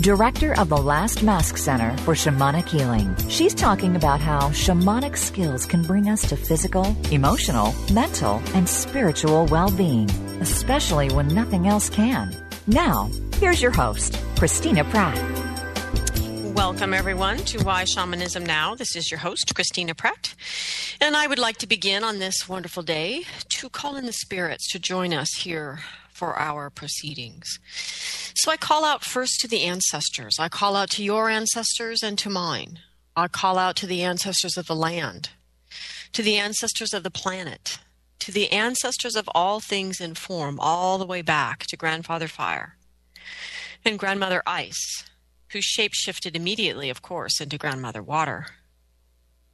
director 0.00 0.58
of 0.58 0.68
the 0.68 0.76
Last 0.76 1.22
Mask 1.22 1.56
Center 1.56 1.96
for 1.98 2.14
Shamanic 2.14 2.68
Healing. 2.68 3.14
She's 3.28 3.54
talking 3.54 3.96
about 3.96 4.20
how 4.20 4.50
shamanic 4.50 5.16
skills 5.16 5.66
can 5.66 5.82
bring 5.82 6.08
us 6.08 6.28
to 6.28 6.36
physical, 6.36 6.96
emotional, 7.10 7.74
mental, 7.92 8.42
and 8.54 8.68
spiritual 8.68 9.46
well 9.46 9.70
being, 9.70 10.10
especially 10.40 11.10
when 11.10 11.28
nothing 11.28 11.68
else 11.68 11.88
can. 11.88 12.36
Now, 12.66 13.10
here's 13.36 13.62
your 13.62 13.70
host, 13.70 14.18
Christina 14.36 14.84
Pratt. 14.84 15.16
Welcome, 16.54 16.92
everyone, 16.92 17.38
to 17.38 17.64
Why 17.64 17.84
Shamanism 17.84 18.44
Now. 18.44 18.74
This 18.74 18.96
is 18.96 19.10
your 19.10 19.20
host, 19.20 19.54
Christina 19.54 19.94
Pratt. 19.94 20.34
And 21.00 21.16
I 21.16 21.26
would 21.26 21.38
like 21.38 21.58
to 21.58 21.66
begin 21.66 22.04
on 22.04 22.18
this 22.18 22.48
wonderful 22.48 22.82
day 22.82 23.24
to 23.50 23.68
call 23.68 23.96
in 23.96 24.06
the 24.06 24.12
spirits 24.12 24.70
to 24.72 24.78
join 24.78 25.14
us 25.14 25.34
here 25.34 25.80
for 26.14 26.38
our 26.38 26.70
proceedings. 26.70 27.58
So 28.34 28.50
I 28.50 28.56
call 28.56 28.84
out 28.84 29.04
first 29.04 29.40
to 29.40 29.48
the 29.48 29.64
ancestors. 29.64 30.36
I 30.38 30.48
call 30.48 30.76
out 30.76 30.90
to 30.92 31.04
your 31.04 31.28
ancestors 31.28 32.02
and 32.02 32.16
to 32.18 32.30
mine. 32.30 32.78
I 33.16 33.28
call 33.28 33.58
out 33.58 33.76
to 33.76 33.86
the 33.86 34.02
ancestors 34.02 34.56
of 34.56 34.66
the 34.66 34.74
land, 34.74 35.30
to 36.12 36.22
the 36.22 36.36
ancestors 36.36 36.94
of 36.94 37.02
the 37.02 37.10
planet, 37.10 37.78
to 38.20 38.32
the 38.32 38.50
ancestors 38.50 39.16
of 39.16 39.28
all 39.34 39.60
things 39.60 40.00
in 40.00 40.14
form, 40.14 40.58
all 40.58 40.98
the 40.98 41.06
way 41.06 41.20
back 41.20 41.66
to 41.66 41.76
Grandfather 41.76 42.28
Fire 42.28 42.76
and 43.84 43.98
Grandmother 43.98 44.42
Ice, 44.46 45.04
who 45.50 45.58
shapeshifted 45.58 46.34
immediately, 46.34 46.88
of 46.90 47.02
course, 47.02 47.40
into 47.40 47.58
Grandmother 47.58 48.02
Water 48.02 48.46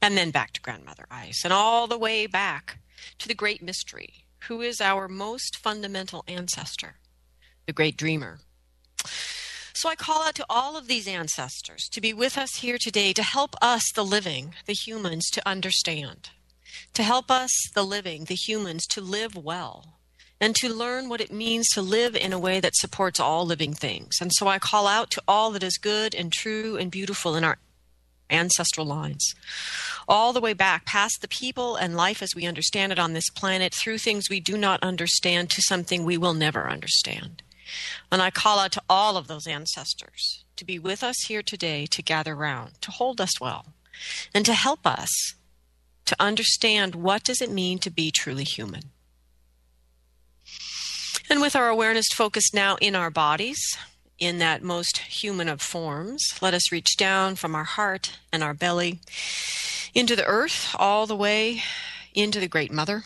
and 0.03 0.17
then 0.17 0.31
back 0.31 0.53
to 0.53 0.61
Grandmother 0.61 1.07
Ice, 1.11 1.43
and 1.45 1.53
all 1.53 1.87
the 1.87 1.99
way 1.99 2.27
back 2.27 2.79
to 3.19 3.29
the 3.29 3.35
great 3.35 3.63
mystery, 3.63 4.25
who 4.49 4.61
is 4.61 4.81
our 4.81 5.09
most 5.09 5.57
fundamental 5.57 6.25
ancestor, 6.27 6.97
the 7.67 7.73
great 7.73 7.97
dreamer. 7.97 8.39
So 9.73 9.89
I 9.89 9.95
call 9.95 10.23
out 10.23 10.35
to 10.35 10.47
all 10.51 10.77
of 10.77 10.89
these 10.89 11.09
ancestors 11.09 11.89
to 11.93 12.01
be 12.01 12.13
with 12.13 12.37
us 12.37 12.57
here 12.57 12.77
today 12.79 13.13
to 13.15 13.23
help 13.23 13.55
us, 13.63 13.91
the 13.95 14.05
living, 14.05 14.55
the 14.67 14.75
humans, 14.75 15.31
to 15.31 15.49
understand, 15.49 16.31
to 16.95 17.03
help 17.03 17.31
us, 17.31 17.51
the 17.75 17.85
living, 17.85 18.25
the 18.25 18.35
humans, 18.35 18.87
to 18.89 19.01
live 19.01 19.37
well. 19.37 19.97
And 20.43 20.57
to 20.57 20.73
learn 20.73 21.11
what 21.11 21.21
it 21.21 21.31
means 21.31 21.69
to 21.75 21.83
live 21.83 22.17
in 22.17 22.33
a 22.33 22.39
way 22.39 22.61
that 22.61 22.75
supports 22.75 23.21
all 23.21 23.45
living 23.45 23.75
things. 23.75 24.23
And 24.23 24.33
so 24.33 24.49
I 24.49 24.59
call 24.59 24.87
out 24.87 25.11
to 25.11 25.23
all 25.29 25.51
that 25.51 25.63
is 25.63 25.77
good 25.77 26.15
and 26.15 26.33
true 26.33 26.79
and 26.79 26.91
beautiful 26.91 27.37
in 27.37 27.45
our 27.45 27.59
ancestral 28.31 28.87
lines, 28.87 29.35
all 30.09 30.33
the 30.33 30.41
way 30.41 30.53
back 30.53 30.85
past 30.87 31.21
the 31.21 31.29
people 31.29 31.77
and 31.77 31.97
life 31.97 32.23
as 32.23 32.35
we 32.35 32.47
understand 32.47 32.93
it 32.93 32.99
on 32.99 33.13
this 33.13 33.31
planet, 33.31 33.75
through 33.75 33.99
things 33.99 34.31
we 34.31 34.41
do 34.41 34.57
not 34.57 34.83
understand 34.83 35.51
to 35.51 35.63
something 35.63 36.05
we 36.05 36.17
will 36.17 36.35
never 36.35 36.69
understand. 36.69 37.43
And 38.11 38.21
I 38.21 38.31
call 38.31 38.59
out 38.59 38.73
to 38.73 38.83
all 38.89 39.17
of 39.17 39.29
those 39.29 39.47
ancestors 39.47 40.45
to 40.57 40.65
be 40.65 40.79
with 40.79 41.03
us 41.03 41.17
here 41.27 41.43
today 41.43 41.87
to 41.87 42.03
gather 42.03 42.35
round, 42.35 42.81
to 42.83 42.91
hold 42.91 43.21
us 43.21 43.41
well, 43.41 43.67
and 44.35 44.45
to 44.45 44.55
help 44.55 44.87
us 44.87 45.11
to 46.07 46.17
understand 46.19 46.95
what 46.95 47.23
does 47.23 47.41
it 47.41 47.51
mean 47.51 47.79
to 47.79 47.91
be 47.91 48.11
truly 48.11 48.45
human. 48.45 48.91
And 51.31 51.41
with 51.41 51.55
our 51.55 51.69
awareness 51.69 52.07
focused 52.13 52.53
now 52.53 52.77
in 52.81 52.97
our 52.97 53.11
bodies, 53.11 53.61
in 54.21 54.39
that 54.39 54.63
most 54.63 54.99
human 54.99 55.49
of 55.49 55.63
forms, 55.63 56.23
let 56.41 56.55
us 56.55 56.71
reach 56.71 56.97
down 56.97 57.35
from 57.35 57.55
our 57.55 57.65
heart 57.65 58.19
and 58.31 58.45
our 58.45 58.55
belly 58.55 59.01
into 59.95 60.15
the 60.15 60.27
earth, 60.27 60.75
all 60.79 61.07
the 61.07 61.17
way 61.17 61.63
into 62.15 62.39
the 62.39 62.47
Great 62.47 62.71
Mother, 62.71 63.05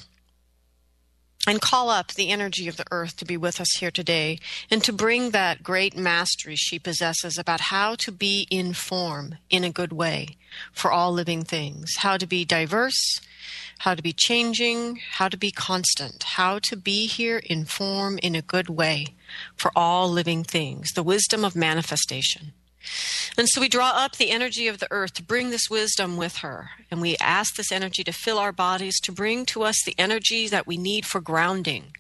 and 1.47 1.61
call 1.61 1.89
up 1.89 2.13
the 2.13 2.31
energy 2.31 2.69
of 2.69 2.77
the 2.77 2.87
earth 2.91 3.17
to 3.17 3.25
be 3.25 3.37
with 3.37 3.61
us 3.61 3.77
here 3.79 3.91
today 3.91 4.39
and 4.71 4.83
to 4.83 4.93
bring 4.93 5.31
that 5.31 5.63
great 5.63 5.97
mastery 5.97 6.57
she 6.57 6.79
possesses 6.79 7.39
about 7.39 7.61
how 7.61 7.95
to 7.95 8.11
be 8.11 8.47
in 8.51 8.73
form 8.73 9.37
in 9.51 9.63
a 9.63 9.71
good 9.71 9.93
way 9.93 10.37
for 10.73 10.91
all 10.91 11.13
living 11.13 11.45
things, 11.45 11.97
how 11.99 12.17
to 12.17 12.27
be 12.27 12.45
diverse 12.45 13.21
how 13.79 13.95
to 13.95 14.03
be 14.03 14.13
changing, 14.13 15.01
how 15.13 15.29
to 15.29 15.37
be 15.37 15.51
constant, 15.51 16.23
how 16.23 16.59
to 16.65 16.77
be 16.77 17.07
here 17.07 17.39
in 17.39 17.65
form 17.65 18.19
in 18.23 18.35
a 18.35 18.43
good 18.43 18.69
way 18.69 19.07
for 19.57 19.71
all 19.75 20.11
living 20.11 20.45
things, 20.45 20.93
the 20.93 21.03
wisdom 21.03 21.45
of 21.45 21.55
manifestation. 21.55 22.53
And 23.37 23.49
so 23.49 23.61
we 23.61 23.69
draw 23.69 23.91
up 23.91 24.17
the 24.17 24.31
energy 24.31 24.69
of 24.69 24.79
the 24.79 24.89
earth 24.91 25.15
to 25.15 25.23
bring 25.23 25.51
this 25.51 25.71
wisdom 25.71 26.17
with 26.17 26.39
her. 26.39 26.71
And 26.91 27.01
we 27.01 27.17
ask 27.19 27.57
this 27.57 27.73
energy 27.73 28.05
to 28.05 28.13
fill 28.13 28.39
our 28.39 28.53
bodies, 28.53 29.01
to 29.01 29.13
bring 29.13 29.47
to 29.47 29.63
us 29.63 29.77
the 29.85 29.95
energy 29.99 30.49
that 30.49 30.67
we 30.67 30.77
need 30.77 31.07
for 31.07 31.21
grounding, 31.21 31.97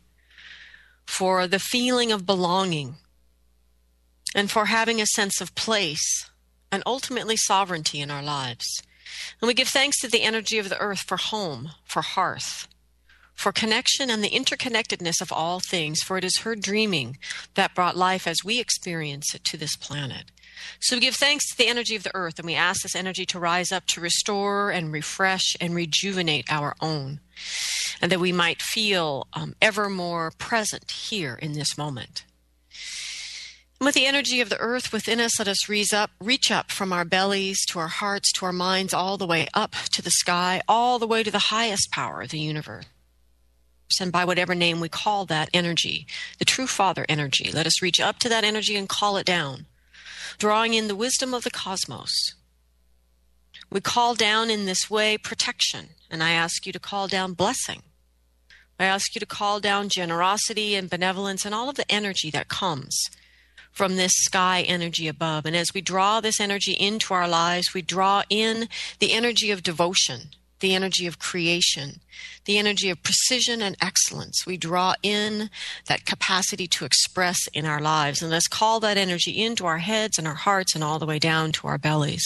for 1.06 1.46
the 1.46 1.58
feeling 1.58 2.12
of 2.12 2.26
belonging, 2.26 2.96
and 4.34 4.50
for 4.50 4.66
having 4.66 5.00
a 5.00 5.06
sense 5.06 5.40
of 5.40 5.54
place 5.54 6.30
and 6.70 6.82
ultimately 6.86 7.36
sovereignty 7.36 8.00
in 8.00 8.10
our 8.10 8.22
lives. 8.22 8.82
And 9.40 9.48
we 9.48 9.54
give 9.54 9.68
thanks 9.68 10.00
to 10.00 10.08
the 10.08 10.22
energy 10.22 10.58
of 10.58 10.68
the 10.68 10.80
earth 10.80 11.00
for 11.00 11.16
home, 11.16 11.70
for 11.84 12.02
hearth, 12.02 12.68
for 13.34 13.52
connection 13.52 14.10
and 14.10 14.22
the 14.22 14.30
interconnectedness 14.30 15.20
of 15.20 15.32
all 15.32 15.60
things, 15.60 16.00
for 16.00 16.16
it 16.16 16.24
is 16.24 16.38
her 16.38 16.54
dreaming 16.54 17.18
that 17.54 17.74
brought 17.74 17.96
life 17.96 18.26
as 18.26 18.44
we 18.44 18.60
experience 18.60 19.34
it 19.34 19.44
to 19.44 19.56
this 19.56 19.76
planet. 19.76 20.30
So 20.80 20.96
we 20.96 21.00
give 21.00 21.16
thanks 21.16 21.48
to 21.50 21.56
the 21.56 21.66
energy 21.66 21.96
of 21.96 22.04
the 22.04 22.14
earth 22.14 22.38
and 22.38 22.46
we 22.46 22.54
ask 22.54 22.82
this 22.82 22.96
energy 22.96 23.26
to 23.26 23.38
rise 23.38 23.72
up 23.72 23.86
to 23.88 24.00
restore 24.00 24.70
and 24.70 24.92
refresh 24.92 25.56
and 25.60 25.74
rejuvenate 25.74 26.46
our 26.48 26.74
own, 26.80 27.20
and 28.00 28.10
that 28.12 28.20
we 28.20 28.32
might 28.32 28.62
feel 28.62 29.26
um, 29.32 29.54
ever 29.60 29.90
more 29.90 30.30
present 30.38 30.90
here 30.90 31.34
in 31.34 31.52
this 31.52 31.76
moment. 31.76 32.24
With 33.80 33.94
the 33.94 34.06
energy 34.06 34.40
of 34.40 34.48
the 34.48 34.58
earth 34.58 34.92
within 34.92 35.20
us, 35.20 35.38
let 35.38 35.48
us 35.48 35.68
reach 35.68 35.92
up, 35.92 36.10
reach 36.20 36.50
up 36.50 36.70
from 36.70 36.92
our 36.92 37.04
bellies 37.04 37.64
to 37.66 37.78
our 37.78 37.88
hearts 37.88 38.32
to 38.32 38.46
our 38.46 38.52
minds, 38.52 38.94
all 38.94 39.18
the 39.18 39.26
way 39.26 39.48
up 39.52 39.72
to 39.92 40.00
the 40.00 40.10
sky, 40.10 40.62
all 40.68 40.98
the 40.98 41.06
way 41.06 41.22
to 41.22 41.30
the 41.30 41.50
highest 41.50 41.90
power 41.90 42.22
of 42.22 42.30
the 42.30 42.38
universe. 42.38 42.86
And 44.00 44.10
by 44.10 44.24
whatever 44.24 44.54
name 44.54 44.80
we 44.80 44.88
call 44.88 45.26
that 45.26 45.50
energy, 45.52 46.06
the 46.38 46.44
true 46.44 46.66
Father 46.66 47.04
energy, 47.08 47.50
let 47.52 47.66
us 47.66 47.82
reach 47.82 48.00
up 48.00 48.18
to 48.20 48.28
that 48.28 48.44
energy 48.44 48.76
and 48.76 48.88
call 48.88 49.16
it 49.16 49.26
down, 49.26 49.66
drawing 50.38 50.74
in 50.74 50.88
the 50.88 50.96
wisdom 50.96 51.34
of 51.34 51.44
the 51.44 51.50
cosmos. 51.50 52.34
We 53.70 53.80
call 53.80 54.14
down 54.14 54.50
in 54.50 54.66
this 54.66 54.88
way 54.88 55.18
protection, 55.18 55.90
and 56.10 56.22
I 56.22 56.30
ask 56.30 56.66
you 56.66 56.72
to 56.72 56.78
call 56.78 57.08
down 57.08 57.34
blessing. 57.34 57.82
I 58.78 58.84
ask 58.84 59.14
you 59.14 59.20
to 59.20 59.26
call 59.26 59.60
down 59.60 59.88
generosity 59.88 60.74
and 60.74 60.90
benevolence 60.90 61.44
and 61.44 61.54
all 61.54 61.68
of 61.68 61.76
the 61.76 61.90
energy 61.92 62.30
that 62.30 62.48
comes 62.48 63.10
from 63.74 63.96
this 63.96 64.12
sky 64.14 64.62
energy 64.62 65.08
above. 65.08 65.44
And 65.44 65.54
as 65.54 65.74
we 65.74 65.80
draw 65.80 66.20
this 66.20 66.40
energy 66.40 66.72
into 66.72 67.12
our 67.12 67.28
lives, 67.28 67.74
we 67.74 67.82
draw 67.82 68.22
in 68.30 68.68
the 69.00 69.12
energy 69.12 69.50
of 69.50 69.64
devotion, 69.64 70.30
the 70.60 70.74
energy 70.74 71.06
of 71.06 71.18
creation, 71.18 72.00
the 72.44 72.56
energy 72.56 72.88
of 72.88 73.02
precision 73.02 73.60
and 73.60 73.76
excellence. 73.80 74.46
We 74.46 74.56
draw 74.56 74.94
in 75.02 75.50
that 75.88 76.06
capacity 76.06 76.68
to 76.68 76.84
express 76.84 77.48
in 77.52 77.66
our 77.66 77.80
lives. 77.80 78.22
And 78.22 78.30
let's 78.30 78.46
call 78.46 78.78
that 78.80 78.96
energy 78.96 79.42
into 79.42 79.66
our 79.66 79.78
heads 79.78 80.18
and 80.18 80.28
our 80.28 80.34
hearts 80.34 80.76
and 80.76 80.84
all 80.84 81.00
the 81.00 81.06
way 81.06 81.18
down 81.18 81.50
to 81.52 81.66
our 81.66 81.78
bellies. 81.78 82.24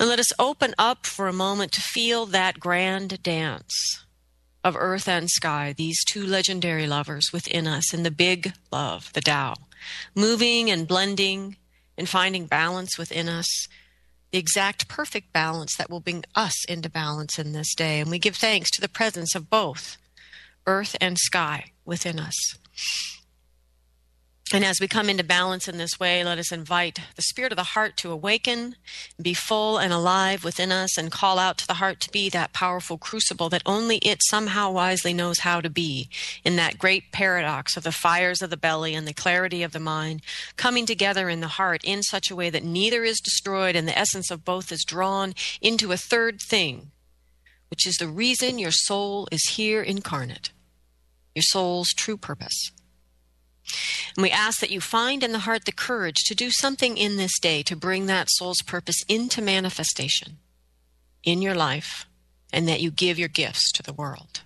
And 0.00 0.08
let 0.08 0.18
us 0.18 0.32
open 0.38 0.74
up 0.78 1.04
for 1.04 1.28
a 1.28 1.32
moment 1.32 1.72
to 1.72 1.82
feel 1.82 2.24
that 2.26 2.58
grand 2.58 3.22
dance 3.22 3.74
of 4.64 4.76
earth 4.78 5.08
and 5.08 5.28
sky, 5.28 5.74
these 5.76 6.02
two 6.04 6.24
legendary 6.24 6.86
lovers 6.86 7.32
within 7.34 7.66
us 7.66 7.92
in 7.92 8.02
the 8.02 8.10
big 8.10 8.54
love, 8.70 9.12
the 9.12 9.20
Tao 9.20 9.56
moving 10.14 10.70
and 10.70 10.86
blending 10.88 11.56
and 11.96 12.08
finding 12.08 12.46
balance 12.46 12.98
within 12.98 13.28
us, 13.28 13.68
the 14.30 14.38
exact 14.38 14.88
perfect 14.88 15.32
balance 15.32 15.76
that 15.76 15.90
will 15.90 16.00
bring 16.00 16.24
us 16.34 16.64
into 16.64 16.88
balance 16.88 17.38
in 17.38 17.52
this 17.52 17.74
day. 17.74 18.00
And 18.00 18.10
we 18.10 18.18
give 18.18 18.36
thanks 18.36 18.70
to 18.72 18.80
the 18.80 18.88
presence 18.88 19.34
of 19.34 19.50
both 19.50 19.98
earth 20.66 20.96
and 21.00 21.18
sky 21.18 21.72
within 21.84 22.18
us. 22.18 22.56
And 24.54 24.66
as 24.66 24.80
we 24.80 24.86
come 24.86 25.08
into 25.08 25.24
balance 25.24 25.66
in 25.66 25.78
this 25.78 25.98
way, 25.98 26.22
let 26.22 26.36
us 26.36 26.52
invite 26.52 26.98
the 27.16 27.22
spirit 27.22 27.52
of 27.52 27.56
the 27.56 27.62
heart 27.62 27.96
to 27.98 28.12
awaken, 28.12 28.76
be 29.20 29.32
full 29.32 29.78
and 29.78 29.94
alive 29.94 30.44
within 30.44 30.70
us, 30.70 30.98
and 30.98 31.10
call 31.10 31.38
out 31.38 31.56
to 31.58 31.66
the 31.66 31.74
heart 31.74 32.00
to 32.00 32.10
be 32.10 32.28
that 32.28 32.52
powerful 32.52 32.98
crucible 32.98 33.48
that 33.48 33.62
only 33.64 33.96
it 33.98 34.20
somehow 34.28 34.70
wisely 34.70 35.14
knows 35.14 35.38
how 35.38 35.62
to 35.62 35.70
be 35.70 36.10
in 36.44 36.56
that 36.56 36.76
great 36.76 37.12
paradox 37.12 37.78
of 37.78 37.82
the 37.82 37.92
fires 37.92 38.42
of 38.42 38.50
the 38.50 38.58
belly 38.58 38.94
and 38.94 39.08
the 39.08 39.14
clarity 39.14 39.62
of 39.62 39.72
the 39.72 39.80
mind 39.80 40.20
coming 40.56 40.84
together 40.84 41.30
in 41.30 41.40
the 41.40 41.48
heart 41.48 41.80
in 41.82 42.02
such 42.02 42.30
a 42.30 42.36
way 42.36 42.50
that 42.50 42.62
neither 42.62 43.04
is 43.04 43.20
destroyed 43.20 43.74
and 43.74 43.88
the 43.88 43.98
essence 43.98 44.30
of 44.30 44.44
both 44.44 44.70
is 44.70 44.84
drawn 44.84 45.32
into 45.62 45.92
a 45.92 45.96
third 45.96 46.42
thing, 46.42 46.90
which 47.70 47.86
is 47.86 47.94
the 47.94 48.06
reason 48.06 48.58
your 48.58 48.70
soul 48.70 49.26
is 49.32 49.48
here 49.52 49.82
incarnate, 49.82 50.50
your 51.34 51.42
soul's 51.42 51.88
true 51.94 52.18
purpose. 52.18 52.70
And 54.16 54.22
we 54.22 54.30
ask 54.30 54.60
that 54.60 54.70
you 54.70 54.80
find 54.80 55.22
in 55.22 55.32
the 55.32 55.40
heart 55.40 55.64
the 55.64 55.72
courage 55.72 56.18
to 56.26 56.34
do 56.34 56.50
something 56.50 56.96
in 56.96 57.16
this 57.16 57.38
day 57.38 57.62
to 57.62 57.76
bring 57.76 58.06
that 58.06 58.28
soul's 58.30 58.62
purpose 58.62 59.02
into 59.08 59.40
manifestation 59.40 60.38
in 61.22 61.40
your 61.40 61.54
life 61.54 62.06
and 62.52 62.68
that 62.68 62.80
you 62.80 62.90
give 62.90 63.18
your 63.18 63.28
gifts 63.28 63.72
to 63.72 63.82
the 63.82 63.92
world. 63.92 64.42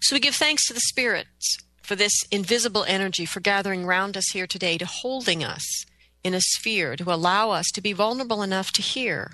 So 0.00 0.16
we 0.16 0.20
give 0.20 0.34
thanks 0.34 0.66
to 0.66 0.74
the 0.74 0.80
spirits 0.80 1.58
for 1.82 1.96
this 1.96 2.12
invisible 2.30 2.84
energy, 2.84 3.24
for 3.24 3.40
gathering 3.40 3.84
round 3.84 4.16
us 4.16 4.30
here 4.32 4.46
today, 4.46 4.78
to 4.78 4.86
holding 4.86 5.44
us 5.44 5.84
in 6.24 6.34
a 6.34 6.40
sphere, 6.40 6.96
to 6.96 7.12
allow 7.12 7.50
us 7.50 7.70
to 7.74 7.80
be 7.80 7.92
vulnerable 7.92 8.42
enough 8.42 8.72
to 8.72 8.82
hear 8.82 9.32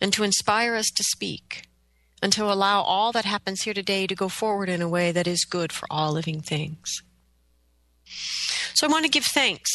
and 0.00 0.12
to 0.12 0.22
inspire 0.22 0.74
us 0.74 0.90
to 0.90 1.02
speak, 1.02 1.64
and 2.22 2.32
to 2.32 2.44
allow 2.44 2.82
all 2.82 3.12
that 3.12 3.24
happens 3.24 3.62
here 3.62 3.74
today 3.74 4.06
to 4.06 4.14
go 4.14 4.28
forward 4.28 4.68
in 4.68 4.82
a 4.82 4.88
way 4.88 5.12
that 5.12 5.26
is 5.26 5.44
good 5.44 5.72
for 5.72 5.86
all 5.90 6.12
living 6.12 6.40
things. 6.40 7.02
So 8.80 8.86
I 8.86 8.90
want 8.90 9.04
to 9.04 9.10
give 9.10 9.26
thanks 9.26 9.70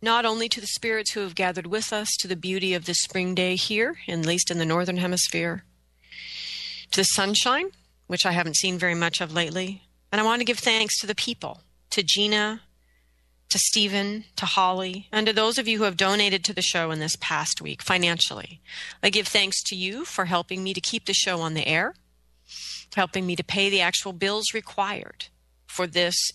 not 0.00 0.24
only 0.24 0.48
to 0.48 0.58
the 0.58 0.66
spirits 0.66 1.12
who 1.12 1.20
have 1.20 1.34
gathered 1.34 1.66
with 1.66 1.92
us 1.92 2.08
to 2.20 2.26
the 2.26 2.34
beauty 2.34 2.72
of 2.72 2.86
this 2.86 3.02
spring 3.02 3.34
day 3.34 3.56
here, 3.56 3.96
at 4.08 4.20
least 4.20 4.50
in 4.50 4.56
the 4.56 4.64
northern 4.64 4.96
hemisphere, 4.96 5.64
to 6.92 7.00
the 7.02 7.04
sunshine, 7.04 7.72
which 8.06 8.24
I 8.24 8.32
haven't 8.32 8.56
seen 8.56 8.78
very 8.78 8.94
much 8.94 9.20
of 9.20 9.34
lately, 9.34 9.82
and 10.10 10.18
I 10.18 10.24
want 10.24 10.40
to 10.40 10.46
give 10.46 10.60
thanks 10.60 10.98
to 11.00 11.06
the 11.06 11.14
people, 11.14 11.60
to 11.90 12.02
Gina, 12.02 12.62
to 13.50 13.58
Stephen, 13.58 14.24
to 14.36 14.46
Holly, 14.46 15.06
and 15.12 15.26
to 15.26 15.34
those 15.34 15.58
of 15.58 15.68
you 15.68 15.76
who 15.76 15.84
have 15.84 15.98
donated 15.98 16.42
to 16.44 16.54
the 16.54 16.62
show 16.62 16.90
in 16.90 17.00
this 17.00 17.16
past 17.20 17.60
week 17.60 17.82
financially. 17.82 18.62
I 19.02 19.10
give 19.10 19.28
thanks 19.28 19.62
to 19.64 19.76
you 19.76 20.06
for 20.06 20.24
helping 20.24 20.64
me 20.64 20.72
to 20.72 20.80
keep 20.80 21.04
the 21.04 21.12
show 21.12 21.42
on 21.42 21.52
the 21.52 21.66
air, 21.66 21.92
helping 22.96 23.26
me 23.26 23.36
to 23.36 23.44
pay 23.44 23.68
the 23.68 23.82
actual 23.82 24.14
bills 24.14 24.54
required 24.54 25.26
for 25.66 25.86
this 25.86 26.32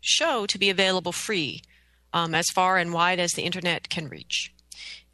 show 0.00 0.46
to 0.46 0.58
be 0.58 0.70
available 0.70 1.12
free 1.12 1.62
um, 2.12 2.34
as 2.34 2.46
far 2.48 2.78
and 2.78 2.92
wide 2.92 3.20
as 3.20 3.32
the 3.32 3.42
internet 3.42 3.88
can 3.88 4.08
reach. 4.08 4.52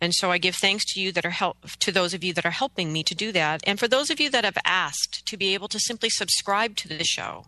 And 0.01 0.15
so 0.15 0.31
I 0.31 0.37
give 0.39 0.55
thanks 0.55 0.85
to 0.93 1.01
you 1.01 1.11
that 1.13 1.25
are 1.25 1.31
help 1.31 1.57
to 1.81 1.91
those 1.91 2.13
of 2.13 2.23
you 2.23 2.35
that 2.35 2.45
are 2.45 2.51
helping 2.51 2.93
me 2.93 3.03
to 3.05 3.15
do 3.15 3.33
that. 3.33 3.63
And 3.67 3.79
for 3.79 3.89
those 3.89 4.11
of 4.11 4.21
you 4.21 4.29
that 4.31 4.45
have 4.45 4.59
asked 4.65 5.25
to 5.27 5.37
be 5.39 5.55
able 5.55 5.69
to 5.69 5.81
simply 5.81 6.11
subscribe 6.11 6.77
to 6.77 6.89
the 6.89 7.03
show, 7.03 7.47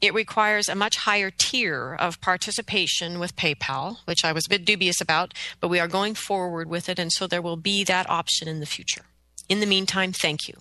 it 0.00 0.14
requires 0.14 0.68
a 0.68 0.74
much 0.74 0.96
higher 0.96 1.30
tier 1.30 1.94
of 1.94 2.20
participation 2.22 3.18
with 3.18 3.36
PayPal, 3.36 3.98
which 4.06 4.24
I 4.24 4.32
was 4.32 4.46
a 4.46 4.50
bit 4.50 4.64
dubious 4.64 5.00
about, 5.00 5.34
but 5.60 5.68
we 5.68 5.78
are 5.78 5.88
going 5.88 6.14
forward 6.14 6.70
with 6.70 6.88
it. 6.88 6.98
And 6.98 7.12
so 7.12 7.26
there 7.26 7.42
will 7.42 7.56
be 7.56 7.84
that 7.84 8.08
option 8.08 8.48
in 8.48 8.60
the 8.60 8.66
future. 8.66 9.04
In 9.50 9.60
the 9.60 9.66
meantime, 9.66 10.12
thank 10.12 10.48
you. 10.48 10.54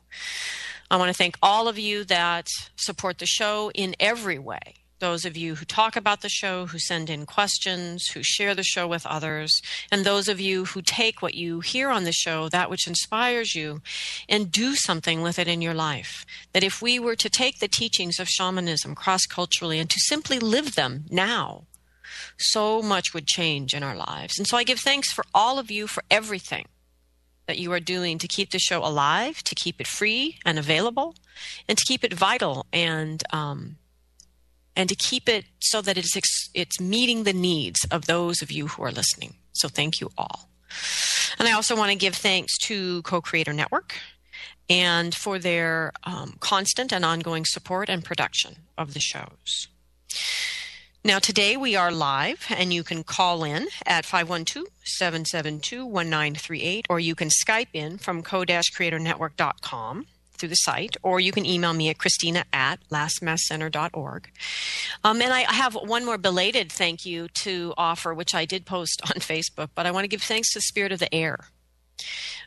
I 0.92 0.98
want 0.98 1.08
to 1.08 1.18
thank 1.18 1.38
all 1.42 1.70
of 1.70 1.80
you 1.80 2.04
that 2.04 2.48
support 2.76 3.20
the 3.20 3.26
show 3.26 3.72
in 3.74 3.96
every 4.00 4.38
way 4.38 4.83
those 5.04 5.26
of 5.26 5.36
you 5.36 5.56
who 5.56 5.66
talk 5.66 5.98
about 5.98 6.22
the 6.22 6.30
show, 6.30 6.66
who 6.66 6.80
send 6.80 7.10
in 7.10 7.26
questions, 7.26 8.08
who 8.08 8.22
share 8.24 8.56
the 8.56 8.64
show 8.64 8.88
with 8.88 9.06
others, 9.06 9.62
and 9.92 10.06
those 10.06 10.30
of 10.30 10.40
you 10.40 10.64
who 10.64 10.82
take 10.82 11.22
what 11.22 11.34
you 11.34 11.60
hear 11.60 11.90
on 11.90 12.06
the 12.06 12.14
show, 12.14 12.48
that 12.48 12.70
which 12.70 12.88
inspires 12.88 13.54
you, 13.54 13.82
and 14.30 14.50
do 14.50 14.76
something 14.76 15.22
with 15.22 15.38
it 15.38 15.50
in 15.50 15.62
your 15.62 15.74
life. 15.74 16.26
That 16.54 16.64
if 16.64 16.82
we 16.82 17.00
were 17.00 17.18
to 17.18 17.30
take 17.30 17.60
the 17.60 17.68
teachings 17.68 18.18
of 18.18 18.30
shamanism 18.30 18.96
cross 18.96 19.26
culturally 19.26 19.78
and 19.78 19.90
to 19.90 20.00
simply 20.00 20.40
live 20.40 20.76
them 20.76 21.04
now, 21.10 21.66
so 22.38 22.82
much 22.82 23.14
would 23.14 23.28
change 23.28 23.74
in 23.74 23.84
our 23.84 23.98
lives. 23.98 24.38
And 24.38 24.48
so 24.48 24.56
I 24.56 24.64
give 24.64 24.80
thanks 24.80 25.12
for 25.12 25.26
all 25.34 25.60
of 25.60 25.70
you 25.70 25.86
for 25.86 26.04
everything 26.10 26.68
that 27.46 27.60
you 27.60 27.74
are 27.74 27.82
doing 27.82 28.20
to 28.20 28.28
keep 28.30 28.52
the 28.52 28.58
show 28.60 28.80
alive, 28.80 29.44
to 29.44 29.54
keep 29.54 29.82
it 29.82 29.88
free 29.88 30.38
and 30.46 30.58
available, 30.58 31.14
and 31.68 31.78
to 31.78 31.84
keep 31.86 32.06
it 32.06 32.14
vital 32.14 32.66
and 32.72 33.22
um, 33.34 33.76
and 34.76 34.90
to 34.90 34.96
keep 34.96 35.30
it 35.30 35.46
so 35.60 35.82
that 35.82 35.98
it's 35.98 36.14
it's 36.54 36.80
meeting 36.80 37.24
the 37.24 37.34
needs 37.34 37.86
of 37.92 38.06
those 38.06 38.42
of 38.42 38.52
you 38.52 38.68
who 38.68 38.84
are 38.84 38.92
listening. 38.92 39.36
So 39.54 39.68
thank 39.68 40.02
you 40.02 40.10
all. 40.18 40.50
And 41.40 41.48
I 41.48 41.52
also 41.54 41.76
want 41.76 41.92
to 41.92 41.98
give 41.98 42.16
thanks 42.16 42.58
to 42.64 43.02
Co-Creator 43.04 43.54
Network 43.54 43.96
and 44.70 45.14
for 45.14 45.40
their 45.40 45.92
um, 46.04 46.36
constant 46.40 46.92
and 46.94 47.04
ongoing 47.04 47.46
support 47.46 47.90
and 47.90 48.04
production 48.04 48.56
of 48.78 48.94
the 48.94 49.00
shows. 49.00 49.68
Now, 51.06 51.20
today 51.20 51.58
we 51.58 51.76
are 51.76 51.92
live, 51.92 52.46
and 52.50 52.74
you 52.74 52.82
can 52.82 53.04
call 53.04 53.44
in 53.44 53.68
at 53.86 54.06
512 54.06 54.68
772 54.86 55.86
1938, 55.86 56.86
or 56.90 56.98
you 57.00 57.14
can 57.14 57.28
Skype 57.28 57.68
in 57.74 57.98
from 57.98 58.24
co-creatornetwork.com 58.24 60.06
through 60.38 60.50
the 60.50 60.56
site, 60.56 60.98
or 61.04 61.20
you 61.20 61.32
can 61.32 61.46
email 61.46 61.74
me 61.74 61.90
at 61.90 61.98
christina 61.98 62.46
at 62.52 62.80
lastmaskcenter.org. 62.90 64.30
Um, 65.04 65.22
and 65.22 65.34
I 65.34 65.42
have 65.52 65.76
one 65.76 66.06
more 66.06 66.18
belated 66.18 66.72
thank 66.72 67.06
you 67.06 67.28
to 67.30 67.74
offer, 67.78 68.14
which 68.14 68.36
I 68.36 68.46
did 68.46 68.66
post 68.66 69.02
on 69.06 69.22
Facebook, 69.22 69.70
but 69.76 69.86
I 69.86 69.92
want 69.92 70.04
to 70.04 70.10
give 70.10 70.24
thanks 70.24 70.52
to 70.54 70.60
the 70.60 70.64
Spirit 70.64 70.92
of 70.92 71.00
the 71.00 71.14
Air. 71.14 71.40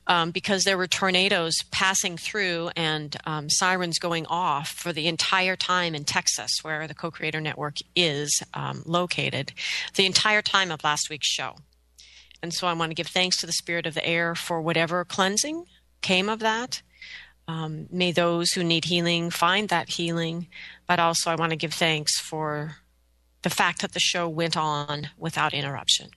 Um, 0.09 0.31
because 0.31 0.63
there 0.63 0.77
were 0.77 0.87
tornadoes 0.87 1.55
passing 1.73 2.17
through 2.17 2.71
and 2.77 3.17
um, 3.25 3.51
sirens 3.51 3.99
going 3.99 4.25
off 4.27 4.69
for 4.69 4.93
the 4.93 5.09
entire 5.09 5.57
time 5.57 5.97
in 5.97 6.05
Texas, 6.05 6.51
where 6.63 6.87
the 6.87 6.95
Co 6.95 7.11
Creator 7.11 7.41
Network 7.41 7.79
is 7.97 8.41
um, 8.55 8.83
located, 8.87 9.53
the 9.97 10.07
entire 10.07 10.43
time 10.43 10.71
of 10.71 10.85
last 10.85 11.11
week's 11.11 11.27
show. 11.27 11.57
And 12.43 12.55
so 12.55 12.67
I 12.67 12.73
want 12.75 12.91
to 12.91 12.95
give 12.95 13.09
thanks 13.09 13.39
to 13.39 13.47
the 13.47 13.53
Spirit 13.53 13.87
of 13.87 13.95
the 13.95 14.07
Air 14.07 14.35
for 14.35 14.61
whatever 14.61 15.05
cleansing 15.05 15.65
came 16.03 16.29
of 16.29 16.39
that. 16.41 16.83
Um, 17.49 17.87
may 17.91 18.13
those 18.13 18.53
who 18.53 18.65
need 18.65 18.87
healing 18.87 19.31
find 19.31 19.69
that 19.69 19.91
healing. 19.91 20.49
But 20.87 20.99
also, 20.99 21.31
I 21.31 21.37
want 21.37 21.51
to 21.51 21.57
give 21.57 21.75
thanks 21.75 22.19
for 22.21 22.77
the 23.43 23.51
fact 23.51 23.83
that 23.83 23.93
the 23.93 24.01
show 24.01 24.29
went 24.29 24.57
on 24.57 25.11
without 25.17 25.55
interruption. 25.55 26.11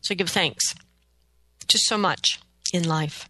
So, 0.00 0.14
give 0.14 0.28
thanks 0.28 0.74
to 1.68 1.78
so 1.78 1.96
much 1.96 2.40
in 2.72 2.86
life. 2.86 3.28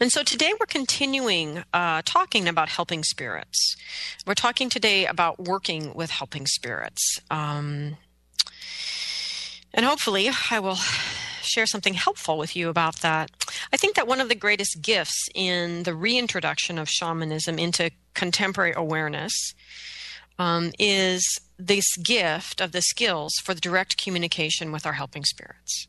And 0.00 0.10
so 0.10 0.22
today 0.22 0.52
we're 0.58 0.66
continuing 0.66 1.62
uh, 1.72 2.02
talking 2.04 2.48
about 2.48 2.68
helping 2.68 3.04
spirits. 3.04 3.76
We're 4.26 4.34
talking 4.34 4.68
today 4.68 5.06
about 5.06 5.38
working 5.38 5.94
with 5.94 6.10
helping 6.10 6.46
spirits. 6.46 7.20
Um, 7.30 7.96
and 9.72 9.86
hopefully, 9.86 10.30
I 10.50 10.60
will 10.60 10.78
share 11.44 11.66
something 11.66 11.94
helpful 11.94 12.38
with 12.38 12.56
you 12.56 12.68
about 12.68 13.00
that. 13.00 13.30
I 13.72 13.76
think 13.76 13.96
that 13.96 14.06
one 14.06 14.20
of 14.20 14.28
the 14.28 14.34
greatest 14.34 14.78
gifts 14.82 15.28
in 15.34 15.84
the 15.84 15.94
reintroduction 15.94 16.78
of 16.78 16.88
shamanism 16.88 17.58
into 17.58 17.90
contemporary 18.14 18.72
awareness 18.76 19.54
um, 20.38 20.72
is 20.78 21.40
this 21.58 21.96
gift 21.96 22.60
of 22.60 22.72
the 22.72 22.82
skills 22.82 23.34
for 23.42 23.54
the 23.54 23.60
direct 23.60 24.02
communication 24.02 24.72
with 24.72 24.86
our 24.86 24.94
helping 24.94 25.24
spirits. 25.24 25.86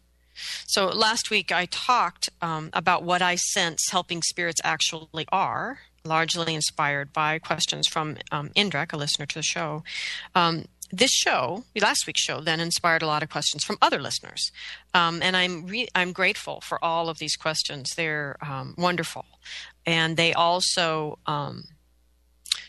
So 0.68 0.88
last 0.88 1.30
week 1.30 1.52
I 1.52 1.66
talked 1.66 2.30
um, 2.42 2.70
about 2.74 3.04
what 3.04 3.22
I 3.22 3.36
sense 3.36 3.88
helping 3.90 4.22
spirits 4.22 4.62
actually 4.64 5.26
are, 5.32 5.80
largely 6.04 6.54
inspired 6.54 7.12
by 7.14 7.40
questions 7.40 7.88
from 7.88 8.18
um, 8.32 8.50
Indrek, 8.50 8.94
a 8.94 8.98
listener 8.98 9.26
to 9.26 9.36
the 9.36 9.44
show. 9.44 9.84
Um, 10.36 10.66
this 10.92 11.12
show, 11.12 11.64
last 11.80 12.06
week's 12.08 12.22
show, 12.22 12.40
then 12.42 12.60
inspired 12.60 13.02
a 13.02 13.08
lot 13.08 13.24
of 13.24 13.30
questions 13.30 13.64
from 13.64 13.78
other 13.82 14.02
listeners, 14.02 14.52
um, 14.94 15.22
and 15.22 15.36
I'm 15.36 15.66
re- 15.66 15.88
I'm 15.96 16.12
grateful 16.12 16.62
for 16.62 16.84
all 16.84 17.10
of 17.10 17.18
these 17.18 17.36
questions. 17.36 17.94
They're 17.96 18.38
um, 18.42 18.76
wonderful, 18.78 19.26
and 19.86 20.16
they 20.18 20.34
also 20.34 21.20
um, 21.26 21.66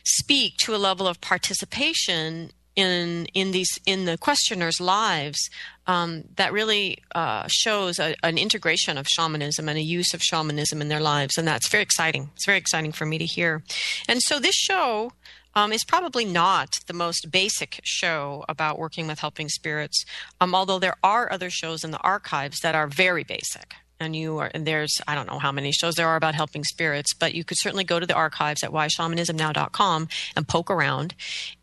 speak 0.05 0.55
to 0.63 0.75
a 0.75 0.79
level 0.79 1.07
of 1.07 1.21
participation 1.21 2.53
in 2.75 3.27
in 3.33 3.51
these 3.51 3.79
in 3.87 4.05
the 4.05 4.19
questioners' 4.19 4.81
lives 4.81 5.51
um, 5.87 6.25
that 6.37 6.53
really 6.53 6.99
uh, 7.15 7.47
shows 7.49 7.99
a, 7.99 8.15
an 8.23 8.39
integration 8.39 8.99
of 8.99 9.07
shamanism 9.07 9.69
and 9.69 9.79
a 9.79 9.83
use 9.83 10.13
of 10.15 10.23
shamanism 10.23 10.81
in 10.81 10.89
their 10.89 11.01
lives, 11.01 11.39
and 11.39 11.49
that's 11.49 11.69
very 11.69 11.83
exciting. 11.83 12.31
It's 12.35 12.47
very 12.47 12.59
exciting 12.59 12.93
for 12.93 13.07
me 13.07 13.19
to 13.19 13.27
hear. 13.27 13.63
And 14.09 14.21
so 14.23 14.39
this 14.39 14.55
show 14.55 15.13
um, 15.57 15.73
is 15.73 15.85
probably 15.85 16.25
not 16.25 16.75
the 16.87 16.93
most 16.93 17.31
basic 17.33 17.81
show 17.83 18.45
about 18.49 18.79
working 18.79 19.09
with 19.09 19.19
helping 19.19 19.49
spirits, 19.49 20.05
um, 20.41 20.55
although 20.55 20.79
there 20.79 20.97
are 21.03 21.33
other 21.33 21.51
shows 21.51 21.83
in 21.83 21.91
the 21.91 22.01
archives 22.01 22.61
that 22.61 22.77
are 22.77 22.87
very 22.87 23.25
basic. 23.25 23.75
and 23.99 24.15
you 24.15 24.37
are 24.37 24.51
and 24.53 24.67
there's 24.67 25.01
i 25.09 25.15
don't 25.15 25.31
know 25.31 25.39
how 25.39 25.51
many 25.51 25.73
shows 25.73 25.95
there 25.95 26.07
are 26.07 26.17
about 26.17 26.35
helping 26.35 26.63
spirits 26.65 27.15
but 27.15 27.35
you 27.35 27.43
could 27.45 27.57
certainly 27.59 27.85
go 27.93 27.99
to 27.99 28.05
the 28.07 28.21
archives 28.27 28.63
at 28.63 28.71
whyshamanismnow.com 28.71 30.07
and 30.37 30.49
poke 30.49 30.71
around 30.71 31.15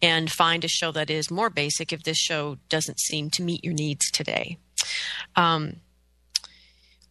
and 0.01 0.31
find 0.31 0.65
a 0.65 0.67
show 0.67 0.91
that 0.91 1.11
is 1.11 1.29
more 1.29 1.51
basic 1.51 1.93
if 1.93 2.01
this 2.01 2.17
show 2.17 2.57
doesn't 2.69 2.99
seem 2.99 3.29
to 3.29 3.43
meet 3.43 3.63
your 3.63 3.75
needs 3.75 4.09
today 4.09 4.57
um, 5.35 5.75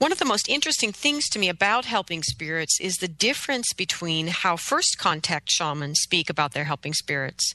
one 0.02 0.11
of 0.11 0.18
the 0.18 0.25
most 0.25 0.49
interesting 0.49 0.90
things 0.90 1.28
to 1.28 1.38
me 1.38 1.49
about 1.49 1.85
helping 1.85 2.25
spirits 2.25 2.80
is 2.80 2.97
the 2.97 3.06
difference 3.06 3.73
between 3.73 4.26
how 4.26 4.56
first 4.56 4.99
contact 4.99 5.49
shamans 5.49 6.00
speak 6.00 6.28
about 6.28 6.54
their 6.54 6.64
helping 6.64 6.92
spirits 6.92 7.54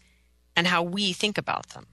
and 0.55 0.67
how 0.67 0.81
we 0.81 1.11
think 1.11 1.37
about 1.37 1.67
them 1.71 1.87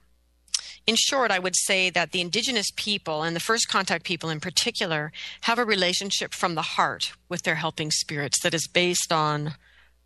in 0.87 0.95
short, 0.95 1.31
I 1.31 1.39
would 1.39 1.55
say 1.57 1.89
that 1.89 2.11
the 2.11 2.21
indigenous 2.21 2.67
people 2.75 3.23
and 3.23 3.35
the 3.35 3.39
first 3.39 3.67
contact 3.67 4.05
people 4.05 4.29
in 4.29 4.39
particular 4.39 5.11
have 5.41 5.59
a 5.59 5.65
relationship 5.65 6.31
from 6.33 6.55
the 6.55 6.61
heart 6.61 7.13
with 7.27 7.41
their 7.41 7.55
helping 7.55 7.91
spirits 7.91 8.39
that 8.43 8.53
is 8.53 8.67
based 8.67 9.11
on 9.11 9.55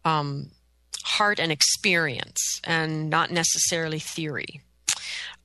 um, 0.06 0.52
heart 1.04 1.38
and 1.38 1.52
experience 1.52 2.62
and 2.64 3.10
not 3.10 3.30
necessarily 3.30 4.00
theory. 4.00 4.62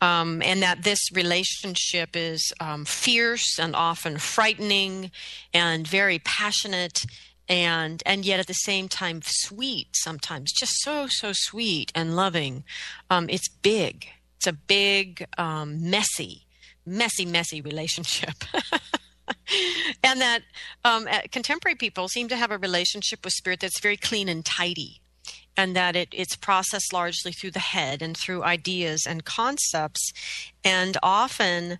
Um, 0.04 0.42
and 0.42 0.62
that 0.62 0.82
this 0.82 1.00
relationship 1.12 2.11
is 2.14 2.52
um, 2.61 2.84
fierce 2.84 3.58
and 3.58 3.75
often 3.75 4.18
frightening 4.18 5.11
and 5.54 5.88
very 5.88 6.18
passionate 6.18 7.06
and 7.49 8.02
and 8.04 8.25
yet 8.25 8.40
at 8.40 8.46
the 8.46 8.54
same 8.54 8.88
time 8.88 9.20
sweet 9.23 9.88
sometimes 9.94 10.52
just 10.52 10.82
so 10.82 11.06
so 11.08 11.32
sweet 11.32 11.90
and 11.94 12.16
loving. 12.16 12.64
Um, 13.08 13.30
it's 13.30 13.49
big. 13.49 14.08
It's 14.37 14.46
a 14.46 14.52
big, 14.52 15.26
um, 15.38 15.88
messy, 15.88 16.44
messy, 16.84 17.25
messy 17.25 17.62
relationship. 17.62 18.44
and 20.04 20.20
that 20.20 20.40
um, 20.84 21.08
contemporary 21.32 21.76
people 21.76 22.08
seem 22.08 22.28
to 22.28 22.37
have 22.37 22.50
a 22.50 22.58
relationship 22.58 23.25
with 23.25 23.32
spirit 23.32 23.61
that's 23.61 23.80
very 23.80 23.96
clean 23.96 24.28
and 24.28 24.44
tidy 24.44 25.00
and 25.56 25.76
that 25.76 25.96
it, 25.96 26.08
it's 26.12 26.37
processed 26.37 26.92
largely 26.92 27.32
through 27.32 27.52
the 27.52 27.58
head 27.58 28.02
and 28.02 28.16
through 28.16 28.42
ideas 28.42 29.06
and 29.06 29.25
concepts. 29.25 30.12
And 30.64 30.96
often 31.02 31.78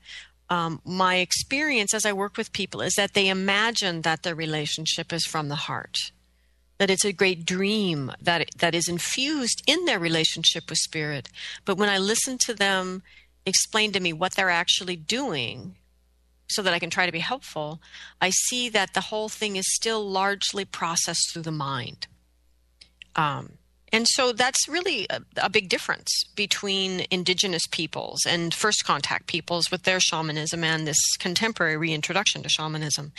um, 0.51 0.81
my 0.85 1.17
experience 1.17 1.95
as 1.95 2.05
i 2.05 2.13
work 2.13 2.37
with 2.37 2.53
people 2.53 2.83
is 2.83 2.95
that 2.95 3.15
they 3.15 3.29
imagine 3.29 4.03
that 4.03 4.23
their 4.23 4.35
relationship 4.35 5.13
is 5.13 5.25
from 5.25 5.49
the 5.49 5.57
heart 5.57 6.13
that 6.79 6.91
it's 6.91 7.05
a 7.05 7.13
great 7.13 7.47
dream 7.47 8.13
that 8.21 8.49
that 8.59 8.75
is 8.75 8.89
infused 8.89 9.63
in 9.67 9.85
their 9.85 9.99
relationship 9.99 10.69
with 10.69 10.79
spirit. 10.79 11.29
But 11.65 11.79
when 11.79 11.89
i 11.89 11.99
listen 11.99 12.39
to 12.43 12.55
them 12.55 13.03
explain 13.47 13.93
to 13.93 14.01
me 14.01 14.13
what 14.13 14.35
they're 14.35 14.51
actually 14.51 14.97
doing 14.97 15.77
so 16.49 16.63
that 16.63 16.75
i 16.75 16.79
can 16.79 16.91
try 16.91 17.07
to 17.07 17.13
be 17.13 17.21
helpful 17.21 17.81
i 18.21 18.31
see 18.31 18.69
that 18.69 18.95
the 18.95 19.03
whole 19.03 19.29
thing 19.29 19.57
is 19.57 19.75
still 19.75 20.09
largely 20.09 20.65
processed 20.65 21.33
through 21.33 21.43
the 21.43 21.51
mind. 21.51 22.07
Um, 23.17 23.53
and 23.95 24.07
so 24.09 24.33
that's 24.33 24.69
really 24.69 25.07
a, 25.09 25.21
a, 25.37 25.49
big 25.49 25.69
difference 25.69 26.11
between 26.35 27.07
indigenous 27.11 27.63
peoples 27.71 28.27
and 28.27 28.53
first 28.53 28.85
contact 28.85 29.27
peoples 29.27 29.71
with 29.71 29.85
their 29.85 30.01
shamanism 30.01 30.65
and 30.65 30.87
this 30.87 31.17
contemporary 31.19 31.77
reintroduction 31.77 32.43
to 32.43 32.49
shamanism 32.49 33.13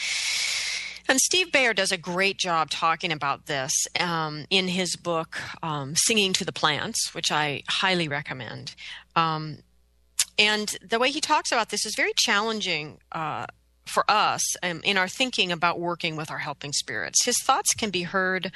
and 1.08 1.20
Steve 1.20 1.52
Beyer 1.52 1.74
does 1.74 1.92
a 1.92 1.98
great 1.98 2.38
job 2.38 2.70
talking 2.72 3.12
about 3.12 3.46
this 3.46 3.72
um, 4.00 4.46
in 4.50 4.68
his 4.68 4.96
book, 4.96 5.40
um, 5.62 5.96
Singing 5.96 6.34
to 6.34 6.44
the 6.46 6.52
Plants, 6.52 7.14
which 7.14 7.32
I 7.32 7.62
highly 7.70 8.08
recommend. 8.08 8.74
Um, 9.16 9.60
and 10.40 10.76
the 10.82 11.00
way 11.00 11.12
he 11.12 11.22
talks 11.22 11.52
about 11.52 11.70
this 11.70 11.86
is 11.86 11.94
very 11.96 12.14
challenging 12.18 12.98
uh, 13.12 13.46
for 13.86 14.04
us 14.10 14.42
um, 14.64 14.82
in 14.84 14.98
our 14.98 15.08
thinking 15.08 15.52
about 15.52 15.80
working 15.80 16.16
with 16.16 16.32
our 16.32 16.40
helping 16.40 16.74
spirits. 16.74 17.26
His 17.26 17.42
thoughts 17.42 17.74
can 17.74 17.90
be 17.90 18.04
heard, 18.04 18.52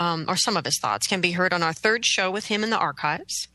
um, 0.00 0.26
or 0.28 0.36
some 0.36 0.56
of 0.56 0.64
his 0.64 0.78
thoughts 0.80 1.06
can 1.06 1.20
be 1.20 1.32
heard 1.32 1.52
on 1.52 1.62
our 1.62 1.72
third 1.72 2.04
show 2.04 2.30
with 2.30 2.46
him 2.46 2.64
in 2.64 2.70
the 2.70 2.78
archives, 2.78 3.48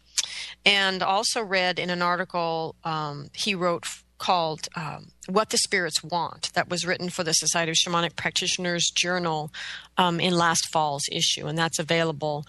and 0.66 1.04
also 1.04 1.42
read 1.44 1.80
in 1.80 1.90
an 1.90 2.02
article 2.02 2.76
um, 2.84 3.30
he 3.34 3.56
wrote 3.56 3.86
called 4.18 4.68
um, 4.76 5.12
What 5.28 5.50
the 5.50 5.58
Spirits 5.58 6.04
Want, 6.04 6.52
that 6.54 6.70
was 6.70 6.86
written 6.86 7.10
for 7.10 7.24
the 7.24 7.34
Society 7.34 7.72
of 7.72 7.78
Shamanic 7.78 8.16
Practitioners 8.16 8.90
Journal 8.90 9.52
um, 9.98 10.20
in 10.20 10.36
last 10.36 10.68
fall's 10.72 11.08
issue, 11.12 11.48
and 11.48 11.58
that's 11.58 11.80
available 11.80 12.46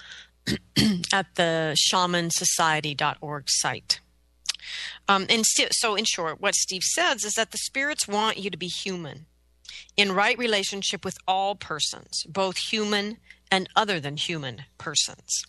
at 1.13 1.27
the 1.35 1.77
shamansociety.org 1.93 3.45
site. 3.49 4.01
Um, 5.09 5.27
and 5.31 5.45
st- 5.47 5.73
so, 5.73 5.95
in 5.95 6.05
short, 6.05 6.41
what 6.41 6.55
Steve 6.55 6.83
says 6.83 7.25
is 7.25 7.33
that 7.35 7.51
the 7.51 7.59
spirits 7.59 8.07
want 8.07 8.37
you 8.37 8.51
to 8.51 8.59
be 8.59 8.67
human, 8.67 9.27
in 9.97 10.13
right 10.13 10.39
relationship 10.39 11.05
with 11.05 11.17
all 11.27 11.55
persons, 11.55 12.25
both 12.29 12.59
human 12.59 13.17
and 13.51 13.69
other 13.75 13.99
than 13.99 14.17
human 14.17 14.65
persons. 14.77 15.43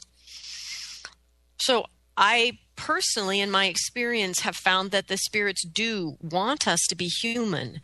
So, 1.58 1.86
I 2.16 2.60
personally, 2.76 3.42
in 3.42 3.52
my 3.52 3.66
experience, 3.66 4.42
have 4.42 4.56
found 4.56 4.92
that 4.92 5.10
the 5.10 5.18
spirits 5.18 5.66
do 5.66 6.18
want 6.22 6.68
us 6.68 6.80
to 6.90 6.96
be 6.96 7.08
human 7.08 7.82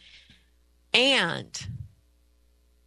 and 0.94 1.68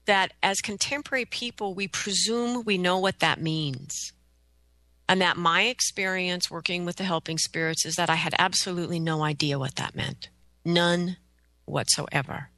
that 0.06 0.32
as 0.42 0.62
contemporary 0.62 1.26
people, 1.26 1.74
we 1.74 1.86
presume 1.86 2.64
we 2.64 2.78
know 2.78 2.98
what 2.98 3.20
that 3.20 3.40
means. 3.40 4.12
And 5.08 5.20
that 5.22 5.36
my 5.36 5.62
experience 5.62 6.50
working 6.50 6.84
with 6.84 6.96
the 6.96 7.04
helping 7.04 7.38
spirits 7.38 7.86
is 7.86 7.96
that 7.96 8.10
I 8.10 8.16
had 8.16 8.34
absolutely 8.38 9.00
no 9.00 9.22
idea 9.22 9.58
what 9.58 9.76
that 9.76 9.94
meant. 9.94 10.28
None 10.64 11.16
whatsoever. 11.64 12.50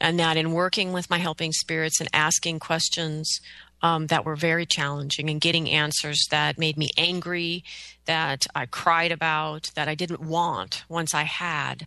And 0.00 0.18
that 0.18 0.36
in 0.36 0.52
working 0.52 0.92
with 0.92 1.10
my 1.10 1.18
helping 1.18 1.52
spirits 1.52 2.00
and 2.00 2.08
asking 2.12 2.60
questions 2.60 3.40
um, 3.82 4.06
that 4.06 4.24
were 4.24 4.36
very 4.36 4.66
challenging 4.66 5.28
and 5.28 5.40
getting 5.40 5.68
answers 5.68 6.26
that 6.30 6.58
made 6.58 6.76
me 6.76 6.90
angry, 6.96 7.64
that 8.06 8.46
I 8.54 8.66
cried 8.66 9.12
about, 9.12 9.70
that 9.74 9.88
I 9.88 9.94
didn't 9.94 10.20
want 10.20 10.84
once 10.88 11.14
I 11.14 11.24
had. 11.24 11.86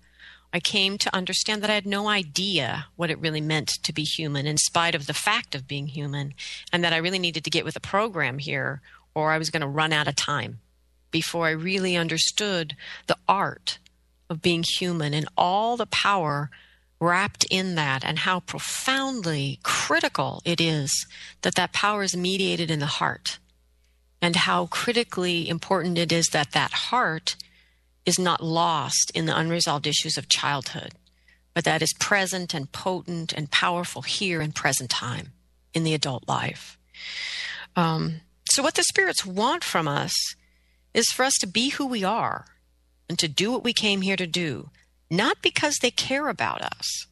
I 0.53 0.59
came 0.59 0.97
to 0.99 1.15
understand 1.15 1.63
that 1.63 1.69
I 1.69 1.75
had 1.75 1.85
no 1.85 2.09
idea 2.09 2.87
what 2.97 3.09
it 3.09 3.19
really 3.19 3.41
meant 3.41 3.69
to 3.83 3.93
be 3.93 4.03
human, 4.03 4.45
in 4.45 4.57
spite 4.57 4.95
of 4.95 5.07
the 5.07 5.13
fact 5.13 5.55
of 5.55 5.67
being 5.67 5.87
human, 5.87 6.33
and 6.73 6.83
that 6.83 6.93
I 6.93 6.97
really 6.97 7.19
needed 7.19 7.45
to 7.45 7.49
get 7.49 7.63
with 7.63 7.77
a 7.77 7.81
program 7.81 8.37
here, 8.37 8.81
or 9.15 9.31
I 9.31 9.37
was 9.37 9.49
going 9.49 9.61
to 9.61 9.67
run 9.67 9.93
out 9.93 10.07
of 10.07 10.15
time 10.15 10.59
before 11.11 11.47
I 11.47 11.51
really 11.51 11.95
understood 11.95 12.75
the 13.07 13.17
art 13.27 13.79
of 14.29 14.41
being 14.41 14.63
human 14.77 15.13
and 15.13 15.27
all 15.37 15.77
the 15.77 15.85
power 15.85 16.49
wrapped 16.99 17.45
in 17.49 17.75
that 17.75 18.05
and 18.05 18.19
how 18.19 18.39
profoundly 18.39 19.59
critical 19.63 20.41
it 20.45 20.61
is 20.61 21.07
that 21.41 21.55
that 21.55 21.73
power 21.73 22.03
is 22.03 22.15
mediated 22.15 22.71
in 22.71 22.79
the 22.79 22.85
heart 22.85 23.39
and 24.21 24.35
how 24.35 24.67
critically 24.67 25.49
important 25.49 25.97
it 25.97 26.11
is 26.11 26.27
that 26.27 26.51
that 26.51 26.71
heart 26.71 27.35
is 28.05 28.19
not 28.19 28.43
lost 28.43 29.11
in 29.13 29.25
the 29.25 29.37
unresolved 29.37 29.87
issues 29.87 30.17
of 30.17 30.29
childhood 30.29 30.93
but 31.53 31.63
that 31.65 31.81
is 31.81 31.93
present 31.93 32.53
and 32.53 32.71
potent 32.71 33.33
and 33.33 33.51
powerful 33.51 34.01
here 34.01 34.41
in 34.41 34.51
present 34.51 34.89
time 34.89 35.33
in 35.73 35.83
the 35.83 35.93
adult 35.93 36.27
life. 36.27 36.77
Um, 37.75 38.21
so 38.51 38.63
what 38.63 38.75
the 38.75 38.83
spirits 38.83 39.25
want 39.25 39.63
from 39.63 39.87
us 39.87 40.13
is 40.93 41.07
for 41.07 41.23
us 41.23 41.33
to 41.39 41.47
be 41.47 41.69
who 41.69 41.85
we 41.85 42.03
are 42.03 42.45
and 43.07 43.17
to 43.19 43.27
do 43.27 43.51
what 43.51 43.63
we 43.63 43.73
came 43.73 44.01
here 44.01 44.17
to 44.17 44.27
do 44.27 44.69
not 45.11 45.41
because 45.41 45.79
they 45.79 45.91
care 45.91 46.29
about 46.29 46.61
us, 46.61 47.05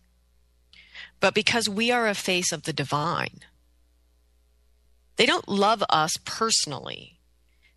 but 1.19 1.36
because 1.36 1.67
we 1.67 1.91
are 1.91 2.08
a 2.08 2.13
face 2.13 2.53
of 2.53 2.63
the 2.63 2.72
divine. 2.72 3.41
They 5.17 5.25
don't 5.25 5.50
love 5.50 5.84
us 5.89 6.13
personally, 6.24 7.19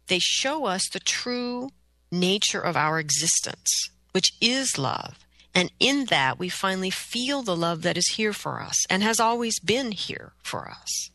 they 0.07 0.21
show 0.21 0.67
us 0.67 0.89
the 0.89 1.01
true 1.01 1.71
nature 2.11 2.61
of 2.61 2.77
our 2.77 3.01
existence, 3.01 3.91
which 4.13 4.33
is 4.41 4.79
love. 4.79 5.19
And 5.55 5.71
in 5.81 6.07
that, 6.07 6.39
we 6.39 6.49
finally 6.49 6.91
feel 6.91 7.43
the 7.43 7.57
love 7.57 7.83
that 7.83 7.99
is 7.99 8.15
here 8.17 8.33
for 8.33 8.63
us 8.63 8.87
and 8.89 9.03
has 9.03 9.21
always 9.21 9.59
been 9.59 9.93
here 9.93 10.33
for 10.43 10.69
us. 10.69 11.11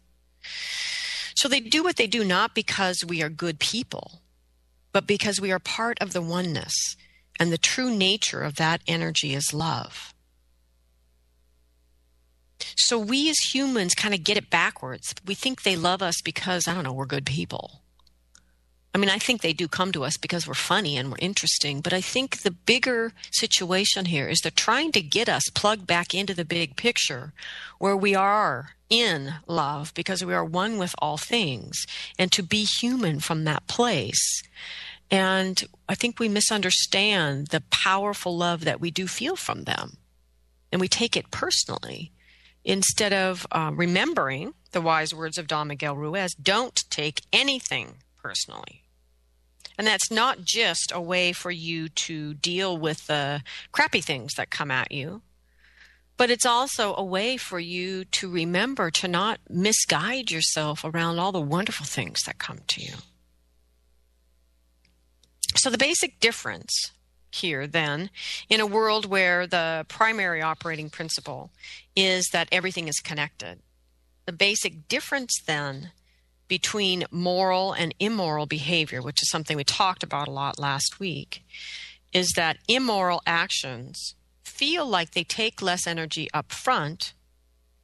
So 1.38 1.48
they 1.48 1.60
do 1.60 1.84
what 1.84 1.98
they 1.98 2.08
do 2.08 2.24
not 2.24 2.56
because 2.56 3.06
we 3.08 3.22
are 3.22 3.30
good 3.30 3.60
people, 3.60 4.22
but 4.92 5.06
because 5.06 5.40
we 5.40 5.52
are 5.52 5.60
part 5.60 6.02
of 6.02 6.12
the 6.12 6.22
oneness 6.22 6.74
and 7.40 7.52
the 7.52 7.60
true 7.60 7.96
nature 7.96 8.42
of 8.42 8.56
that 8.56 8.82
energy 8.88 9.36
is 9.36 9.54
love. 9.54 10.16
So 12.76 12.98
we 12.98 13.30
as 13.30 13.38
humans 13.54 13.94
kind 13.94 14.16
of 14.16 14.24
get 14.24 14.38
it 14.38 14.50
backwards. 14.50 15.14
We 15.28 15.36
think 15.36 15.62
they 15.62 15.76
love 15.76 16.02
us 16.02 16.22
because, 16.24 16.68
I 16.68 16.74
don't 16.74 16.84
know, 16.84 16.92
we're 16.92 17.06
good 17.06 17.28
people. 17.28 17.82
I 18.96 18.98
mean, 18.98 19.12
I 19.12 19.20
think 19.20 19.42
they 19.42 19.54
do 19.54 19.68
come 19.68 19.92
to 19.92 20.04
us 20.04 20.18
because 20.18 20.48
we're 20.48 20.56
funny 20.56 20.98
and 20.98 21.12
we're 21.12 21.18
interesting, 21.20 21.82
but 21.82 21.94
I 21.94 22.02
think 22.02 22.42
the 22.42 22.50
bigger 22.50 23.14
situation 23.30 24.06
here 24.06 24.28
is 24.28 24.40
they're 24.40 24.50
trying 24.50 24.92
to 24.94 25.02
get 25.04 25.30
us 25.30 25.44
plugged 25.54 25.86
back 25.86 26.16
into 26.16 26.34
the 26.34 26.46
big 26.46 26.76
picture 26.76 27.32
where 27.78 27.96
we 27.96 28.16
are 28.16 28.72
in 28.90 29.36
love 29.48 29.94
because 29.94 30.24
we 30.24 30.34
are 30.34 30.46
one 30.46 30.78
with 30.78 30.96
all 31.00 31.18
things 31.18 31.86
and 32.18 32.32
to 32.32 32.44
be 32.44 32.64
human 32.64 33.20
from 33.20 33.44
that 33.44 33.68
place. 33.68 34.44
And 35.10 35.64
I 35.88 35.96
think 35.96 36.20
we 36.20 36.30
misunderstand 36.30 37.48
the 37.48 37.64
powerful 37.70 38.36
love 38.36 38.66
that 38.66 38.82
we 38.82 38.92
do 38.92 39.08
feel 39.08 39.36
from 39.36 39.64
them. 39.64 39.98
And 40.72 40.82
we 40.82 40.88
take 40.88 41.16
it 41.16 41.32
personally 41.32 42.12
instead 42.66 43.14
of 43.14 43.48
uh, 43.52 43.72
remembering 43.74 44.54
the 44.72 44.82
wise 44.82 45.14
words 45.14 45.38
of 45.38 45.48
Don 45.48 45.70
Miguel 45.70 45.96
Ruiz, 45.96 46.36
don't 46.36 46.84
take 46.90 47.22
anything 47.32 47.96
personally. 48.22 48.84
And 49.78 49.88
that's 49.88 50.12
not 50.12 50.42
just 50.42 50.92
a 50.94 51.00
way 51.00 51.32
for 51.32 51.52
you 51.52 51.88
to 51.88 52.34
deal 52.34 52.78
with 52.78 53.08
the 53.08 53.44
crappy 53.72 54.02
things 54.02 54.34
that 54.34 54.50
come 54.50 54.72
at 54.72 54.92
you, 54.92 55.22
but 56.18 56.32
it's 56.32 56.46
also 56.46 56.96
a 56.96 57.04
way 57.04 57.38
for 57.38 57.60
you 57.60 58.04
to 58.06 58.30
remember 58.30 58.90
to 58.92 59.08
not 59.08 59.40
misguide 59.50 60.32
yourself 60.32 60.84
around 60.84 61.20
all 61.20 61.32
the 61.32 61.40
wonderful 61.40 61.86
things 61.86 62.24
that 62.26 62.40
come 62.40 62.60
to 62.68 62.82
you. 62.82 62.94
So, 65.56 65.70
the 65.70 65.78
basic 65.78 66.20
difference 66.20 66.92
here 67.32 67.68
then 67.68 68.10
in 68.50 68.60
a 68.60 68.66
world 68.66 69.06
where 69.06 69.46
the 69.46 69.86
primary 69.88 70.42
operating 70.42 70.90
principle 70.90 71.52
is 71.96 72.30
that 72.32 72.48
everything 72.52 72.88
is 72.88 73.00
connected. 73.00 73.60
The 74.26 74.34
basic 74.34 74.88
difference 74.88 75.34
then 75.46 75.92
between 76.48 77.06
moral 77.12 77.74
and 77.74 77.94
immoral 78.00 78.46
behavior, 78.46 79.02
which 79.02 79.22
is 79.22 79.30
something 79.30 79.58
we 79.58 79.64
talked 79.64 80.04
about 80.04 80.28
a 80.28 80.32
lot 80.32 80.60
last 80.60 81.00
week, 81.00 81.44
is 82.14 82.34
that 82.36 82.58
immoral 82.68 83.22
actions 83.26 84.16
feel 84.48 84.86
like 84.86 85.12
they 85.12 85.24
take 85.24 85.62
less 85.62 85.86
energy 85.86 86.28
up 86.34 86.52
front 86.52 87.14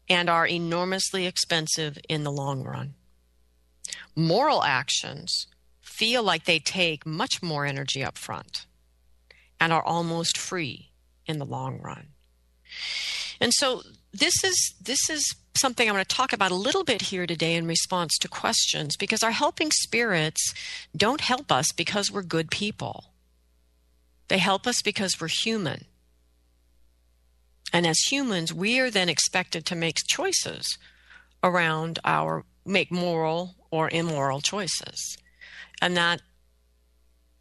and 0.09 0.29
are 0.29 0.47
enormously 0.47 1.25
expensive 1.25 1.97
in 2.09 2.23
the 2.23 2.31
long 2.31 2.63
run. 2.63 2.93
Moral 4.15 4.63
actions 4.63 5.47
feel 5.81 6.23
like 6.23 6.45
they 6.45 6.59
take 6.59 7.05
much 7.05 7.41
more 7.41 7.65
energy 7.65 8.03
up 8.03 8.17
front 8.17 8.65
and 9.59 9.71
are 9.71 9.83
almost 9.83 10.37
free 10.37 10.89
in 11.25 11.37
the 11.37 11.45
long 11.45 11.79
run. 11.81 12.07
And 13.39 13.53
so 13.53 13.83
this 14.11 14.43
is 14.43 14.73
this 14.81 15.09
is 15.09 15.35
something 15.55 15.87
I'm 15.87 15.95
going 15.95 16.05
to 16.05 16.15
talk 16.15 16.33
about 16.33 16.51
a 16.51 16.55
little 16.55 16.83
bit 16.83 17.03
here 17.03 17.27
today 17.27 17.55
in 17.55 17.67
response 17.67 18.17
to 18.19 18.27
questions 18.27 18.95
because 18.97 19.21
our 19.23 19.31
helping 19.31 19.71
spirits 19.71 20.53
don't 20.95 21.21
help 21.21 21.51
us 21.51 21.71
because 21.71 22.11
we're 22.11 22.23
good 22.23 22.49
people. 22.49 23.05
They 24.29 24.39
help 24.39 24.65
us 24.65 24.81
because 24.81 25.19
we're 25.19 25.27
human. 25.27 25.85
And 27.73 27.87
as 27.87 27.99
humans, 28.11 28.53
we 28.53 28.79
are 28.79 28.91
then 28.91 29.09
expected 29.09 29.65
to 29.65 29.75
make 29.75 29.97
choices 30.07 30.77
around 31.43 31.99
our 32.05 32.45
make 32.65 32.91
moral 32.91 33.55
or 33.71 33.89
immoral 33.89 34.39
choices. 34.39 35.17
And 35.81 35.97
that 35.97 36.21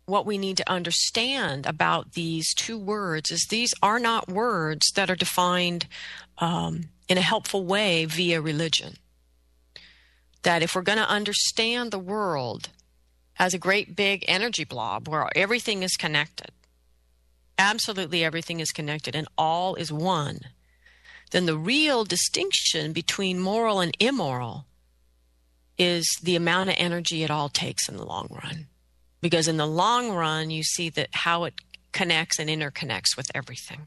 what 0.06 0.26
we 0.26 0.38
need 0.38 0.56
to 0.56 0.70
understand 0.70 1.66
about 1.66 2.12
these 2.12 2.52
two 2.54 2.78
words 2.78 3.30
is 3.30 3.46
these 3.48 3.72
are 3.82 3.98
not 3.98 4.28
words 4.28 4.90
that 4.96 5.10
are 5.10 5.16
defined 5.16 5.86
um, 6.38 6.88
in 7.08 7.18
a 7.18 7.22
helpful 7.22 7.64
way 7.64 8.06
via 8.06 8.40
religion. 8.40 8.94
That 10.42 10.62
if 10.62 10.74
we're 10.74 10.82
going 10.82 10.98
to 10.98 11.08
understand 11.08 11.90
the 11.90 11.98
world 11.98 12.70
as 13.38 13.54
a 13.54 13.58
great 13.58 13.94
big 13.94 14.24
energy 14.26 14.64
blob 14.64 15.06
where 15.08 15.28
everything 15.36 15.82
is 15.82 15.96
connected, 15.96 16.50
absolutely 17.58 18.24
everything 18.24 18.60
is 18.60 18.72
connected 18.72 19.14
and 19.14 19.28
all 19.36 19.74
is 19.74 19.92
one, 19.92 20.40
then 21.30 21.46
the 21.46 21.56
real 21.56 22.04
distinction 22.04 22.92
between 22.92 23.38
moral 23.38 23.80
and 23.80 23.96
immoral 23.98 24.66
is 25.78 26.06
the 26.22 26.36
amount 26.36 26.70
of 26.70 26.76
energy 26.78 27.22
it 27.22 27.30
all 27.30 27.48
takes 27.48 27.88
in 27.88 27.96
the 27.96 28.04
long 28.04 28.28
run. 28.30 28.66
Because 29.20 29.48
in 29.48 29.56
the 29.56 29.66
long 29.66 30.10
run 30.10 30.50
you 30.50 30.62
see 30.62 30.90
that 30.90 31.08
how 31.12 31.44
it 31.44 31.54
connects 31.92 32.38
and 32.38 32.48
interconnects 32.48 33.16
with 33.16 33.30
everything. 33.34 33.86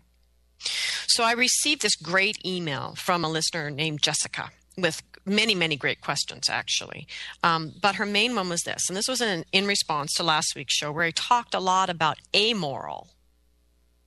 So 1.07 1.23
i 1.23 1.33
received 1.33 1.81
this 1.81 1.95
great 1.95 2.37
email 2.45 2.95
from 2.95 3.23
a 3.23 3.29
listener 3.29 3.69
named 3.69 4.01
jessica 4.01 4.49
with 4.77 5.01
many 5.25 5.55
many 5.55 5.75
great 5.75 6.01
questions 6.01 6.49
actually. 6.49 7.07
Um, 7.43 7.73
but 7.81 7.95
her 7.95 8.05
main 8.05 8.35
one 8.35 8.49
was 8.49 8.61
this 8.61 8.89
and 8.89 8.97
this 8.97 9.07
was 9.07 9.21
in, 9.21 9.45
in 9.51 9.67
response 9.67 10.13
to 10.13 10.23
last 10.23 10.55
week's 10.55 10.73
show 10.73 10.91
where 10.91 11.05
i 11.05 11.11
talked 11.11 11.53
a 11.53 11.59
lot 11.59 11.89
about 11.89 12.17
amoral 12.35 13.09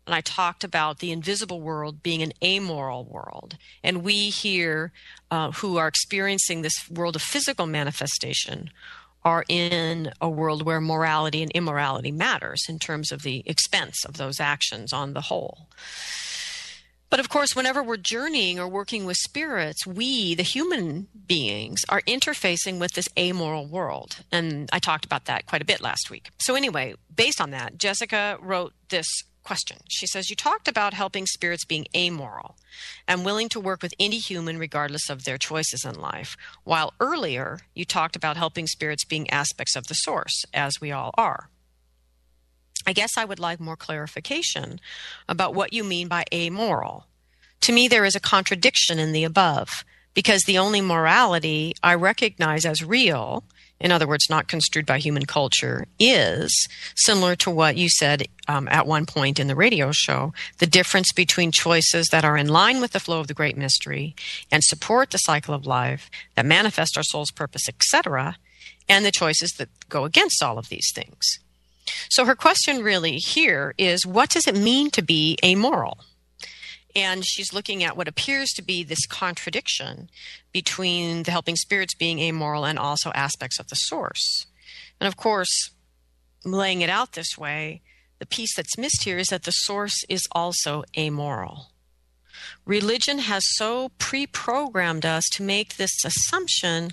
and 0.09 0.15
I 0.15 0.23
talked 0.23 0.65
about 0.65 1.00
the 1.00 1.12
invisible 1.12 1.61
world 1.61 2.03
being 2.03 2.23
an 2.23 2.33
amoral 2.43 3.05
world. 3.05 3.59
And 3.85 4.03
we 4.03 4.31
here, 4.31 4.91
uh, 5.31 5.53
who 5.53 5.77
are 5.77 5.87
experiencing 5.87 6.62
this 6.62 6.91
world 6.91 7.15
of 7.15 7.23
physical 7.23 7.67
manifestation, 7.67 8.71
are 9.23 9.45
in 9.49 10.11
a 10.21 10.31
world 10.31 10.65
where 10.65 10.81
morality 10.81 11.43
and 11.43 11.50
immorality 11.53 12.11
matters 12.11 12.62
in 12.71 12.79
terms 12.79 13.12
of 13.12 13.23
the 13.23 13.43
expense 13.45 14.05
of 14.07 14.17
those 14.17 14.41
actions 14.41 14.93
on 14.95 15.12
the 15.12 15.21
whole. 15.23 15.69
But 17.11 17.21
of 17.21 17.29
course, 17.29 17.57
whenever 17.57 17.83
we're 17.83 17.97
journeying 17.97 18.59
or 18.59 18.69
working 18.69 19.05
with 19.05 19.17
spirits, 19.17 19.87
we, 19.87 20.35
the 20.35 20.43
human 20.43 21.09
beings, 21.27 21.81
are 21.88 22.03
interfacing 22.03 22.79
with 22.79 22.93
this 22.93 23.09
amoral 23.19 23.67
world. 23.67 24.25
And 24.31 24.69
I 24.73 24.79
talked 24.79 25.04
about 25.04 25.25
that 25.25 25.47
quite 25.47 25.63
a 25.63 25.67
bit 25.67 25.80
last 25.80 26.11
week. 26.11 26.28
So, 26.39 26.54
anyway, 26.54 26.95
based 27.15 27.41
on 27.41 27.50
that, 27.50 27.78
Jessica 27.78 28.39
wrote 28.41 28.75
this 28.91 29.06
question. 29.49 29.78
She 29.89 30.06
says, 30.06 30.28
You 30.28 30.37
talked 30.37 30.69
about 30.69 30.93
helping 30.93 31.25
spirits 31.25 31.65
being 31.65 31.87
amoral 31.97 32.56
and 33.08 33.25
willing 33.25 33.49
to 33.49 33.58
work 33.58 33.80
with 33.82 33.95
any 33.99 34.19
human 34.19 34.58
regardless 34.58 35.08
of 35.08 35.25
their 35.25 35.39
choices 35.39 35.87
in 35.87 35.95
life, 35.95 36.37
while 36.65 36.93
earlier 37.00 37.61
you 37.75 37.87
talked 37.87 38.15
about 38.15 38.37
helping 38.37 38.67
spirits 38.67 39.06
being 39.06 39.30
aspects 39.30 39.75
of 39.75 39.87
the 39.87 39.95
source, 39.95 40.45
as 40.52 40.82
we 40.82 40.93
all 40.93 41.13
are. 41.17 41.49
I 42.87 42.93
guess 42.93 43.17
I 43.17 43.25
would 43.25 43.41
like 43.41 43.58
more 43.58 43.76
clarification 43.76 44.80
about 45.26 45.54
what 45.54 45.73
you 45.73 45.82
mean 45.82 46.08
by 46.08 46.25
amoral. 46.32 47.06
To 47.63 47.73
me, 47.73 47.89
there 47.89 48.04
is 48.04 48.15
a 48.15 48.21
contradiction 48.21 48.99
in 48.99 49.13
the 49.13 49.25
above, 49.25 49.82
because 50.13 50.43
the 50.43 50.58
only 50.58 50.82
morality 50.82 51.75
I 51.82 51.95
recognize 51.95 52.67
as 52.67 52.84
real 52.84 53.45
in 53.80 53.93
other 53.93 54.08
words, 54.08 54.28
not 54.28 54.49
construed 54.49 54.86
by 54.86 54.99
human 54.99 55.26
culture, 55.26 55.86
is 55.99 56.69
similar 56.97 57.36
to 57.36 57.50
what 57.50 57.76
you 57.76 57.88
said 57.88 58.25
um, 58.49 58.69
at 58.69 58.86
one 58.86 59.06
point 59.06 59.38
in 59.38 59.47
the 59.47 59.54
radio 59.54 59.93
show 59.93 60.32
the 60.58 60.67
difference 60.67 61.12
between 61.12 61.52
choices 61.52 62.08
that 62.10 62.25
are 62.25 62.36
in 62.36 62.49
line 62.49 62.80
with 62.80 62.93
the 62.93 63.00
flow 63.00 63.21
of 63.21 63.28
the 63.28 63.34
great 63.34 63.56
mystery 63.56 64.14
and 64.50 64.64
support 64.64 65.10
the 65.10 65.19
cycle 65.19 65.54
of 65.54 65.67
life, 65.67 66.10
that 66.34 66.47
manifest 66.47 66.97
our 66.97 67.02
soul's 67.02 67.30
purpose, 67.30 67.69
etc., 67.69 68.36
and 68.88 69.04
the 69.04 69.10
choices 69.10 69.52
that 69.58 69.69
go 69.88 70.04
against 70.04 70.43
all 70.43 70.58
of 70.58 70.69
these 70.69 70.91
things. 70.95 71.38
So 72.10 72.25
her 72.25 72.34
question 72.34 72.82
really 72.82 73.17
here 73.17 73.75
is 73.78 74.06
what 74.06 74.30
does 74.30 74.47
it 74.47 74.56
mean 74.56 74.91
to 74.91 75.02
be 75.02 75.38
amoral? 75.45 75.99
And 76.97 77.25
she's 77.25 77.53
looking 77.53 77.85
at 77.85 77.97
what 77.97 78.09
appears 78.09 78.51
to 78.51 78.63
be 78.63 78.83
this 78.83 79.07
contradiction 79.07 80.09
between 80.53 81.25
the 81.25 81.31
helping 81.31 81.57
spirits 81.57 81.95
being 81.95 82.19
amoral 82.19 82.65
and 82.65 82.79
also 82.79 83.11
aspects 83.13 83.59
of 83.59 83.69
the 83.69 83.77
source. 83.77 84.47
And 85.01 85.07
of 85.07 85.17
course, 85.17 85.71
laying 86.45 86.81
it 86.81 86.91
out 86.91 87.13
this 87.13 87.37
way, 87.37 87.83
the 88.19 88.27
piece 88.27 88.55
that's 88.57 88.79
missed 88.79 89.05
here 89.05 89.19
is 89.19 89.29
that 89.29 89.45
the 89.45 89.53
source 89.53 90.05
is 90.09 90.27
also 90.33 90.83
amoral. 90.97 91.71
Religion 92.65 93.19
has 93.19 93.43
so 93.57 93.91
pre 93.99 94.27
programmed 94.27 95.07
us 95.07 95.25
to 95.33 95.43
make 95.43 95.77
this 95.77 96.05
assumption 96.05 96.93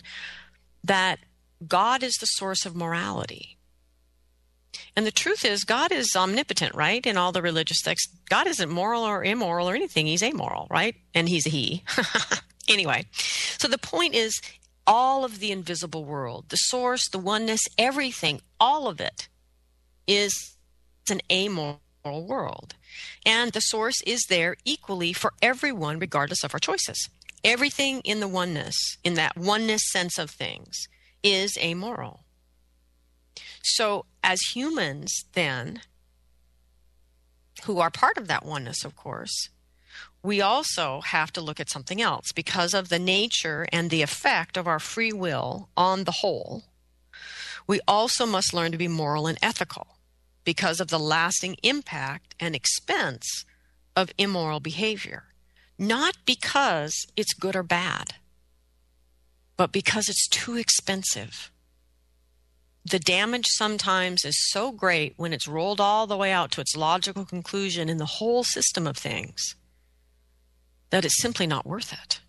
that 0.84 1.20
God 1.68 2.04
is 2.04 2.14
the 2.20 2.26
source 2.26 2.66
of 2.66 2.76
morality. 2.76 3.55
And 4.96 5.06
the 5.06 5.12
truth 5.12 5.44
is, 5.44 5.66
God 5.66 5.92
is 5.92 6.16
omnipotent, 6.16 6.74
right? 6.74 7.06
In 7.06 7.18
all 7.18 7.32
the 7.32 7.42
religious 7.42 7.82
texts, 7.82 8.14
God 8.30 8.48
isn't 8.48 8.70
moral 8.70 9.04
or 9.04 9.24
immoral 9.24 9.70
or 9.70 9.76
anything. 9.76 10.08
He's 10.08 10.24
amoral, 10.24 10.68
right? 10.70 10.96
And 11.14 11.28
He's 11.28 11.46
a 11.46 11.50
He. 11.50 11.84
anyway, 12.70 13.06
so 13.12 13.68
the 13.68 13.78
point 13.78 14.16
is 14.16 14.42
all 14.88 15.26
of 15.26 15.40
the 15.40 15.52
invisible 15.52 16.06
world, 16.06 16.46
the 16.50 16.58
source, 16.58 17.10
the 17.10 17.20
oneness, 17.20 17.62
everything, 17.78 18.42
all 18.60 18.88
of 18.88 19.02
it 19.02 19.28
is 20.08 20.56
an 21.10 21.22
amoral 21.32 21.80
world. 22.06 22.76
And 23.26 23.52
the 23.52 23.62
source 23.62 24.02
is 24.06 24.24
there 24.30 24.56
equally 24.64 25.12
for 25.12 25.34
everyone, 25.42 26.00
regardless 26.00 26.44
of 26.44 26.54
our 26.54 26.60
choices. 26.60 27.10
Everything 27.44 28.02
in 28.02 28.20
the 28.22 28.28
oneness, 28.28 28.98
in 29.04 29.16
that 29.16 29.38
oneness 29.38 29.92
sense 29.92 30.18
of 30.18 30.30
things, 30.30 30.88
is 31.22 31.58
amoral. 31.58 32.25
So, 33.68 34.06
as 34.24 34.40
humans, 34.54 35.26
then, 35.34 35.82
who 37.64 37.80
are 37.80 37.90
part 37.90 38.16
of 38.16 38.28
that 38.28 38.46
oneness, 38.46 38.86
of 38.86 38.96
course, 38.96 39.50
we 40.22 40.40
also 40.40 41.02
have 41.02 41.34
to 41.34 41.42
look 41.42 41.60
at 41.60 41.72
something 41.72 42.00
else 42.00 42.32
because 42.32 42.76
of 42.76 42.90
the 42.90 43.00
nature 43.00 43.66
and 43.74 43.90
the 43.90 44.04
effect 44.04 44.56
of 44.56 44.68
our 44.68 44.78
free 44.78 45.12
will 45.12 45.70
on 45.76 46.04
the 46.04 46.12
whole. 46.12 46.66
We 47.66 47.82
also 47.88 48.28
must 48.28 48.54
learn 48.54 48.72
to 48.72 48.78
be 48.78 48.88
moral 48.88 49.26
and 49.26 49.40
ethical 49.42 49.98
because 50.44 50.80
of 50.80 50.90
the 50.90 51.00
lasting 51.00 51.58
impact 51.64 52.36
and 52.40 52.56
expense 52.56 53.46
of 53.96 54.12
immoral 54.20 54.60
behavior. 54.60 55.24
Not 55.80 56.18
because 56.28 56.94
it's 57.18 57.34
good 57.34 57.56
or 57.56 57.64
bad, 57.64 58.14
but 59.58 59.72
because 59.72 60.08
it's 60.08 60.28
too 60.28 60.56
expensive 60.56 61.50
the 62.86 63.00
damage 63.00 63.48
sometimes 63.48 64.24
is 64.24 64.50
so 64.52 64.72
great 64.72 65.14
when 65.18 65.34
it's 65.34 65.48
rolled 65.48 65.82
all 65.82 66.06
the 66.06 66.18
way 66.18 66.32
out 66.32 66.52
to 66.52 66.62
its 66.62 66.76
logical 66.76 67.26
conclusion 67.26 67.90
in 67.90 67.98
the 67.98 68.06
whole 68.06 68.44
system 68.44 68.86
of 68.86 68.96
things 68.96 69.56
that 70.92 71.04
it's 71.04 71.20
simply 71.20 71.48
not 71.48 71.66
worth 71.66 71.92
it. 71.92 72.20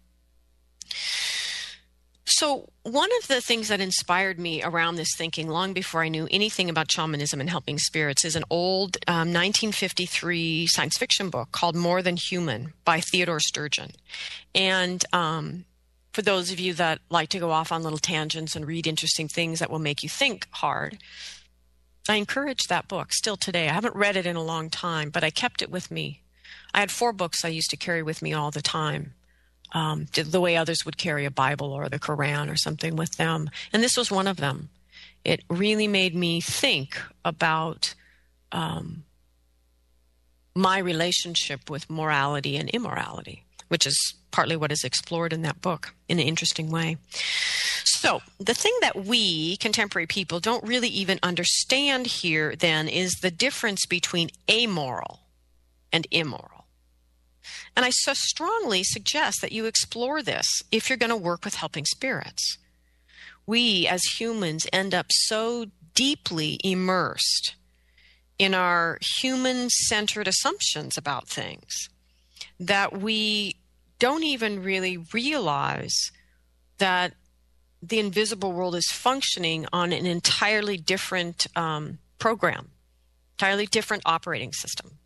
So, 2.29 2.71
one 2.83 3.11
of 3.21 3.29
the 3.29 3.41
things 3.41 3.69
that 3.69 3.81
inspired 3.81 4.41
me 4.41 4.63
around 4.63 4.97
this 4.97 5.15
thinking 5.17 5.49
long 5.49 5.73
before 5.73 6.03
I 6.03 6.09
knew 6.09 6.27
anything 6.31 6.69
about 6.69 6.91
shamanism 6.91 7.41
and 7.41 7.49
helping 7.49 7.79
spirits 7.79 8.25
is 8.25 8.35
an 8.35 8.45
old 8.51 8.97
um, 9.07 9.33
1953 9.33 10.67
science 10.67 10.99
fiction 10.99 11.31
book 11.31 11.53
called 11.53 11.77
More 11.77 12.03
Than 12.03 12.17
Human 12.17 12.73
by 12.85 13.01
Theodore 13.01 13.41
Sturgeon. 13.41 13.93
And 14.55 15.05
um, 15.13 15.67
for 16.17 16.23
those 16.23 16.51
of 16.51 16.59
you 16.59 16.73
that 16.73 16.99
like 17.11 17.29
to 17.29 17.39
go 17.39 17.51
off 17.51 17.71
on 17.71 17.83
little 17.83 17.99
tangents 17.99 18.57
and 18.57 18.67
read 18.67 18.87
interesting 18.87 19.29
things 19.29 19.59
that 19.59 19.69
will 19.69 19.79
make 19.79 20.03
you 20.03 20.09
think 20.09 20.47
hard, 20.51 20.97
I 22.09 22.15
encourage 22.15 22.69
that 22.69 22.89
book 22.89 23.13
still 23.13 23.37
today. 23.37 23.69
I 23.69 23.75
haven't 23.75 23.95
read 23.95 24.17
it 24.17 24.25
in 24.25 24.35
a 24.35 24.43
long 24.43 24.71
time, 24.71 25.11
but 25.11 25.23
I 25.23 25.29
kept 25.29 25.61
it 25.61 25.71
with 25.71 25.91
me. 25.91 26.23
I 26.73 26.81
had 26.81 26.91
four 26.91 27.13
books 27.13 27.45
I 27.45 27.49
used 27.49 27.69
to 27.69 27.77
carry 27.77 28.03
with 28.03 28.23
me 28.23 28.33
all 28.33 28.51
the 28.51 28.63
time 28.63 29.13
um, 29.73 30.07
the 30.15 30.41
way 30.41 30.57
others 30.57 30.87
would 30.87 30.97
carry 30.97 31.27
a 31.27 31.31
Bible 31.31 31.71
or 31.71 31.91
the 31.91 31.99
Quran 31.99 32.51
or 32.51 32.57
something 32.57 32.97
with 32.97 33.17
them. 33.19 33.51
And 33.71 33.83
this 33.83 33.99
was 33.99 34.11
one 34.11 34.27
of 34.27 34.39
them. 34.39 34.71
It 35.23 35.45
really 35.51 35.87
made 35.87 36.15
me 36.15 36.41
think 36.41 36.99
about 37.27 37.95
um, 38.53 39.05
my 40.55 40.79
relationship 40.79 41.69
with 41.69 41.91
morality 41.91 42.57
and 42.57 42.71
immorality, 42.71 43.45
which 43.69 43.87
is 43.87 44.15
partly 44.31 44.57
what 44.57 44.73
is 44.73 44.85
explored 44.85 45.33
in 45.33 45.43
that 45.43 45.61
book 45.61 45.95
in 46.09 46.19
an 46.19 46.27
interesting 46.27 46.71
way. 46.71 46.97
So, 47.85 48.21
the 48.39 48.55
thing 48.55 48.77
that 48.83 49.05
we 49.05 49.57
contemporary 49.57 50.07
people 50.07 50.41
don't 50.41 50.67
really 50.67 50.89
even 50.89 51.19
understand 51.23 52.07
here 52.07 52.55
then 52.55 52.89
is 52.89 53.15
the 53.15 53.31
difference 53.31 53.87
between 53.87 54.31
amoral 54.51 55.21
and 55.93 56.07
immoral. 56.11 56.67
And 57.75 57.85
I 57.85 57.91
so 57.91 58.13
strongly 58.15 58.83
suggest 58.85 59.41
that 59.41 59.53
you 59.53 59.67
explore 59.67 60.23
this 60.23 60.63
if 60.73 60.89
you're 60.89 60.97
going 60.97 61.11
to 61.11 61.17
work 61.17 61.45
with 61.45 61.55
helping 61.55 61.85
spirits. 61.85 62.59
We 63.47 63.87
as 63.87 64.03
humans 64.19 64.67
end 64.73 64.95
up 64.95 65.07
so 65.11 65.67
deeply 65.95 66.59
immersed 66.65 67.55
in 68.39 68.55
our 68.55 68.99
human 69.21 69.71
centered 69.71 70.29
assumptions 70.29 70.99
about 70.99 71.29
things 71.29 71.89
that 72.59 72.99
we 72.99 73.57
don't 73.99 74.25
even 74.25 74.63
really 74.63 74.99
realize 75.13 76.11
that 76.79 77.15
the 77.83 77.99
invisible 77.99 78.53
world 78.53 78.75
is 78.75 78.91
functioning 78.91 79.67
on 79.73 79.93
an 79.93 80.07
entirely 80.07 80.77
different 80.77 81.47
um, 81.57 81.99
program, 82.19 82.71
entirely 83.35 83.67
different 83.67 84.03
operating 84.07 84.53
system. 84.53 84.99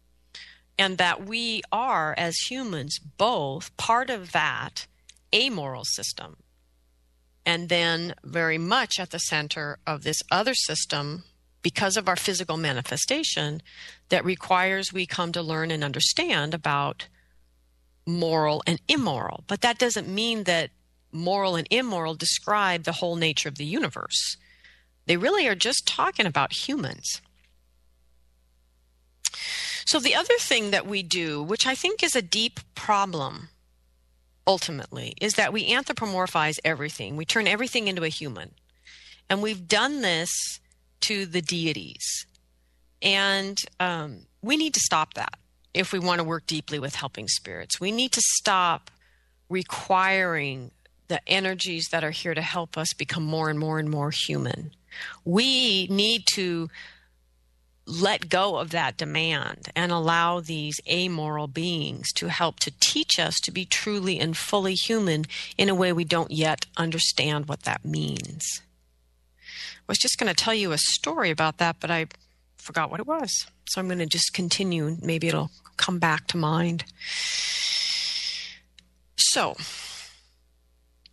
And 0.78 0.96
that 0.96 1.26
we 1.26 1.62
are, 1.70 2.14
as 2.16 2.36
humans, 2.48 2.98
both 2.98 3.76
part 3.76 4.08
of 4.08 4.32
that 4.32 4.86
amoral 5.34 5.84
system 5.84 6.36
and 7.44 7.68
then 7.68 8.14
very 8.22 8.58
much 8.58 8.98
at 8.98 9.10
the 9.10 9.18
center 9.18 9.78
of 9.86 10.02
this 10.02 10.22
other 10.30 10.54
system 10.54 11.24
because 11.62 11.96
of 11.96 12.08
our 12.08 12.16
physical 12.16 12.56
manifestation 12.56 13.62
that 14.08 14.24
requires 14.24 14.92
we 14.92 15.06
come 15.06 15.32
to 15.32 15.42
learn 15.42 15.70
and 15.70 15.84
understand 15.84 16.54
about 16.54 17.08
moral 18.18 18.62
and 18.66 18.80
immoral. 18.88 19.44
But 19.46 19.60
that 19.62 19.78
doesn't 19.78 20.08
mean 20.08 20.44
that 20.44 20.70
moral 21.12 21.56
and 21.56 21.66
immoral 21.70 22.14
describe 22.14 22.84
the 22.84 22.92
whole 22.92 23.16
nature 23.16 23.48
of 23.48 23.56
the 23.56 23.64
universe. 23.64 24.36
They 25.06 25.16
really 25.16 25.46
are 25.46 25.54
just 25.54 25.86
talking 25.86 26.26
about 26.26 26.52
humans. 26.52 27.20
So, 29.86 29.98
the 29.98 30.14
other 30.14 30.36
thing 30.38 30.70
that 30.70 30.86
we 30.86 31.02
do, 31.02 31.42
which 31.42 31.66
I 31.66 31.74
think 31.74 32.02
is 32.02 32.14
a 32.14 32.22
deep 32.22 32.60
problem 32.74 33.48
ultimately, 34.46 35.14
is 35.20 35.34
that 35.34 35.52
we 35.52 35.68
anthropomorphize 35.68 36.58
everything. 36.64 37.16
We 37.16 37.24
turn 37.24 37.48
everything 37.48 37.88
into 37.88 38.04
a 38.04 38.08
human. 38.08 38.52
And 39.28 39.42
we've 39.42 39.66
done 39.66 40.00
this 40.00 40.30
to 41.02 41.26
the 41.26 41.42
deities. 41.42 42.26
And 43.02 43.58
um, 43.80 44.26
we 44.42 44.56
need 44.56 44.74
to 44.74 44.80
stop 44.80 45.14
that 45.14 45.38
if 45.74 45.92
we 45.92 45.98
want 45.98 46.18
to 46.18 46.24
work 46.24 46.46
deeply 46.46 46.78
with 46.78 46.96
helping 46.96 47.28
spirits. 47.28 47.80
We 47.80 47.92
need 47.92 48.12
to 48.12 48.22
stop 48.22 48.90
requiring 49.48 50.70
the 51.08 51.20
energies 51.28 51.88
that 51.90 52.04
are 52.04 52.10
here 52.10 52.34
to 52.34 52.42
help 52.42 52.78
us 52.78 52.94
become 52.94 53.24
more 53.24 53.50
and 53.50 53.58
more 53.58 53.78
and 53.78 53.90
more 53.90 54.10
human. 54.10 54.70
We 55.24 55.86
need 55.88 56.24
to 56.34 56.70
let 57.86 58.28
go 58.28 58.56
of 58.56 58.70
that 58.70 58.96
demand 58.96 59.68
and 59.74 59.90
allow 59.90 60.40
these 60.40 60.80
amoral 60.88 61.48
beings 61.48 62.12
to 62.12 62.28
help 62.28 62.60
to 62.60 62.72
teach 62.80 63.18
us 63.18 63.34
to 63.42 63.50
be 63.50 63.64
truly 63.64 64.18
and 64.20 64.36
fully 64.36 64.74
human 64.74 65.24
in 65.58 65.68
a 65.68 65.74
way 65.74 65.92
we 65.92 66.04
don't 66.04 66.30
yet 66.30 66.66
understand 66.76 67.46
what 67.46 67.62
that 67.64 67.84
means. 67.84 68.62
I 69.42 69.82
was 69.88 69.98
just 69.98 70.18
going 70.18 70.32
to 70.32 70.44
tell 70.44 70.54
you 70.54 70.70
a 70.70 70.78
story 70.78 71.30
about 71.30 71.58
that, 71.58 71.76
but 71.80 71.90
I 71.90 72.06
forgot 72.60 72.90
what 72.90 73.00
it 73.00 73.06
was. 73.06 73.46
So 73.68 73.80
I'm 73.80 73.88
going 73.88 73.98
to 73.98 74.06
just 74.06 74.32
continue. 74.32 74.96
Maybe 75.00 75.28
it'll 75.28 75.50
come 75.76 75.98
back 75.98 76.26
to 76.28 76.36
mind. 76.36 76.84
So, 79.16 79.56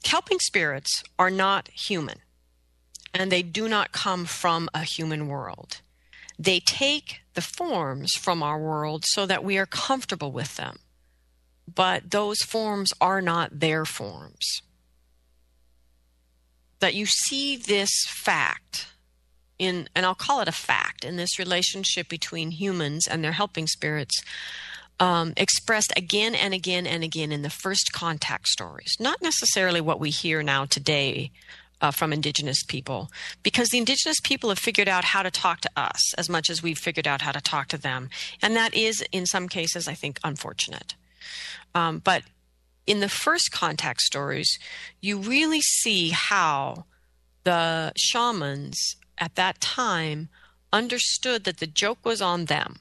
helping 0.06 0.40
spirits 0.40 1.04
are 1.20 1.30
not 1.30 1.70
human, 1.70 2.20
and 3.14 3.32
they 3.32 3.44
do 3.44 3.68
not 3.68 3.92
come 3.92 4.26
from 4.26 4.70
a 4.74 4.84
human 4.84 5.28
world. 5.28 5.82
They 6.40 6.60
take 6.60 7.22
the 7.34 7.42
forms 7.42 8.12
from 8.14 8.42
our 8.42 8.60
world 8.60 9.04
so 9.08 9.26
that 9.26 9.44
we 9.44 9.58
are 9.58 9.66
comfortable 9.66 10.32
with 10.32 10.56
them. 10.56 10.78
But 11.74 12.12
those 12.12 12.40
forms 12.40 12.94
are 13.02 13.22
not 13.22 13.60
their 13.60 13.86
forms. 13.86 14.62
That 16.80 16.96
you 16.96 17.06
see 17.06 17.58
this 17.58 17.92
fact 18.08 18.88
in, 19.60 19.89
and 19.96 20.06
I'll 20.06 20.15
call 20.15 20.41
it 20.41 20.48
a 20.48 20.54
fact, 20.54 21.04
in 21.04 21.15
this 21.15 21.39
relationship 21.39 22.10
between 22.10 22.52
humans 22.52 23.08
and 23.08 23.24
their 23.24 23.32
helping 23.32 23.67
spirits, 23.67 24.22
um, 25.00 25.34
expressed 25.38 25.93
again 25.96 26.36
and 26.36 26.54
again 26.54 26.88
and 26.88 27.04
again 27.04 27.32
in 27.32 27.41
the 27.41 27.50
first 27.50 27.91
contact 27.93 28.48
stories. 28.48 28.96
Not 29.00 29.22
necessarily 29.22 29.82
what 29.82 30.00
we 30.00 30.10
hear 30.10 30.41
now 30.41 30.65
today 30.65 31.32
uh, 31.82 31.91
from 31.91 32.12
indigenous 32.12 32.63
people 32.63 33.12
because 33.43 33.70
the 33.70 33.78
indigenous 33.78 34.20
people 34.24 34.50
have 34.50 34.60
figured 34.60 34.88
out 34.88 35.04
how 35.04 35.22
to 35.22 35.30
talk 35.30 35.62
to 35.62 35.70
us 35.76 36.13
as 36.15 36.30
much 36.30 36.50
as 36.50 36.63
we've 36.63 36.78
figured 36.78 37.08
out 37.08 37.22
how 37.22 37.32
to 37.32 37.41
talk 37.41 37.67
to 37.67 37.78
them. 37.78 38.10
And 38.41 38.56
that 38.56 38.74
is, 38.74 39.04
in 39.12 39.26
some 39.26 39.48
cases, 39.48 39.88
I 39.88 39.93
think, 39.93 40.20
unfortunate. 40.24 40.96
Um, 41.76 42.00
but 42.00 42.24
in 42.88 43.00
the 43.02 43.10
first 43.10 43.52
contact 43.52 44.02
stories, 44.02 44.58
you 45.02 45.20
really 45.20 45.62
see 45.62 46.10
how 46.10 46.86
the 47.43 47.93
shamans 47.96 48.96
at 49.17 49.36
that 49.36 49.60
time 49.62 50.30
understood 50.71 51.43
that 51.45 51.58
the 51.58 51.67
joke 51.67 51.99
was 52.03 52.21
on 52.21 52.45
them, 52.45 52.77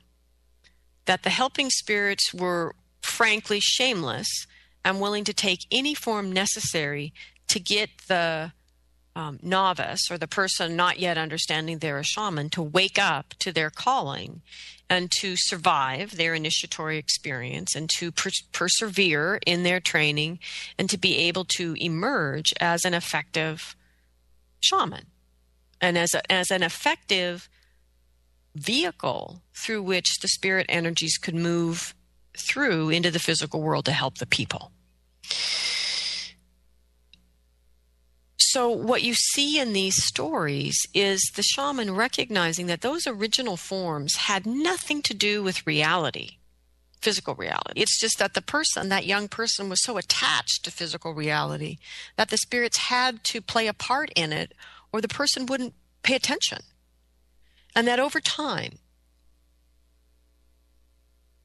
that 1.07 1.23
the 1.23 1.31
helping 1.31 1.71
spirits 1.71 2.35
were 2.35 2.75
frankly 3.01 3.61
shameless 3.61 4.47
and 4.85 5.01
willing 5.01 5.25
to 5.25 5.33
take 5.35 5.67
any 5.71 5.95
form 5.95 6.31
necessary 6.33 7.13
to 7.49 7.61
get 7.61 7.91
the 8.09 8.53
um, 9.15 9.39
novice 9.43 10.11
or 10.11 10.19
the 10.19 10.29
person 10.29 10.77
not 10.77 10.99
yet 10.99 11.17
understanding 11.17 11.79
they're 11.79 11.99
a 11.99 12.05
shaman 12.05 12.51
to 12.51 12.63
wake 12.63 12.99
up 12.99 13.35
to 13.39 13.51
their 13.51 13.71
calling 13.71 14.43
and 14.91 15.11
to 15.11 15.35
survive 15.37 16.17
their 16.17 16.35
initiatory 16.35 16.99
experience 16.99 17.75
and 17.75 17.89
to 17.89 18.13
per- 18.13 18.31
persevere 18.53 19.41
in 19.47 19.63
their 19.63 19.81
training 19.81 20.39
and 20.79 20.91
to 20.91 20.99
be 20.99 21.17
able 21.17 21.45
to 21.45 21.75
emerge 21.81 22.53
as 22.61 22.85
an 22.85 22.93
effective 22.93 23.75
shaman 24.61 25.07
and 25.81 25.97
as, 25.99 26.15
a, 26.15 26.33
as 26.33 26.51
an 26.51 26.63
effective 26.63 27.49
vehicle 28.55 29.43
through 29.55 29.83
which 29.83 30.19
the 30.21 30.29
spirit 30.29 30.67
energies 30.69 31.19
could 31.19 31.35
move 31.35 31.95
through 32.37 32.91
into 32.91 33.11
the 33.11 33.19
physical 33.19 33.61
world 33.61 33.85
to 33.85 33.93
help 33.93 34.19
the 34.19 34.27
people. 34.27 34.73
So, 38.39 38.71
what 38.71 39.03
you 39.03 39.13
see 39.13 39.59
in 39.59 39.75
these 39.75 40.03
stories 40.03 40.79
is 40.95 41.21
the 41.35 41.43
shaman 41.43 41.95
recognizing 41.95 42.69
that 42.69 42.81
those 42.81 43.07
original 43.07 43.59
forms 43.59 44.17
had 44.17 44.47
nothing 44.47 45.03
to 45.03 45.13
do 45.13 45.43
with 45.43 45.67
reality, 45.67 46.39
physical 47.03 47.35
reality. 47.35 47.83
It's 47.83 48.01
just 48.01 48.19
that 48.19 48.33
the 48.33 48.41
person, 48.41 48.89
that 48.89 49.05
young 49.05 49.29
person, 49.29 49.69
was 49.69 49.83
so 49.83 49.99
attached 49.99 50.65
to 50.65 50.71
physical 50.71 51.13
reality 51.13 51.77
that 52.17 52.31
the 52.31 52.39
spirits 52.39 52.79
had 52.79 53.23
to 53.25 53.43
play 53.43 53.67
a 53.67 53.75
part 53.75 54.11
in 54.17 54.33
it 54.33 54.53
or 54.93 55.01
the 55.01 55.09
person 55.09 55.47
wouldn't 55.47 55.75
pay 56.03 56.15
attention. 56.15 56.59
And 57.75 57.87
that 57.87 58.01
over 58.01 58.21
time, 58.21 58.79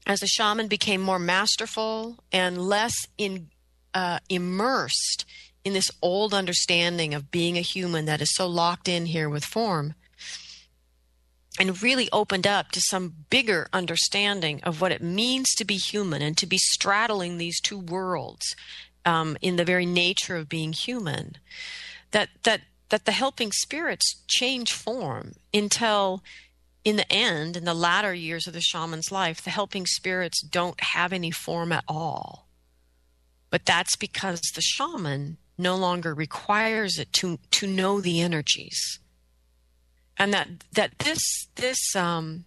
as 0.06 0.20
the 0.20 0.26
shaman 0.26 0.68
became 0.68 1.00
more 1.00 1.18
masterful 1.18 2.18
and 2.32 2.58
less 2.58 2.94
in, 3.18 3.48
uh, 3.94 4.18
immersed 4.28 5.24
in 5.64 5.74
this 5.74 5.90
old 6.00 6.34
understanding 6.34 7.14
of 7.14 7.30
being 7.30 7.56
a 7.56 7.62
human 7.62 8.06
that 8.06 8.20
is 8.20 8.34
so 8.34 8.46
locked 8.46 8.88
in 8.88 9.06
here 9.06 9.28
with 9.28 9.44
form 9.44 9.94
and 11.60 11.82
really 11.82 12.08
opened 12.12 12.46
up 12.46 12.72
to 12.72 12.80
some 12.80 13.14
bigger 13.30 13.68
understanding 13.72 14.60
of 14.62 14.80
what 14.80 14.92
it 14.92 15.02
means 15.02 15.50
to 15.50 15.64
be 15.64 15.76
human 15.76 16.22
and 16.22 16.36
to 16.38 16.46
be 16.46 16.58
straddling 16.58 17.36
these 17.36 17.60
two 17.60 17.78
worlds 17.78 18.56
um, 19.04 19.36
in 19.42 19.56
the 19.56 19.64
very 19.64 19.86
nature 19.86 20.36
of 20.36 20.48
being 20.48 20.72
human, 20.72 21.36
that 22.12 22.30
that 22.44 22.62
that 22.92 23.06
the 23.06 23.12
helping 23.12 23.50
spirits 23.52 24.22
change 24.28 24.70
form 24.70 25.32
until 25.54 26.22
in 26.84 26.96
the 26.96 27.10
end, 27.10 27.56
in 27.56 27.64
the 27.64 27.72
latter 27.72 28.12
years 28.12 28.46
of 28.46 28.52
the 28.52 28.60
shaman's 28.60 29.10
life, 29.10 29.40
the 29.40 29.48
helping 29.48 29.86
spirits 29.86 30.42
don't 30.42 30.78
have 30.78 31.10
any 31.10 31.30
form 31.30 31.72
at 31.72 31.84
all. 31.88 32.48
But 33.48 33.64
that's 33.64 33.96
because 33.96 34.42
the 34.54 34.60
shaman 34.60 35.38
no 35.56 35.74
longer 35.74 36.12
requires 36.12 36.98
it 36.98 37.10
to 37.14 37.38
to 37.52 37.66
know 37.66 38.02
the 38.02 38.20
energies. 38.20 39.00
And 40.18 40.34
that 40.34 40.48
that 40.72 40.98
this 40.98 41.48
this 41.54 41.96
um 41.96 42.44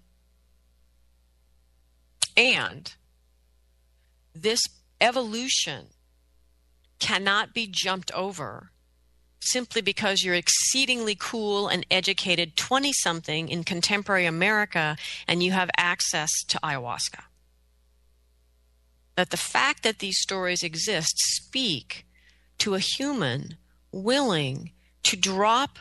and 2.38 2.94
this 4.36 4.62
evolution 5.02 5.88
cannot 7.00 7.52
be 7.52 7.66
jumped 7.66 8.12
over 8.12 8.70
simply 9.46 9.82
because 9.82 10.24
you're 10.24 10.36
exceedingly 10.36 11.16
cool 11.20 11.68
and 11.68 11.86
educated 11.90 12.56
20 12.56 12.94
something 12.94 13.50
in 13.50 13.64
contemporary 13.64 14.26
America 14.26 14.98
and 15.28 15.44
you 15.44 15.52
have 15.52 15.70
access 15.78 16.32
to 16.48 16.60
ayahuasca. 16.60 17.22
That 19.16 19.30
the 19.30 19.38
fact 19.38 19.84
that 19.84 20.00
these 20.00 20.20
stories 20.20 20.64
exist 20.64 21.18
speak 21.18 22.06
to 22.58 22.76
a 22.76 22.80
human 22.80 23.56
willing 23.92 24.72
to 25.04 25.16
drop 25.16 25.80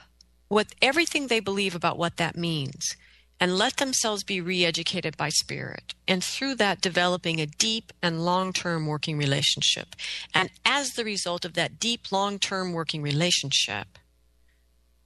what 0.48 0.68
everything 0.81 1.27
they 1.27 1.40
believe 1.40 1.74
about 1.74 1.98
what 1.98 2.16
that 2.18 2.37
means 2.37 2.96
and 3.45 3.59
let 3.59 3.77
themselves 3.77 4.25
be 4.25 4.41
re-educated 4.41 5.19
by 5.19 5.29
spirit 5.29 5.93
and 6.09 6.25
through 6.25 6.55
that 6.55 6.81
developing 6.81 7.43
a 7.43 7.47
deep 7.47 7.93
and 8.03 8.25
long-term 8.25 8.87
working 8.87 9.19
relationship. 9.19 9.95
And 10.35 10.49
as 10.65 10.93
the 10.93 11.05
result 11.05 11.45
of 11.45 11.53
that 11.53 11.79
deep 11.79 12.11
long-term 12.11 12.73
working 12.73 13.03
relationship 13.03 13.99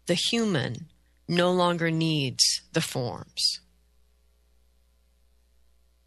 the 0.06 0.14
human 0.14 0.86
no 1.26 1.50
longer 1.50 1.90
needs 1.90 2.62
the 2.72 2.80
forms. 2.80 3.58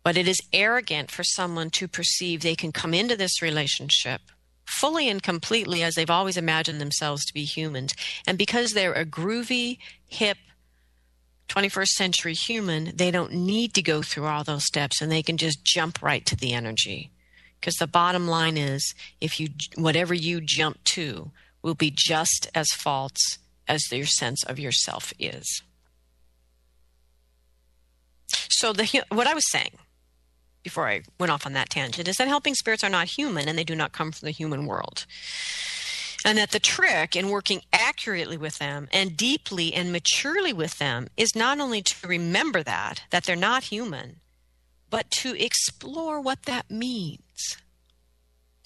But 0.02 0.16
it 0.16 0.26
is 0.26 0.40
arrogant 0.54 1.12
for 1.12 1.26
someone 1.26 1.70
to 1.72 1.90
perceive 1.90 2.44
they 2.44 2.56
can 2.56 2.72
come 2.72 2.94
into 2.94 3.18
this 3.18 3.42
relationship 3.42 4.22
fully 4.66 5.10
and 5.10 5.22
completely 5.22 5.84
as 5.84 5.96
they've 5.96 6.10
always 6.10 6.38
imagined 6.38 6.80
themselves 6.80 7.26
to 7.26 7.34
be 7.34 7.44
humans. 7.44 7.94
And 8.26 8.38
because 8.38 8.72
they're 8.72 8.94
a 8.94 9.06
groovy 9.06 9.80
hip 10.08 10.38
21st 11.52 11.88
century 11.90 12.34
human, 12.34 12.96
they 12.96 13.12
don't 13.12 13.34
need 13.34 13.74
to 13.74 13.82
go 13.82 14.02
through 14.02 14.26
all 14.26 14.44
those 14.44 14.66
steps 14.66 15.02
and 15.02 15.12
they 15.12 15.22
can 15.22 15.36
just 15.36 15.66
jump 15.66 16.02
right 16.02 16.26
to 16.26 16.36
the 16.36 16.54
energy. 16.54 17.12
Because 17.60 17.76
the 17.76 17.88
bottom 17.88 18.28
line 18.28 18.58
is 18.58 18.96
if 19.20 19.40
you 19.40 19.50
whatever 19.76 20.14
you 20.14 20.40
jump 20.42 20.84
to 20.86 21.32
will 21.62 21.76
be 21.76 21.92
just 21.94 22.50
as 22.56 22.68
false 22.70 23.38
as 23.68 23.92
your 23.92 24.06
sense 24.06 24.44
of 24.44 24.60
yourself 24.60 25.14
is. 25.20 25.62
So 28.50 28.72
the 28.72 29.04
what 29.10 29.28
I 29.28 29.34
was 29.34 29.50
saying 29.52 29.78
before 30.64 30.88
I 30.88 31.02
went 31.20 31.32
off 31.32 31.46
on 31.46 31.54
that 31.54 31.70
tangent 31.70 32.08
is 32.08 32.16
that 32.16 32.28
helping 32.28 32.56
spirits 32.56 32.84
are 32.84 32.90
not 32.90 33.08
human 33.08 33.50
and 33.50 33.58
they 33.58 33.64
do 33.64 33.76
not 33.76 33.92
come 33.92 34.12
from 34.12 34.26
the 34.26 34.32
human 34.32 34.66
world. 34.66 35.06
And 36.24 36.38
that 36.38 36.52
the 36.52 36.60
trick 36.60 37.16
in 37.16 37.30
working 37.30 37.62
accurately 37.74 38.38
with 38.38 38.60
them 38.60 38.88
and 38.92 39.18
deeply 39.18 39.74
and 39.74 39.92
maturely 39.92 40.54
with 40.54 40.78
them 40.78 41.08
is 41.18 41.36
not 41.36 41.60
only 41.60 41.82
to 41.82 42.08
remember 42.08 42.62
that, 42.64 43.02
that 43.10 43.24
they're 43.24 43.36
not 43.36 43.64
human, 43.64 44.20
but 44.90 45.10
to 45.12 45.34
explore 45.44 46.22
what 46.22 46.44
that 46.44 46.70
means. 46.70 47.58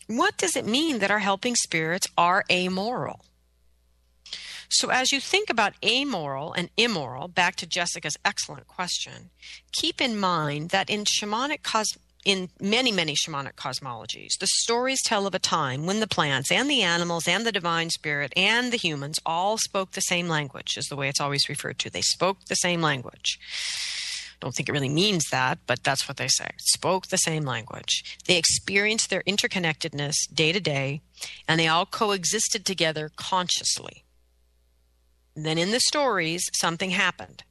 What 0.08 0.38
does 0.38 0.56
it 0.56 0.66
mean 0.66 1.00
that 1.00 1.12
our 1.12 1.20
helping 1.20 1.56
spirits 1.56 2.08
are 2.18 2.44
amoral? 2.52 3.26
So, 4.70 4.90
as 4.90 5.12
you 5.12 5.20
think 5.20 5.50
about 5.50 5.74
amoral 5.84 6.52
and 6.54 6.70
immoral, 6.76 7.28
back 7.28 7.56
to 7.58 7.68
Jessica's 7.68 8.18
excellent 8.26 8.68
question, 8.68 9.30
keep 9.72 10.02
in 10.02 10.18
mind 10.18 10.70
that 10.70 10.90
in 10.90 11.06
shamanic 11.06 11.64
cos- 11.64 11.98
in 12.26 12.50
many, 12.60 12.92
many 12.92 13.14
shamanic 13.14 13.54
cosmologies, 13.54 14.40
the 14.40 14.48
stories 14.48 15.02
tell 15.04 15.28
of 15.28 15.36
a 15.36 15.40
time 15.40 15.86
when 15.86 16.00
the 16.00 16.08
plants 16.08 16.52
and 16.52 16.70
the 16.70 16.82
animals 16.82 17.28
and 17.28 17.46
the 17.46 17.52
divine 17.52 17.92
spirit 17.92 18.34
and 18.36 18.74
the 18.74 18.78
humans 18.78 19.20
all 19.26 19.58
spoke 19.58 19.92
the 19.92 20.02
same 20.02 20.28
language, 20.28 20.76
is 20.76 20.88
the 20.88 20.96
way 20.96 21.08
it's 21.08 21.22
always 21.22 21.48
referred 21.48 21.78
to. 21.80 21.90
They 21.90 22.02
spoke 22.02 22.46
the 22.46 22.56
same 22.56 22.82
language. 22.82 23.40
Don't 24.42 24.54
think 24.54 24.68
it 24.68 24.74
really 24.74 24.90
means 24.90 25.26
that, 25.32 25.60
but 25.66 25.84
that's 25.84 26.08
what 26.08 26.18
they 26.18 26.28
say. 26.28 26.50
Spoke 26.58 27.08
the 27.08 27.18
same 27.18 27.46
language. 27.46 28.18
They 28.26 28.38
experienced 28.38 29.10
their 29.10 29.24
interconnectedness 29.24 30.16
day 30.34 30.52
to 30.52 30.60
day, 30.60 31.02
and 31.48 31.60
they 31.60 31.68
all 31.68 31.86
coexisted 31.86 32.66
together 32.66 33.12
consciously. 33.16 34.04
Then 35.36 35.58
in 35.58 35.72
the 35.72 35.80
stories, 35.80 36.50
something 36.54 36.90
happened, 36.90 37.44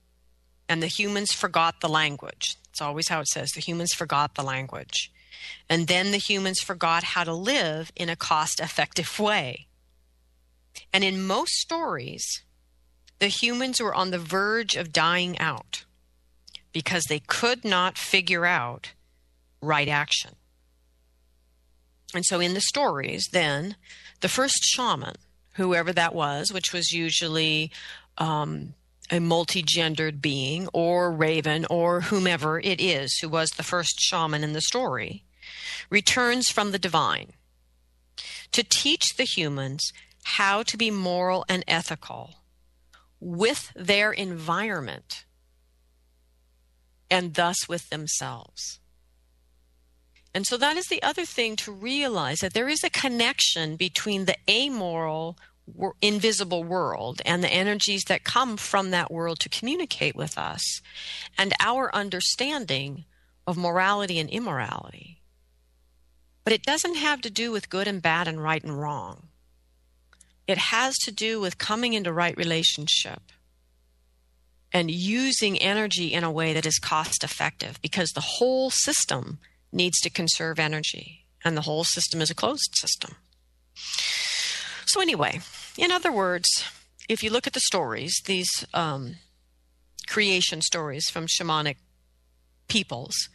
and 0.69 0.83
the 0.83 0.89
humans 0.89 1.33
forgot 1.33 1.81
the 1.81 1.89
language. 1.89 2.57
It's 2.75 2.83
always 2.83 3.07
how 3.07 3.21
it 3.21 3.29
says 3.29 3.53
the 3.53 3.61
humans 3.61 3.93
forgot 3.93 4.35
the 4.35 4.43
language. 4.43 5.13
And 5.69 5.87
then 5.87 6.11
the 6.11 6.19
humans 6.19 6.59
forgot 6.59 7.05
how 7.05 7.23
to 7.23 7.33
live 7.33 7.93
in 7.95 8.09
a 8.09 8.17
cost 8.17 8.59
effective 8.59 9.17
way. 9.21 9.69
And 10.93 11.05
in 11.05 11.25
most 11.25 11.53
stories, 11.53 12.43
the 13.21 13.29
humans 13.29 13.81
were 13.81 13.95
on 13.95 14.11
the 14.11 14.19
verge 14.19 14.75
of 14.75 14.93
dying 14.93 15.39
out 15.39 15.85
because 16.73 17.05
they 17.05 17.21
could 17.21 17.65
not 17.65 17.97
figure 17.97 18.45
out 18.45 18.91
right 19.61 19.89
action. 19.89 20.33
And 22.13 22.25
so 22.25 22.41
in 22.41 22.55
the 22.55 22.61
stories, 22.61 23.29
then, 23.31 23.77
the 24.21 24.29
first 24.29 24.65
shaman, 24.65 25.15
whoever 25.53 25.93
that 25.93 26.13
was, 26.13 26.53
which 26.53 26.73
was 26.73 26.91
usually 26.91 27.71
um, 28.19 28.75
a 29.11 29.21
multi-gendered 29.21 30.23
being 30.23 30.69
or 30.73 31.13
raven 31.13 31.67
or 31.71 32.03
whomever 32.03 32.59
it 32.61 32.81
is 32.81 33.19
who 33.19 33.29
was 33.29 33.51
the 33.51 33.63
first 33.63 34.01
shaman 34.01 34.43
in 34.43 34.53
the 34.53 34.61
story 34.61 35.25
returns 35.91 36.49
from 36.49 36.73
the 36.73 36.79
divine 36.79 37.33
to 38.53 38.63
teach 38.63 39.17
the 39.17 39.25
humans 39.25 39.93
how 40.25 40.63
to 40.63 40.77
be 40.77 40.91
moral 40.91 41.45
and 41.49 41.65
ethical 41.69 42.37
with 43.21 43.73
their 43.75 44.13
environment 44.13 45.25
and 47.11 47.35
thus 47.35 47.69
with 47.69 47.89
themselves. 47.91 48.81
And 50.35 50.47
so 50.47 50.57
that 50.57 50.77
is 50.77 50.87
the 50.87 51.03
other 51.03 51.25
thing 51.25 51.55
to 51.57 51.73
realize 51.73 52.41
that 52.41 52.55
there 52.55 52.69
is 52.69 52.83
a 52.83 52.91
connection 52.91 53.77
between 53.77 54.25
the 54.25 54.37
amoral 54.51 55.39
invisible 56.03 56.63
world 56.63 57.23
and 57.25 57.43
the 57.43 57.53
energies 57.53 58.05
that 58.05 58.25
come 58.25 58.57
from 58.57 58.91
that 58.91 59.11
world 59.11 59.41
to 59.41 59.49
communicate 59.49 60.15
with 60.15 60.37
us 60.37 60.81
and 61.39 61.53
our 61.61 61.95
understanding 61.95 63.05
of 63.47 63.57
morality 63.57 64.19
and 64.19 64.29
immorality. 64.31 65.21
But 66.45 66.53
it 66.53 66.63
doesn't 66.63 66.97
have 66.97 67.23
to 67.23 67.31
do 67.31 67.51
with 67.51 67.71
good 67.71 67.89
and 67.89 68.03
bad 68.03 68.29
and 68.29 68.43
right 68.43 68.63
and 68.63 68.79
wrong. 68.79 69.29
It 70.47 70.59
has 70.59 70.95
to 71.05 71.13
do 71.13 71.41
with 71.41 71.57
coming 71.57 71.95
into 71.95 72.13
right 72.13 72.37
relationship 72.37 73.23
and 74.73 74.91
using 74.91 75.59
energy 75.59 76.13
in 76.13 76.25
a 76.25 76.31
way 76.31 76.53
that 76.53 76.67
is 76.67 76.79
cost 76.79 77.25
effective 77.25 77.81
because 77.81 78.11
the 78.11 78.21
whole 78.21 78.71
system 78.71 79.39
needs 79.73 79.99
to 80.01 80.11
conserve 80.11 80.59
energy 80.59 81.25
and 81.45 81.57
the 81.57 81.63
whole 81.63 81.85
system 81.85 82.21
is 82.21 82.31
a 82.31 82.35
closed 82.35 82.75
system. 82.77 83.17
So, 84.95 85.01
anyway, 85.01 85.41
in 85.77 85.91
other 85.91 86.13
words, 86.13 86.47
if 87.09 87.25
you 87.25 87.31
look 87.31 87.49
at 87.49 87.53
the 87.53 87.59
stories, 87.59 88.23
these 88.27 88.65
um, 88.73 89.17
creation 90.07 90.63
stories 90.63 91.11
from 91.11 91.27
shamanic 91.27 91.79
peoples, 92.69 93.29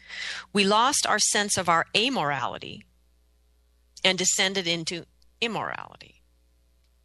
we 0.54 0.64
lost 0.64 1.06
our 1.06 1.20
sense 1.20 1.58
of 1.58 1.68
our 1.68 1.86
amorality 1.94 2.84
and 4.06 4.18
descended 4.18 4.68
into 4.68 5.04
immorality. 5.42 6.22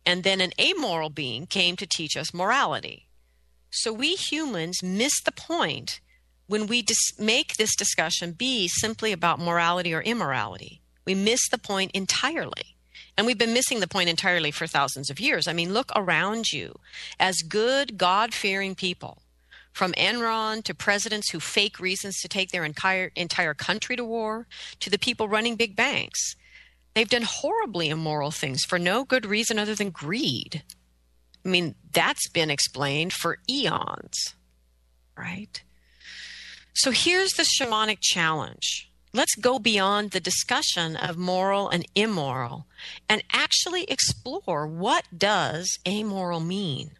And 0.07 0.23
then 0.23 0.40
an 0.40 0.53
amoral 0.57 1.11
being 1.11 1.49
came 1.49 1.75
to 1.75 1.87
teach 1.88 2.17
us 2.17 2.33
morality. 2.33 3.09
So 3.71 3.93
we 3.93 4.14
humans 4.14 4.85
miss 4.85 5.21
the 5.21 5.33
point 5.33 5.99
when 6.47 6.69
we 6.69 6.81
dis- 6.81 7.19
make 7.19 7.57
this 7.57 7.75
discussion 7.75 8.31
be 8.31 8.69
simply 8.69 9.11
about 9.11 9.40
morality 9.40 9.93
or 9.93 10.01
immorality. 10.01 10.81
We 11.05 11.17
miss 11.17 11.49
the 11.49 11.59
point 11.59 11.90
entirely. 11.90 12.74
And 13.16 13.27
we've 13.27 13.38
been 13.38 13.53
missing 13.53 13.81
the 13.81 13.87
point 13.87 14.09
entirely 14.09 14.50
for 14.50 14.66
thousands 14.66 15.09
of 15.11 15.20
years. 15.20 15.46
I 15.46 15.53
mean, 15.53 15.72
look 15.72 15.92
around 15.94 16.53
you. 16.53 16.79
As 17.18 17.37
good, 17.37 17.96
God 17.96 18.35
fearing 18.35 18.74
people, 18.74 19.22
from 19.72 19.92
Enron 19.92 20.62
to 20.64 20.74
presidents 20.74 21.31
who 21.31 21.40
fake 21.40 21.79
reasons 21.79 22.20
to 22.20 22.29
take 22.29 22.50
their 22.50 22.64
entire, 22.64 23.11
entire 23.16 23.55
country 23.55 23.96
to 23.96 24.05
war, 24.05 24.46
to 24.81 24.90
the 24.90 24.98
people 24.98 25.29
running 25.29 25.57
big 25.57 25.77
banks, 25.77 26.37
they've 26.94 27.09
done 27.09 27.22
horribly 27.22 27.88
immoral 27.88 28.31
things 28.31 28.64
for 28.64 28.79
no 28.79 29.05
good 29.05 29.27
reason 29.27 29.59
other 29.59 29.74
than 29.74 29.90
greed. 29.90 30.62
I 31.44 31.48
mean, 31.48 31.74
that's 31.92 32.29
been 32.29 32.50
explained 32.50 33.12
for 33.12 33.38
eons, 33.50 34.35
right? 35.16 35.62
So 36.72 36.90
here's 36.90 37.33
the 37.33 37.44
shamanic 37.44 37.98
challenge 38.00 38.90
let's 39.14 39.35
go 39.37 39.59
beyond 39.59 40.11
the 40.11 40.20
discussion 40.20 40.96
of 40.96 41.16
moral 41.16 41.70
and 41.70 41.87
immoral 41.94 42.66
and 43.09 43.22
actually 43.33 43.85
explore 43.85 44.66
what 44.66 45.05
does 45.16 45.79
amoral 45.88 46.40
mean. 46.40 46.90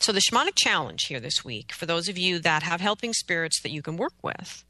So 0.00 0.10
the 0.10 0.20
shamanic 0.20 0.56
challenge 0.56 1.04
here 1.04 1.20
this 1.20 1.44
week 1.44 1.72
for 1.72 1.86
those 1.86 2.08
of 2.08 2.18
you 2.18 2.38
that 2.40 2.62
have 2.62 2.80
helping 2.80 3.12
spirits 3.12 3.60
that 3.62 3.70
you 3.70 3.82
can 3.82 3.96
work 3.96 4.14
with 4.22 4.64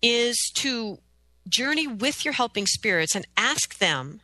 is 0.00 0.38
to 0.54 1.00
journey 1.48 1.86
with 1.86 2.24
your 2.24 2.34
helping 2.34 2.66
spirits 2.66 3.14
and 3.14 3.26
ask 3.36 3.78
them 3.78 4.20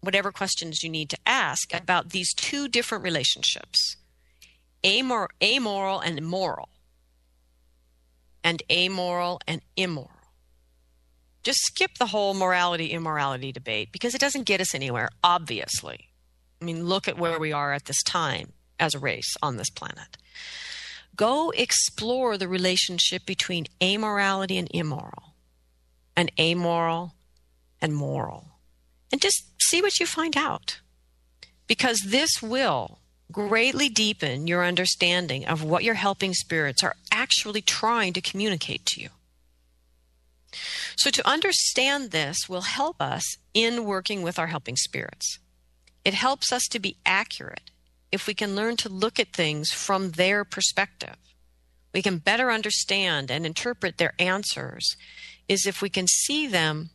whatever 0.00 0.30
questions 0.30 0.82
you 0.82 0.88
need 0.88 1.10
to 1.10 1.18
ask 1.26 1.74
about 1.74 2.10
these 2.10 2.32
two 2.34 2.68
different 2.68 3.02
relationships 3.02 3.96
amor- 4.84 5.30
amoral 5.42 5.98
and 6.00 6.24
moral, 6.24 6.68
and 8.44 8.62
amoral 8.70 9.40
and 9.48 9.62
immoral. 9.76 10.13
Just 11.44 11.60
skip 11.60 11.98
the 11.98 12.06
whole 12.06 12.34
morality 12.34 12.88
immorality 12.90 13.52
debate 13.52 13.92
because 13.92 14.14
it 14.14 14.20
doesn't 14.20 14.46
get 14.46 14.60
us 14.62 14.74
anywhere, 14.74 15.10
obviously. 15.22 16.08
I 16.60 16.64
mean, 16.64 16.86
look 16.86 17.06
at 17.06 17.18
where 17.18 17.38
we 17.38 17.52
are 17.52 17.74
at 17.74 17.84
this 17.84 18.02
time 18.02 18.54
as 18.80 18.94
a 18.94 18.98
race 18.98 19.36
on 19.42 19.56
this 19.58 19.70
planet. 19.70 20.16
Go 21.14 21.50
explore 21.50 22.38
the 22.38 22.48
relationship 22.48 23.26
between 23.26 23.66
amorality 23.80 24.58
and 24.58 24.68
immoral, 24.72 25.34
and 26.16 26.32
amoral 26.40 27.14
and 27.80 27.94
moral, 27.94 28.48
and 29.12 29.20
just 29.20 29.44
see 29.62 29.82
what 29.82 30.00
you 30.00 30.06
find 30.06 30.36
out. 30.36 30.80
Because 31.66 32.00
this 32.06 32.42
will 32.42 32.98
greatly 33.30 33.88
deepen 33.88 34.46
your 34.46 34.64
understanding 34.64 35.46
of 35.46 35.62
what 35.62 35.84
your 35.84 35.94
helping 35.94 36.34
spirits 36.34 36.82
are 36.82 36.94
actually 37.12 37.60
trying 37.60 38.12
to 38.12 38.20
communicate 38.20 38.84
to 38.86 39.00
you. 39.00 39.08
So, 40.96 41.10
to 41.10 41.28
understand 41.28 42.10
this 42.10 42.48
will 42.48 42.62
help 42.62 43.00
us 43.00 43.38
in 43.52 43.84
working 43.84 44.22
with 44.22 44.38
our 44.38 44.48
helping 44.48 44.76
spirits. 44.76 45.38
It 46.04 46.14
helps 46.14 46.52
us 46.52 46.68
to 46.68 46.78
be 46.78 46.98
accurate 47.06 47.70
if 48.12 48.26
we 48.26 48.34
can 48.34 48.54
learn 48.54 48.76
to 48.76 48.88
look 48.88 49.18
at 49.18 49.32
things 49.32 49.70
from 49.70 50.12
their 50.12 50.44
perspective. 50.44 51.16
We 51.92 52.02
can 52.02 52.18
better 52.18 52.50
understand 52.50 53.30
and 53.30 53.46
interpret 53.46 53.98
their 53.98 54.14
answers, 54.18 54.96
is 55.48 55.66
if 55.66 55.80
we 55.80 55.88
can 55.88 56.06
see 56.06 56.46
them 56.46 56.90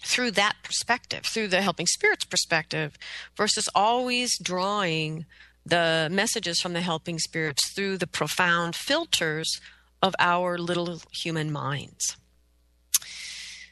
through 0.00 0.30
that 0.32 0.56
perspective, 0.62 1.24
through 1.24 1.48
the 1.48 1.62
helping 1.62 1.86
spirits 1.86 2.24
perspective, 2.24 2.96
versus 3.36 3.68
always 3.74 4.38
drawing 4.42 5.26
the 5.66 6.08
messages 6.10 6.60
from 6.60 6.72
the 6.72 6.80
helping 6.80 7.18
spirits 7.18 7.72
through 7.74 7.98
the 7.98 8.06
profound 8.06 8.74
filters 8.74 9.60
of 10.02 10.14
our 10.18 10.58
little 10.58 11.00
human 11.12 11.50
minds. 11.50 12.16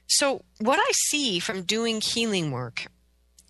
So, 0.07 0.43
what 0.61 0.79
I 0.79 0.93
see 1.09 1.39
from 1.39 1.63
doing 1.63 2.01
healing 2.01 2.51
work 2.51 2.87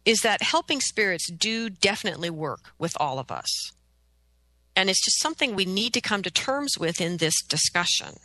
is 0.05 0.21
that 0.21 0.43
helping 0.43 0.81
spirits 0.81 1.31
do 1.31 1.69
definitely 1.69 2.31
work 2.31 2.73
with 2.79 2.97
all 2.99 3.19
of 3.19 3.31
us. 3.31 3.73
And 4.75 4.89
it's 4.89 5.05
just 5.05 5.21
something 5.21 5.55
we 5.55 5.65
need 5.65 5.93
to 5.95 6.01
come 6.01 6.23
to 6.23 6.31
terms 6.31 6.79
with 6.79 7.01
in 7.01 7.17
this 7.17 7.43
discussion 7.43 8.17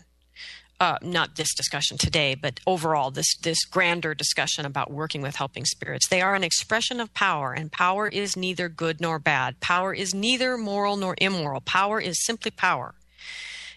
uh, 0.82 0.98
not 1.04 1.36
this 1.36 1.54
discussion 1.54 1.96
today, 1.96 2.34
but 2.34 2.60
overall, 2.66 3.12
this 3.12 3.38
this 3.44 3.64
grander 3.66 4.16
discussion 4.16 4.66
about 4.66 4.90
working 4.90 5.22
with 5.22 5.36
helping 5.36 5.64
spirits. 5.64 6.08
They 6.10 6.22
are 6.22 6.34
an 6.34 6.44
expression 6.44 7.00
of 7.00 7.14
power, 7.14 7.54
and 7.54 7.72
power 7.72 8.08
is 8.08 8.36
neither 8.36 8.68
good 8.68 9.00
nor 9.00 9.20
bad. 9.20 9.60
Power 9.60 9.94
is 9.94 10.16
neither 10.16 10.58
moral 10.58 10.98
nor 10.98 11.14
immoral. 11.20 11.62
Power 11.62 12.02
is 12.02 12.26
simply 12.26 12.50
power. 12.50 12.96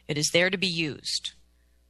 It 0.08 0.18
is 0.18 0.30
there 0.32 0.50
to 0.50 0.58
be 0.58 0.66
used, 0.66 1.32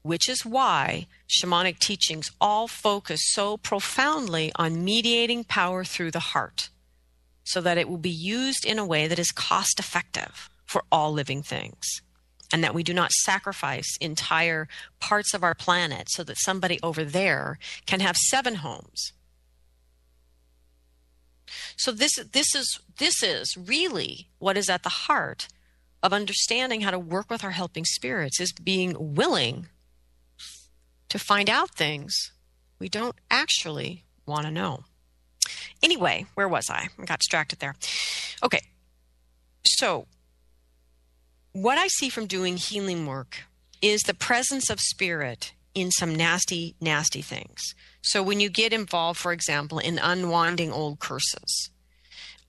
which 0.03 0.29
is 0.29 0.45
why 0.45 1.07
shamanic 1.29 1.79
teachings 1.79 2.31
all 2.41 2.69
focus 2.69 3.21
so 3.33 3.57
profoundly 3.57 4.53
on 4.57 4.85
mediating 4.85 5.45
power 5.45 5.85
through 5.85 6.11
the 6.11 6.21
heart, 6.21 6.69
so 7.43 7.61
that 7.61 7.79
it 7.79 7.89
will 7.89 7.99
be 7.99 8.11
used 8.11 8.65
in 8.65 8.79
a 8.79 8.87
way 8.87 9.07
that 9.07 9.19
is 9.19 9.31
cost 9.31 9.79
effective 9.79 10.49
for 10.65 10.85
all 10.91 11.13
living 11.13 11.43
things 11.43 12.03
and 12.53 12.63
that 12.63 12.75
we 12.75 12.85
do 12.85 12.95
not 12.95 13.11
sacrifice 13.11 13.97
entire 14.01 14.69
parts 15.01 15.35
of 15.35 15.43
our 15.43 15.55
planet 15.55 16.09
so 16.09 16.23
that 16.23 16.39
somebody 16.39 16.79
over 16.85 17.05
there 17.05 17.59
can 17.85 17.99
have 17.99 18.17
seven 18.17 18.57
homes. 18.57 19.13
So 21.77 21.91
this 21.91 22.15
this 22.33 22.55
is 22.55 22.79
this 22.99 23.23
is 23.23 23.57
really 23.57 24.29
what 24.39 24.57
is 24.57 24.71
at 24.71 24.85
the 24.85 24.89
heart 24.89 25.49
of 26.05 26.13
understanding 26.13 26.83
how 26.83 26.91
to 26.91 26.99
work 26.99 27.31
with 27.31 27.43
our 27.43 27.53
helping 27.53 27.87
spirits 27.87 28.39
is 28.39 28.53
being 28.53 28.95
willing 29.17 29.69
to 31.09 31.19
find 31.19 31.49
out 31.49 31.71
things 31.71 32.33
we 32.79 32.91
don't 32.91 33.17
actually 33.31 34.05
want 34.27 34.45
to 34.45 34.53
know. 34.53 34.85
Anyway, 35.83 36.27
where 36.35 36.49
was 36.49 36.69
I? 36.69 36.89
I 36.99 37.05
got 37.07 37.21
distracted 37.21 37.59
there. 37.59 37.75
Okay. 38.43 38.61
So, 39.67 40.07
what 41.53 41.79
I 41.79 41.89
see 41.89 42.11
from 42.11 42.27
doing 42.27 42.59
healing 42.59 43.07
work 43.07 43.45
is 43.81 44.03
the 44.03 44.13
presence 44.13 44.69
of 44.69 44.81
spirit 44.81 45.55
in 45.75 45.91
some 45.91 46.15
nasty, 46.15 46.75
nasty 46.81 47.23
things. 47.23 47.75
So 48.03 48.23
when 48.23 48.41
you 48.41 48.51
get 48.51 48.75
involved, 48.75 49.19
for 49.19 49.33
example, 49.33 49.79
in 49.79 49.99
unwinding 49.99 50.71
old 50.71 50.99
curses, 50.99 51.71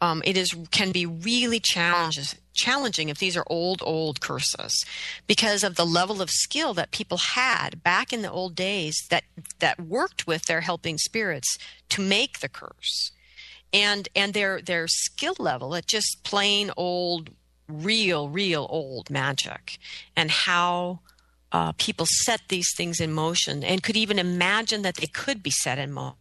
um, 0.02 0.22
it 0.26 0.38
is 0.38 0.56
can 0.72 0.92
be 0.92 1.06
really 1.06 1.60
challenges, 1.60 2.36
challenging 2.54 3.10
if 3.10 3.18
these 3.18 3.38
are 3.38 3.46
old, 3.48 3.82
old 3.84 4.22
curses, 4.22 4.86
because 5.28 5.64
of 5.64 5.76
the 5.76 5.86
level 5.86 6.22
of 6.22 6.30
skill 6.30 6.74
that 6.74 6.92
people 6.92 7.18
had 7.18 7.82
back 7.84 8.12
in 8.12 8.22
the 8.22 8.32
old 8.32 8.56
days 8.56 8.96
that 9.10 9.24
that 9.60 9.80
worked 9.80 10.28
with 10.28 10.46
their 10.46 10.62
helping 10.62 10.98
spirits 10.98 11.58
to 11.90 12.02
make 12.02 12.40
the 12.40 12.50
curse, 12.50 13.12
and 13.72 14.10
and 14.16 14.34
their 14.34 14.62
their 14.62 14.88
skill 14.88 15.36
level 15.40 15.76
at 15.76 15.88
just 15.88 16.24
plain 16.24 16.72
old 16.76 17.30
real, 17.68 18.30
real 18.30 18.68
old 18.70 19.10
magic 19.10 19.78
and 20.16 20.30
how 20.30 21.00
uh, 21.52 21.72
people 21.78 22.06
set 22.08 22.42
these 22.50 22.68
things 22.76 23.00
in 23.00 23.12
motion 23.12 23.64
and 23.64 23.82
could 23.84 23.96
even 23.96 24.20
imagine 24.20 24.82
that 24.82 24.96
they 24.96 25.08
could 25.08 25.42
be 25.42 25.52
set 25.52 25.80
in 25.80 25.92
motion. 25.92 26.18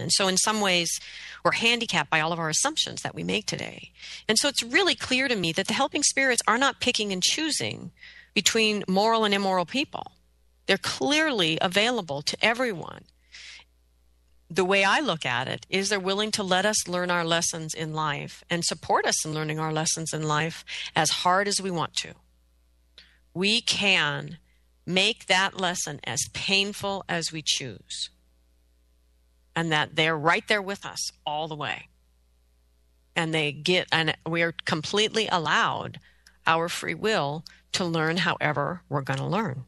And 0.00 0.12
so, 0.12 0.28
in 0.28 0.36
some 0.36 0.60
ways, 0.60 1.00
we're 1.44 1.52
handicapped 1.52 2.10
by 2.10 2.20
all 2.20 2.32
of 2.32 2.38
our 2.38 2.48
assumptions 2.48 3.02
that 3.02 3.14
we 3.14 3.22
make 3.22 3.46
today. 3.46 3.90
And 4.28 4.38
so, 4.38 4.48
it's 4.48 4.62
really 4.62 4.94
clear 4.94 5.28
to 5.28 5.36
me 5.36 5.52
that 5.52 5.66
the 5.66 5.74
helping 5.74 6.02
spirits 6.02 6.42
are 6.46 6.58
not 6.58 6.80
picking 6.80 7.12
and 7.12 7.22
choosing 7.22 7.92
between 8.34 8.84
moral 8.88 9.24
and 9.24 9.34
immoral 9.34 9.66
people. 9.66 10.12
They're 10.66 10.78
clearly 10.78 11.58
available 11.60 12.22
to 12.22 12.36
everyone 12.42 13.04
the 14.50 14.64
way 14.64 14.84
I 14.84 15.00
look 15.00 15.24
at 15.26 15.48
it 15.48 15.66
is 15.68 15.88
they're 15.88 16.00
willing 16.00 16.30
to 16.32 16.42
let 16.42 16.66
us 16.66 16.86
learn 16.86 17.10
our 17.10 17.24
lessons 17.24 17.74
in 17.74 17.92
life 17.92 18.44
and 18.50 18.64
support 18.64 19.06
us 19.06 19.24
in 19.24 19.34
learning 19.34 19.58
our 19.58 19.72
lessons 19.72 20.12
in 20.12 20.22
life 20.22 20.64
as 20.94 21.10
hard 21.10 21.48
as 21.48 21.60
we 21.60 21.70
want 21.70 21.94
to. 21.96 22.14
We 23.32 23.60
can 23.60 24.38
make 24.86 25.26
that 25.26 25.58
lesson 25.58 26.00
as 26.04 26.20
painful 26.32 27.04
as 27.08 27.32
we 27.32 27.42
choose. 27.44 28.10
And 29.56 29.70
that 29.70 29.96
they're 29.96 30.18
right 30.18 30.46
there 30.48 30.62
with 30.62 30.84
us 30.84 31.12
all 31.24 31.48
the 31.48 31.54
way. 31.54 31.88
And 33.14 33.32
they 33.32 33.52
get, 33.52 33.86
and 33.92 34.16
we 34.26 34.42
are 34.42 34.54
completely 34.64 35.28
allowed 35.30 36.00
our 36.46 36.68
free 36.68 36.94
will 36.94 37.44
to 37.72 37.84
learn 37.84 38.18
however 38.18 38.82
we're 38.88 39.02
going 39.02 39.18
to 39.18 39.26
learn. 39.26 39.64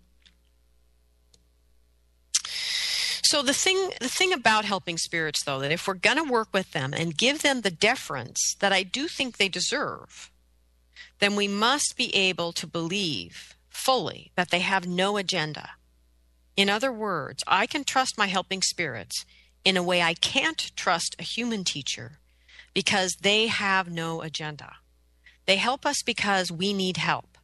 So 3.28 3.42
the 3.42 3.52
thing 3.52 3.90
the 4.00 4.08
thing 4.08 4.32
about 4.32 4.64
helping 4.64 4.96
spirits 4.98 5.42
though 5.42 5.58
that 5.58 5.72
if 5.72 5.88
we're 5.88 5.94
going 5.94 6.16
to 6.16 6.32
work 6.32 6.48
with 6.52 6.70
them 6.70 6.94
and 6.94 7.18
give 7.18 7.42
them 7.42 7.62
the 7.62 7.72
deference 7.72 8.54
that 8.60 8.72
I 8.72 8.84
do 8.84 9.08
think 9.08 9.36
they 9.36 9.48
deserve, 9.48 10.30
then 11.18 11.34
we 11.34 11.48
must 11.48 11.96
be 11.96 12.14
able 12.14 12.52
to 12.52 12.68
believe 12.68 13.56
fully 13.68 14.30
that 14.36 14.50
they 14.50 14.60
have 14.60 14.86
no 14.86 15.16
agenda. 15.16 15.70
In 16.56 16.70
other 16.70 16.92
words, 16.92 17.42
I 17.48 17.66
can 17.66 17.82
trust 17.82 18.16
my 18.16 18.28
helping 18.28 18.62
spirits 18.62 19.26
in 19.66 19.76
a 19.76 19.82
way 19.82 20.00
I 20.00 20.14
can't 20.14 20.70
trust 20.76 21.16
a 21.18 21.24
human 21.24 21.64
teacher 21.64 22.20
because 22.72 23.16
they 23.22 23.48
have 23.48 23.90
no 23.90 24.22
agenda. 24.22 24.76
They 25.46 25.56
help 25.56 25.84
us 25.84 26.04
because 26.06 26.52
we 26.52 26.72
need 26.72 26.98
help 26.98 27.36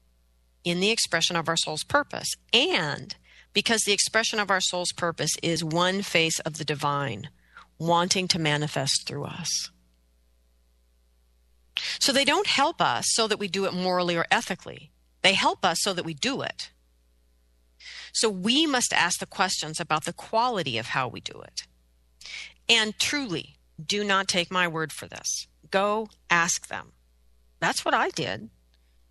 in 0.63 0.79
the 0.79 0.91
expression 0.91 1.35
of 1.35 1.49
our 1.49 1.57
soul's 1.57 1.83
purpose 1.83 2.29
and 2.53 3.17
because 3.53 3.81
the 3.81 3.93
expression 3.93 4.39
of 4.39 4.53
our 4.53 4.61
soul's 4.61 4.93
purpose 4.93 5.33
is 5.43 5.65
one 5.65 6.01
face 6.01 6.39
of 6.39 6.59
the 6.59 6.65
divine 6.65 7.29
wanting 7.77 8.29
to 8.29 8.39
manifest 8.39 9.05
through 9.05 9.25
us. 9.25 9.71
So 11.99 12.13
they 12.13 12.25
don't 12.25 12.47
help 12.47 12.81
us 12.81 13.07
so 13.09 13.27
that 13.27 13.41
we 13.41 13.49
do 13.49 13.65
it 13.65 13.75
morally 13.75 14.17
or 14.17 14.27
ethically. 14.31 14.93
They 15.23 15.35
help 15.35 15.65
us 15.65 15.79
so 15.81 15.93
that 15.93 16.05
we 16.05 16.15
do 16.15 16.43
it. 16.43 16.71
So 18.13 18.31
we 18.31 18.65
must 18.65 18.93
ask 18.93 19.19
the 19.19 19.27
questions 19.27 19.81
about 19.81 20.05
the 20.05 20.13
quality 20.13 20.79
of 20.79 20.89
how 20.89 21.09
we 21.09 21.21
do 21.21 21.41
it. 21.41 21.67
And 22.69 22.99
truly, 22.99 23.57
do 23.85 24.05
not 24.05 24.29
take 24.29 24.51
my 24.51 24.69
word 24.69 24.93
for 24.93 25.07
this. 25.07 25.47
Go 25.71 26.09
ask 26.31 26.69
them. 26.69 26.93
That's 27.61 27.85
what 27.85 27.95
I 27.95 28.11
did. 28.11 28.51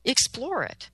Explore 0.03 0.63
it 0.63 0.89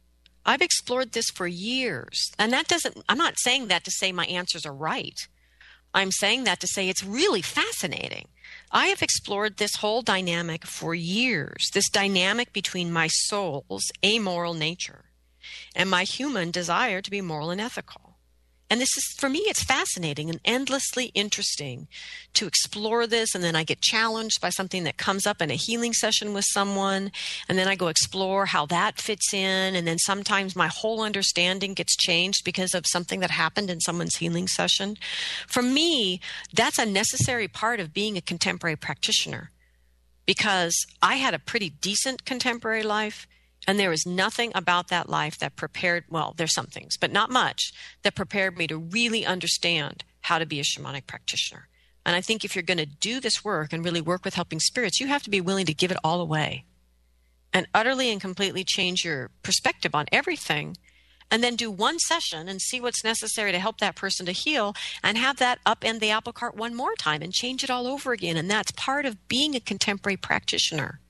I've 0.48 0.62
explored 0.62 1.12
this 1.12 1.30
for 1.30 1.46
years. 1.46 2.32
And 2.40 2.54
that 2.54 2.70
doesn't, 2.70 3.04
I'm 3.10 3.18
not 3.18 3.38
saying 3.38 3.68
that 3.68 3.84
to 3.84 3.92
say 3.92 4.14
my 4.14 4.26
answers 4.26 4.66
are 4.66 4.74
right. 4.74 5.28
I'm 5.94 6.12
saying 6.12 6.46
that 6.46 6.62
to 6.62 6.68
say 6.68 6.88
it's 6.88 7.04
really 7.04 7.42
fascinating. 7.42 8.30
I 8.72 8.88
have 8.88 9.02
explored 9.02 9.58
this 9.58 9.76
whole 9.76 10.02
dynamic 10.02 10.66
for 10.66 10.96
years 10.96 11.70
this 11.74 11.90
dynamic 11.90 12.54
between 12.54 12.94
my 12.94 13.08
soul's 13.08 13.92
amoral 14.06 14.54
nature 14.54 15.06
and 15.76 15.90
my 15.90 16.04
human 16.04 16.52
desire 16.52 17.02
to 17.02 17.12
be 17.12 17.20
moral 17.20 17.52
and 17.52 17.60
ethical. 17.60 18.07
And 18.70 18.82
this 18.82 18.98
is, 18.98 19.06
for 19.18 19.30
me, 19.30 19.40
it's 19.46 19.64
fascinating 19.64 20.30
and 20.30 20.42
endlessly 20.44 21.06
interesting 21.14 21.88
to 22.34 22.48
explore 22.48 23.08
this. 23.08 23.34
And 23.34 23.44
then 23.44 23.56
I 23.56 23.64
get 23.64 23.82
challenged 23.82 24.42
by 24.42 24.50
something 24.50 24.84
that 24.84 24.98
comes 24.98 25.26
up 25.26 25.42
in 25.42 25.50
a 25.50 25.56
healing 25.56 25.94
session 25.94 26.34
with 26.34 26.46
someone. 26.50 27.12
And 27.48 27.58
then 27.58 27.68
I 27.68 27.76
go 27.76 27.88
explore 27.88 28.46
how 28.48 28.66
that 28.66 29.00
fits 29.00 29.34
in. 29.34 29.76
And 29.76 29.88
then 29.88 29.98
sometimes 30.00 30.56
my 30.56 30.68
whole 30.68 31.02
understanding 31.02 31.74
gets 31.74 31.96
changed 31.96 32.44
because 32.44 32.74
of 32.74 32.86
something 32.86 33.22
that 33.22 33.32
happened 33.32 33.70
in 33.70 33.80
someone's 33.80 34.18
healing 34.18 34.48
session. 34.48 34.98
For 35.48 35.62
me, 35.62 36.20
that's 36.54 36.78
a 36.78 36.86
necessary 36.86 37.48
part 37.48 37.80
of 37.80 37.94
being 37.94 38.18
a 38.18 38.22
contemporary 38.22 38.76
practitioner 38.76 39.52
because 40.26 40.86
I 41.02 41.16
had 41.16 41.34
a 41.34 41.40
pretty 41.40 41.70
decent 41.70 42.26
contemporary 42.26 42.84
life 42.84 43.28
and 43.68 43.78
there 43.78 43.92
is 43.92 44.06
nothing 44.06 44.54
about 44.56 44.88
that 44.88 45.10
life 45.10 45.38
that 45.40 45.58
prepared, 45.58 46.06
well, 46.10 46.34
there's 46.38 46.54
some 46.54 46.68
things, 46.68 46.96
but 46.98 47.12
not 47.12 47.30
much, 47.30 47.74
that 48.04 48.16
prepared 48.16 48.58
me 48.58 48.66
to 48.68 48.78
really 48.78 49.26
understand 49.26 50.06
how 50.22 50.40
to 50.40 50.46
be 50.46 50.62
a 50.62 50.64
shamanic 50.64 51.06
practitioner. 51.06 51.68
And 52.06 52.16
I 52.16 52.22
think 52.22 52.46
if 52.46 52.56
you're 52.56 52.64
going 52.64 52.78
to 52.78 52.86
do 52.86 53.20
this 53.20 53.44
work 53.44 53.74
and 53.74 53.84
really 53.84 54.00
work 54.00 54.24
with 54.24 54.36
helping 54.36 54.62
spirits, 54.62 55.02
you 55.02 55.08
have 55.08 55.24
to 55.24 55.30
be 55.30 55.42
willing 55.42 55.66
to 55.66 55.74
give 55.74 55.92
it 55.92 55.98
all 56.04 56.22
away 56.22 56.64
and 57.54 57.68
utterly 57.74 58.10
and 58.10 58.22
completely 58.22 58.64
change 58.64 59.04
your 59.04 59.32
perspective 59.44 59.94
on 59.94 60.06
everything. 60.12 60.78
And 61.30 61.44
then 61.44 61.58
do 61.58 61.70
one 61.70 62.00
session 62.00 62.48
and 62.48 62.62
see 62.62 62.80
what's 62.80 63.04
necessary 63.04 63.52
to 63.52 63.60
help 63.60 63.80
that 63.80 63.98
person 63.98 64.26
to 64.28 64.32
heal 64.32 64.74
and 65.04 65.18
have 65.18 65.36
that 65.38 65.60
upend 65.66 66.00
the 66.00 66.10
apple 66.10 66.32
cart 66.32 66.56
one 66.56 66.74
more 66.74 66.96
time 66.96 67.22
and 67.22 67.34
change 67.34 67.66
it 67.66 67.70
all 67.70 67.86
over 67.86 68.14
again. 68.14 68.38
And 68.38 68.50
that's 68.50 68.72
part 68.72 69.06
of 69.06 69.28
being 69.28 69.54
a 69.54 69.60
contemporary 69.60 70.16
practitioner. 70.16 71.02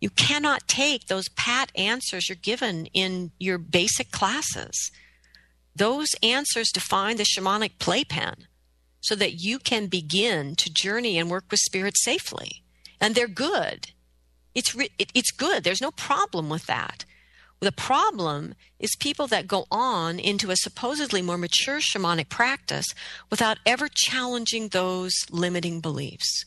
You 0.00 0.10
cannot 0.10 0.68
take 0.68 1.06
those 1.06 1.28
pat 1.30 1.72
answers 1.74 2.28
you're 2.28 2.36
given 2.36 2.86
in 2.86 3.32
your 3.38 3.58
basic 3.58 4.10
classes. 4.10 4.90
Those 5.74 6.14
answers 6.22 6.70
define 6.70 7.16
the 7.16 7.24
shamanic 7.24 7.78
playpen 7.78 8.46
so 9.00 9.14
that 9.14 9.34
you 9.34 9.58
can 9.58 9.86
begin 9.86 10.54
to 10.56 10.72
journey 10.72 11.18
and 11.18 11.30
work 11.30 11.44
with 11.50 11.60
spirit 11.60 11.94
safely. 11.96 12.62
And 13.00 13.14
they're 13.14 13.28
good. 13.28 13.92
It's, 14.54 14.74
re- 14.74 14.90
it, 14.98 15.10
it's 15.14 15.30
good. 15.30 15.62
There's 15.62 15.80
no 15.80 15.92
problem 15.92 16.48
with 16.48 16.66
that. 16.66 17.04
The 17.60 17.72
problem 17.72 18.54
is 18.78 18.94
people 18.94 19.26
that 19.28 19.48
go 19.48 19.66
on 19.70 20.20
into 20.20 20.50
a 20.50 20.56
supposedly 20.56 21.22
more 21.22 21.38
mature 21.38 21.80
shamanic 21.80 22.28
practice 22.28 22.86
without 23.30 23.58
ever 23.66 23.88
challenging 23.92 24.68
those 24.68 25.14
limiting 25.30 25.80
beliefs 25.80 26.44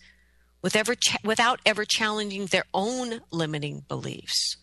with 0.61 0.75
ever 0.75 0.95
without 1.23 1.59
ever 1.65 1.85
challenging 1.85 2.45
their 2.45 2.65
own 2.73 3.21
limiting 3.31 3.83
beliefs, 3.87 4.57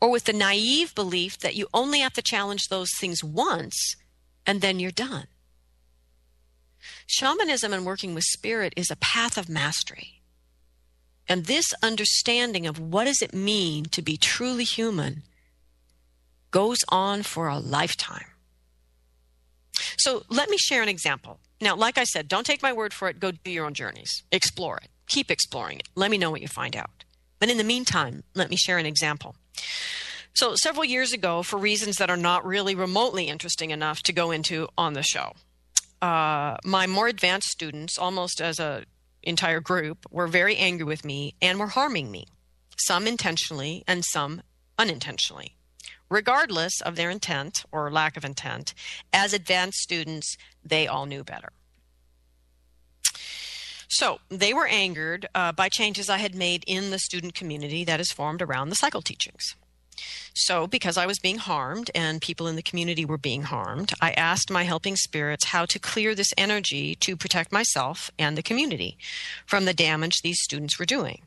or 0.00 0.10
with 0.10 0.24
the 0.24 0.32
naive 0.32 0.94
belief 0.94 1.38
that 1.38 1.54
you 1.54 1.68
only 1.74 2.00
have 2.00 2.12
to 2.14 2.22
challenge 2.22 2.68
those 2.68 2.90
things 2.98 3.22
once 3.22 3.96
and 4.46 4.60
then 4.60 4.78
you're 4.78 4.90
done. 4.90 5.26
Shamanism 7.06 7.72
and 7.72 7.84
working 7.84 8.14
with 8.14 8.24
spirit 8.24 8.72
is 8.76 8.90
a 8.90 8.96
path 8.96 9.36
of 9.36 9.48
mastery. 9.48 10.22
And 11.28 11.46
this 11.46 11.74
understanding 11.82 12.66
of 12.66 12.78
what 12.78 13.04
does 13.04 13.20
it 13.20 13.34
mean 13.34 13.86
to 13.86 14.02
be 14.02 14.16
truly 14.16 14.62
human 14.64 15.22
goes 16.52 16.78
on 16.88 17.24
for 17.24 17.48
a 17.48 17.58
lifetime. 17.58 18.26
So 19.98 20.22
let 20.28 20.48
me 20.48 20.56
share 20.56 20.82
an 20.82 20.88
example. 20.88 21.40
Now, 21.60 21.74
like 21.74 21.98
I 21.98 22.04
said, 22.04 22.28
don't 22.28 22.46
take 22.46 22.62
my 22.62 22.72
word 22.72 22.94
for 22.94 23.08
it, 23.08 23.18
go 23.18 23.32
do 23.32 23.50
your 23.50 23.66
own 23.66 23.74
journeys, 23.74 24.22
explore 24.30 24.76
it 24.76 24.88
keep 25.06 25.30
exploring 25.30 25.78
it. 25.78 25.88
Let 25.94 26.10
me 26.10 26.18
know 26.18 26.30
what 26.30 26.42
you 26.42 26.48
find 26.48 26.76
out. 26.76 27.04
But 27.38 27.50
in 27.50 27.58
the 27.58 27.64
meantime, 27.64 28.24
let 28.34 28.50
me 28.50 28.56
share 28.56 28.78
an 28.78 28.86
example. 28.86 29.36
So, 30.34 30.54
several 30.54 30.84
years 30.84 31.12
ago, 31.12 31.42
for 31.42 31.58
reasons 31.58 31.96
that 31.96 32.10
are 32.10 32.16
not 32.16 32.44
really 32.44 32.74
remotely 32.74 33.24
interesting 33.24 33.70
enough 33.70 34.02
to 34.02 34.12
go 34.12 34.30
into 34.30 34.68
on 34.76 34.92
the 34.92 35.02
show, 35.02 35.32
uh, 36.02 36.56
my 36.64 36.86
more 36.86 37.08
advanced 37.08 37.48
students, 37.48 37.98
almost 37.98 38.40
as 38.40 38.58
a 38.58 38.84
entire 39.22 39.60
group, 39.60 40.06
were 40.10 40.26
very 40.26 40.56
angry 40.56 40.84
with 40.84 41.04
me 41.04 41.34
and 41.40 41.58
were 41.58 41.68
harming 41.68 42.10
me, 42.10 42.26
some 42.76 43.06
intentionally 43.06 43.82
and 43.88 44.04
some 44.04 44.42
unintentionally. 44.78 45.56
Regardless 46.08 46.80
of 46.82 46.96
their 46.96 47.10
intent 47.10 47.64
or 47.72 47.90
lack 47.90 48.16
of 48.16 48.24
intent, 48.24 48.74
as 49.12 49.32
advanced 49.32 49.78
students, 49.78 50.36
they 50.62 50.86
all 50.86 51.06
knew 51.06 51.24
better. 51.24 51.48
So 53.88 54.18
they 54.28 54.52
were 54.52 54.66
angered 54.66 55.28
uh, 55.34 55.52
by 55.52 55.68
changes 55.68 56.08
I 56.08 56.18
had 56.18 56.34
made 56.34 56.64
in 56.66 56.90
the 56.90 56.98
student 56.98 57.34
community 57.34 57.84
that 57.84 58.00
is 58.00 58.10
formed 58.10 58.42
around 58.42 58.68
the 58.68 58.76
cycle 58.76 59.02
teachings. 59.02 59.54
So, 60.34 60.66
because 60.66 60.98
I 60.98 61.06
was 61.06 61.18
being 61.18 61.38
harmed 61.38 61.90
and 61.94 62.20
people 62.20 62.46
in 62.46 62.56
the 62.56 62.62
community 62.62 63.06
were 63.06 63.16
being 63.16 63.42
harmed, 63.42 63.94
I 64.00 64.12
asked 64.12 64.50
my 64.50 64.64
helping 64.64 64.94
spirits 64.96 65.46
how 65.46 65.64
to 65.66 65.78
clear 65.78 66.14
this 66.14 66.34
energy 66.36 66.94
to 66.96 67.16
protect 67.16 67.52
myself 67.52 68.10
and 68.18 68.36
the 68.36 68.42
community 68.42 68.98
from 69.46 69.64
the 69.64 69.72
damage 69.72 70.20
these 70.20 70.42
students 70.42 70.78
were 70.78 70.84
doing. 70.84 71.22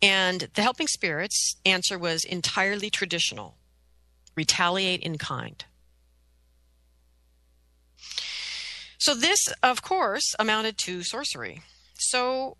And 0.00 0.48
the 0.54 0.62
helping 0.62 0.86
spirits' 0.86 1.56
answer 1.66 1.98
was 1.98 2.24
entirely 2.24 2.90
traditional 2.90 3.56
retaliate 4.36 5.02
in 5.02 5.18
kind. 5.18 5.64
So, 8.98 9.14
this, 9.14 9.40
of 9.62 9.82
course, 9.82 10.34
amounted 10.38 10.78
to 10.84 11.02
sorcery. 11.02 11.62
So 11.98 12.56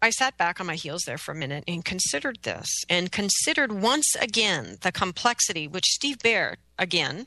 I 0.00 0.10
sat 0.10 0.36
back 0.38 0.60
on 0.60 0.66
my 0.66 0.76
heels 0.76 1.02
there 1.06 1.18
for 1.18 1.32
a 1.32 1.36
minute 1.36 1.64
and 1.66 1.84
considered 1.84 2.38
this 2.42 2.68
and 2.88 3.10
considered 3.10 3.72
once 3.72 4.14
again 4.20 4.78
the 4.82 4.92
complexity, 4.92 5.66
which 5.66 5.86
Steve 5.86 6.18
Beyer, 6.20 6.56
again, 6.78 7.26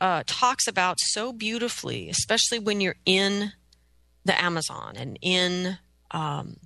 uh, 0.00 0.24
talks 0.26 0.66
about 0.66 0.98
so 1.00 1.32
beautifully, 1.32 2.08
especially 2.08 2.58
when 2.58 2.80
you're 2.80 2.96
in 3.06 3.52
the 4.24 4.40
Amazon 4.42 4.94
and 4.96 5.18
in 5.22 5.78
um, 6.10 6.56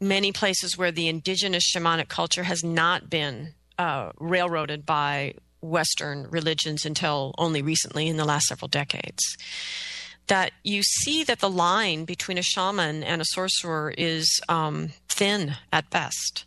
many 0.00 0.32
places 0.32 0.76
where 0.76 0.92
the 0.92 1.08
indigenous 1.08 1.72
shamanic 1.72 2.08
culture 2.08 2.42
has 2.42 2.62
not 2.62 3.08
been 3.08 3.54
uh, 3.78 4.10
railroaded 4.18 4.84
by 4.84 5.34
Western 5.62 6.28
religions 6.30 6.84
until 6.84 7.34
only 7.38 7.62
recently 7.62 8.08
in 8.08 8.18
the 8.18 8.24
last 8.26 8.46
several 8.46 8.68
decades 8.68 9.22
that 10.26 10.52
you 10.62 10.82
see 10.82 11.22
that 11.24 11.40
the 11.40 11.50
line 11.50 12.04
between 12.04 12.38
a 12.38 12.42
shaman 12.42 13.02
and 13.02 13.20
a 13.20 13.26
sorcerer 13.26 13.92
is 13.96 14.40
um, 14.48 14.90
thin 15.08 15.56
at 15.72 15.90
best, 15.90 16.44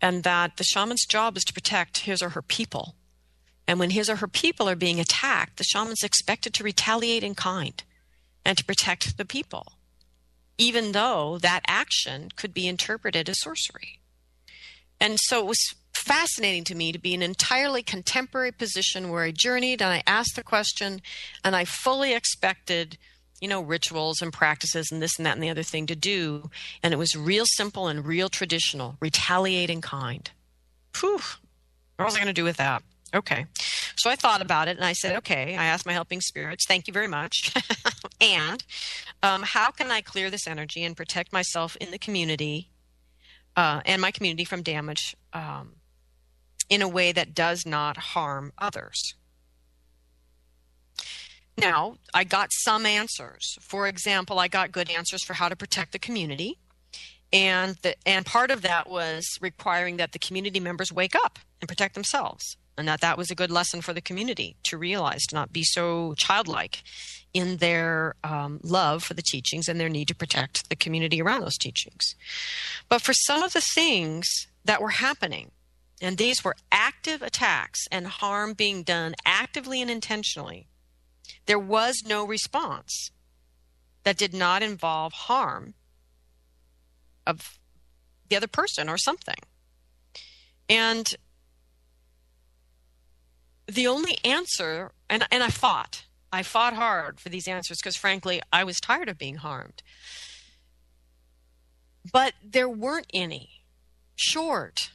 and 0.00 0.22
that 0.24 0.56
the 0.56 0.64
shaman's 0.64 1.06
job 1.06 1.36
is 1.36 1.44
to 1.44 1.52
protect 1.52 2.00
his 2.00 2.22
or 2.22 2.30
her 2.30 2.42
people. 2.42 2.94
And 3.66 3.78
when 3.78 3.90
his 3.90 4.10
or 4.10 4.16
her 4.16 4.28
people 4.28 4.68
are 4.68 4.76
being 4.76 5.00
attacked, 5.00 5.56
the 5.56 5.64
shaman's 5.64 6.02
expected 6.02 6.52
to 6.54 6.64
retaliate 6.64 7.22
in 7.22 7.34
kind 7.34 7.82
and 8.44 8.58
to 8.58 8.64
protect 8.64 9.16
the 9.16 9.24
people, 9.24 9.72
even 10.58 10.92
though 10.92 11.38
that 11.38 11.62
action 11.66 12.28
could 12.36 12.52
be 12.52 12.68
interpreted 12.68 13.28
as 13.28 13.40
sorcery. 13.40 14.00
And 15.00 15.18
so 15.18 15.40
it 15.40 15.46
was 15.46 15.74
fascinating 15.94 16.64
to 16.64 16.74
me 16.74 16.92
to 16.92 16.98
be 16.98 17.14
an 17.14 17.22
entirely 17.22 17.82
contemporary 17.82 18.52
position 18.52 19.10
where 19.10 19.24
I 19.24 19.30
journeyed 19.30 19.80
and 19.80 19.92
I 19.92 20.02
asked 20.06 20.36
the 20.36 20.42
question 20.42 21.00
and 21.42 21.56
I 21.56 21.64
fully 21.64 22.12
expected, 22.12 22.98
you 23.40 23.48
know, 23.48 23.60
rituals 23.60 24.20
and 24.20 24.32
practices 24.32 24.88
and 24.90 25.00
this 25.00 25.16
and 25.18 25.26
that 25.26 25.34
and 25.34 25.42
the 25.42 25.50
other 25.50 25.62
thing 25.62 25.86
to 25.86 25.96
do. 25.96 26.50
And 26.82 26.92
it 26.92 26.98
was 26.98 27.16
real 27.16 27.44
simple 27.46 27.88
and 27.88 28.04
real 28.04 28.28
traditional, 28.28 28.96
retaliating 29.00 29.80
kind. 29.80 30.30
Whew. 31.00 31.20
What 31.96 32.06
was 32.06 32.14
I 32.14 32.18
going 32.18 32.26
to 32.26 32.32
do 32.32 32.44
with 32.44 32.56
that? 32.56 32.82
Okay. 33.14 33.46
So 33.96 34.10
I 34.10 34.16
thought 34.16 34.42
about 34.42 34.68
it 34.68 34.76
and 34.76 34.84
I 34.84 34.92
said, 34.92 35.16
okay, 35.18 35.56
I 35.56 35.66
asked 35.66 35.86
my 35.86 35.92
helping 35.92 36.20
spirits, 36.20 36.66
thank 36.66 36.88
you 36.88 36.92
very 36.92 37.06
much. 37.06 37.54
and 38.20 38.62
um, 39.22 39.42
how 39.42 39.70
can 39.70 39.90
I 39.90 40.00
clear 40.00 40.30
this 40.30 40.48
energy 40.48 40.82
and 40.82 40.96
protect 40.96 41.32
myself 41.32 41.76
in 41.76 41.92
the 41.92 41.98
community 41.98 42.70
uh, 43.56 43.80
and 43.86 44.02
my 44.02 44.10
community 44.10 44.44
from 44.44 44.62
damage 44.62 45.16
um, 45.32 45.74
in 46.68 46.82
a 46.82 46.88
way 46.88 47.12
that 47.12 47.34
does 47.34 47.66
not 47.66 47.96
harm 47.96 48.52
others. 48.58 49.14
Now, 51.56 51.98
I 52.12 52.24
got 52.24 52.48
some 52.52 52.84
answers. 52.84 53.56
For 53.60 53.86
example, 53.86 54.38
I 54.38 54.48
got 54.48 54.72
good 54.72 54.90
answers 54.90 55.22
for 55.22 55.34
how 55.34 55.48
to 55.48 55.56
protect 55.56 55.92
the 55.92 55.98
community. 55.98 56.58
And 57.32 57.76
the, 57.82 57.96
and 58.06 58.26
part 58.26 58.50
of 58.50 58.62
that 58.62 58.88
was 58.88 59.38
requiring 59.40 59.96
that 59.98 60.12
the 60.12 60.18
community 60.18 60.60
members 60.60 60.92
wake 60.92 61.14
up 61.14 61.38
and 61.60 61.68
protect 61.68 61.94
themselves. 61.94 62.56
And 62.76 62.88
that 62.88 63.00
that 63.02 63.16
was 63.16 63.30
a 63.30 63.36
good 63.36 63.52
lesson 63.52 63.82
for 63.82 63.92
the 63.92 64.00
community 64.00 64.56
to 64.64 64.76
realize 64.76 65.26
to 65.26 65.34
not 65.36 65.52
be 65.52 65.62
so 65.62 66.14
childlike 66.16 66.82
in 67.32 67.58
their 67.58 68.14
um, 68.24 68.60
love 68.62 69.04
for 69.04 69.14
the 69.14 69.22
teachings 69.22 69.68
and 69.68 69.78
their 69.78 69.88
need 69.88 70.08
to 70.08 70.14
protect 70.14 70.68
the 70.68 70.76
community 70.76 71.22
around 71.22 71.42
those 71.42 71.58
teachings. 71.58 72.16
But 72.88 73.00
for 73.00 73.12
some 73.12 73.42
of 73.42 73.52
the 73.52 73.60
things 73.60 74.48
that 74.64 74.80
were 74.80 74.90
happening, 74.90 75.52
and 76.00 76.18
these 76.18 76.44
were 76.44 76.56
active 76.72 77.22
attacks 77.22 77.86
and 77.90 78.06
harm 78.06 78.54
being 78.54 78.82
done 78.82 79.14
actively 79.24 79.80
and 79.80 79.90
intentionally, 79.90 80.66
there 81.46 81.58
was 81.58 82.02
no 82.06 82.26
response 82.26 83.10
that 84.02 84.16
did 84.16 84.34
not 84.34 84.62
involve 84.62 85.12
harm 85.12 85.74
of 87.26 87.58
the 88.28 88.36
other 88.36 88.46
person 88.46 88.88
or 88.88 88.98
something. 88.98 89.36
And 90.68 91.14
the 93.66 93.86
only 93.86 94.18
answer, 94.24 94.92
and, 95.08 95.26
and 95.30 95.42
I 95.42 95.48
fought, 95.48 96.04
I 96.32 96.42
fought 96.42 96.74
hard 96.74 97.20
for 97.20 97.28
these 97.28 97.48
answers 97.48 97.78
because 97.78 97.96
frankly, 97.96 98.42
I 98.52 98.64
was 98.64 98.80
tired 98.80 99.08
of 99.08 99.18
being 99.18 99.36
harmed. 99.36 99.82
But 102.12 102.34
there 102.44 102.68
weren't 102.68 103.06
any 103.14 103.62
short 104.16 104.90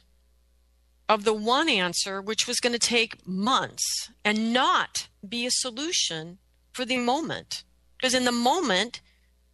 of 1.10 1.24
the 1.24 1.34
one 1.34 1.68
answer, 1.68 2.22
which 2.22 2.46
was 2.46 2.60
going 2.60 2.72
to 2.72 2.78
take 2.78 3.26
months 3.26 4.10
and 4.24 4.52
not 4.52 5.08
be 5.28 5.44
a 5.44 5.50
solution 5.50 6.38
for 6.72 6.84
the 6.84 6.98
moment. 6.98 7.64
Because 7.98 8.14
in 8.14 8.24
the 8.24 8.32
moment, 8.32 9.00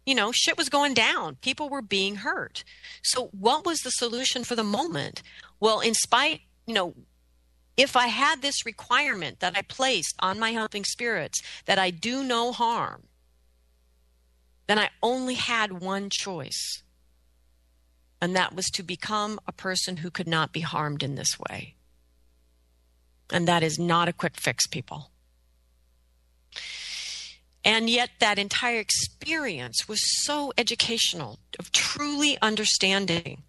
you 0.05 0.13
know, 0.13 0.31
shit 0.31 0.55
was 0.55 0.69
going 0.69 0.93
down. 0.93 1.37
People 1.41 1.67
were 1.67 1.81
being 1.81 2.17
hurt. 2.17 2.63
So, 3.01 3.29
what 3.31 3.65
was 3.65 3.79
the 3.79 3.89
solution 3.89 4.43
for 4.43 4.55
the 4.55 4.63
moment? 4.63 5.23
Well, 5.59 5.79
in 5.79 5.95
spite, 5.95 6.41
you 6.67 6.75
know, 6.75 6.93
if 7.75 7.95
I 7.95 8.05
had 8.05 8.43
this 8.43 8.63
requirement 8.63 9.39
that 9.39 9.57
I 9.57 9.63
placed 9.63 10.15
on 10.19 10.39
my 10.39 10.51
helping 10.51 10.83
spirits 10.83 11.41
that 11.65 11.79
I 11.79 11.89
do 11.89 12.23
no 12.23 12.51
harm, 12.51 13.07
then 14.67 14.77
I 14.77 14.89
only 15.01 15.33
had 15.33 15.81
one 15.81 16.09
choice. 16.11 16.83
And 18.21 18.35
that 18.35 18.55
was 18.55 18.65
to 18.71 18.83
become 18.83 19.39
a 19.47 19.51
person 19.51 19.97
who 19.97 20.09
could 20.09 20.27
not 20.27 20.51
be 20.51 20.61
harmed 20.61 21.03
in 21.03 21.15
this 21.15 21.37
way. 21.39 21.75
And 23.29 23.47
that 23.47 23.63
is 23.63 23.77
not 23.77 24.07
a 24.07 24.13
quick 24.13 24.37
fix, 24.37 24.65
people. 24.65 25.11
And 27.63 27.89
yet, 27.89 28.11
that 28.19 28.39
entire 28.39 28.79
experience 28.79 29.87
was 29.87 29.99
so 30.23 30.53
educational 30.57 31.39
of 31.59 31.71
truly 31.71 32.37
understanding 32.41 33.43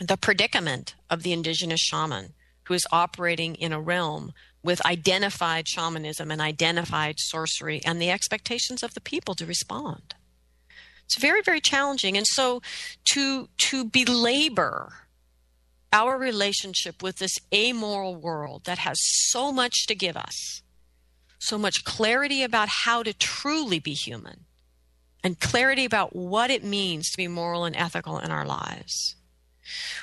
the 0.00 0.16
predicament 0.16 0.94
of 1.10 1.24
the 1.24 1.32
indigenous 1.32 1.80
shaman 1.80 2.34
who 2.64 2.74
is 2.74 2.86
operating 2.92 3.56
in 3.56 3.72
a 3.72 3.80
realm 3.80 4.32
with 4.62 4.84
identified 4.86 5.66
shamanism 5.66 6.30
and 6.30 6.40
identified 6.40 7.18
sorcery 7.18 7.80
and 7.84 8.00
the 8.00 8.10
expectations 8.10 8.82
of 8.82 8.94
the 8.94 9.00
people 9.00 9.34
to 9.34 9.46
respond. 9.46 10.14
It's 11.08 11.16
very, 11.16 11.40
very 11.40 11.60
challenging. 11.62 12.18
And 12.18 12.26
so 12.26 12.60
to 13.12 13.48
to 13.56 13.84
belabor 13.86 14.92
our 15.90 16.18
relationship 16.18 17.02
with 17.02 17.16
this 17.16 17.38
amoral 17.52 18.14
world 18.14 18.64
that 18.64 18.76
has 18.76 18.98
so 19.00 19.50
much 19.50 19.86
to 19.86 19.94
give 19.94 20.18
us, 20.18 20.60
so 21.38 21.56
much 21.56 21.82
clarity 21.84 22.42
about 22.42 22.68
how 22.84 23.02
to 23.02 23.14
truly 23.14 23.78
be 23.78 23.94
human, 23.94 24.44
and 25.24 25.40
clarity 25.40 25.86
about 25.86 26.14
what 26.14 26.50
it 26.50 26.62
means 26.62 27.08
to 27.08 27.16
be 27.16 27.26
moral 27.26 27.64
and 27.64 27.74
ethical 27.74 28.18
in 28.18 28.30
our 28.30 28.44
lives. 28.44 29.16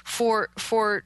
For 0.04 0.50
for 0.58 1.04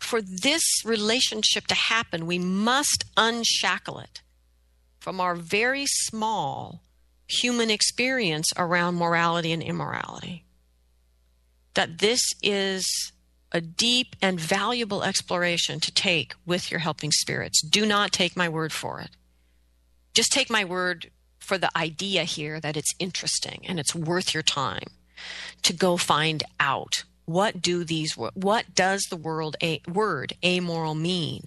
for 0.00 0.20
this 0.20 0.64
relationship 0.84 1.68
to 1.68 1.76
happen, 1.76 2.26
we 2.26 2.40
must 2.40 3.04
unshackle 3.16 4.00
it 4.00 4.22
from 4.98 5.20
our 5.20 5.36
very 5.36 5.86
small 5.86 6.82
human 7.28 7.70
experience 7.70 8.52
around 8.56 8.96
morality 8.96 9.52
and 9.52 9.62
immorality. 9.62 10.44
That 11.74 11.98
this 11.98 12.20
is 12.42 13.12
a 13.52 13.60
deep 13.60 14.16
and 14.20 14.38
valuable 14.40 15.02
exploration 15.02 15.80
to 15.80 15.92
take 15.92 16.34
with 16.44 16.70
your 16.70 16.80
helping 16.80 17.12
spirits. 17.12 17.62
Do 17.62 17.86
not 17.86 18.12
take 18.12 18.36
my 18.36 18.48
word 18.48 18.72
for 18.72 19.00
it. 19.00 19.10
Just 20.14 20.32
take 20.32 20.50
my 20.50 20.64
word 20.64 21.10
for 21.38 21.56
the 21.56 21.70
idea 21.76 22.24
here 22.24 22.60
that 22.60 22.76
it's 22.76 22.94
interesting 22.98 23.64
and 23.66 23.80
it's 23.80 23.94
worth 23.94 24.34
your 24.34 24.42
time 24.42 24.88
to 25.62 25.72
go 25.72 25.96
find 25.96 26.42
out 26.60 27.04
what 27.24 27.60
do 27.60 27.84
these 27.84 28.14
what 28.16 28.74
does 28.74 29.02
the 29.04 29.16
world 29.16 29.56
a, 29.62 29.80
word 29.86 30.32
amoral 30.44 30.94
mean 30.94 31.42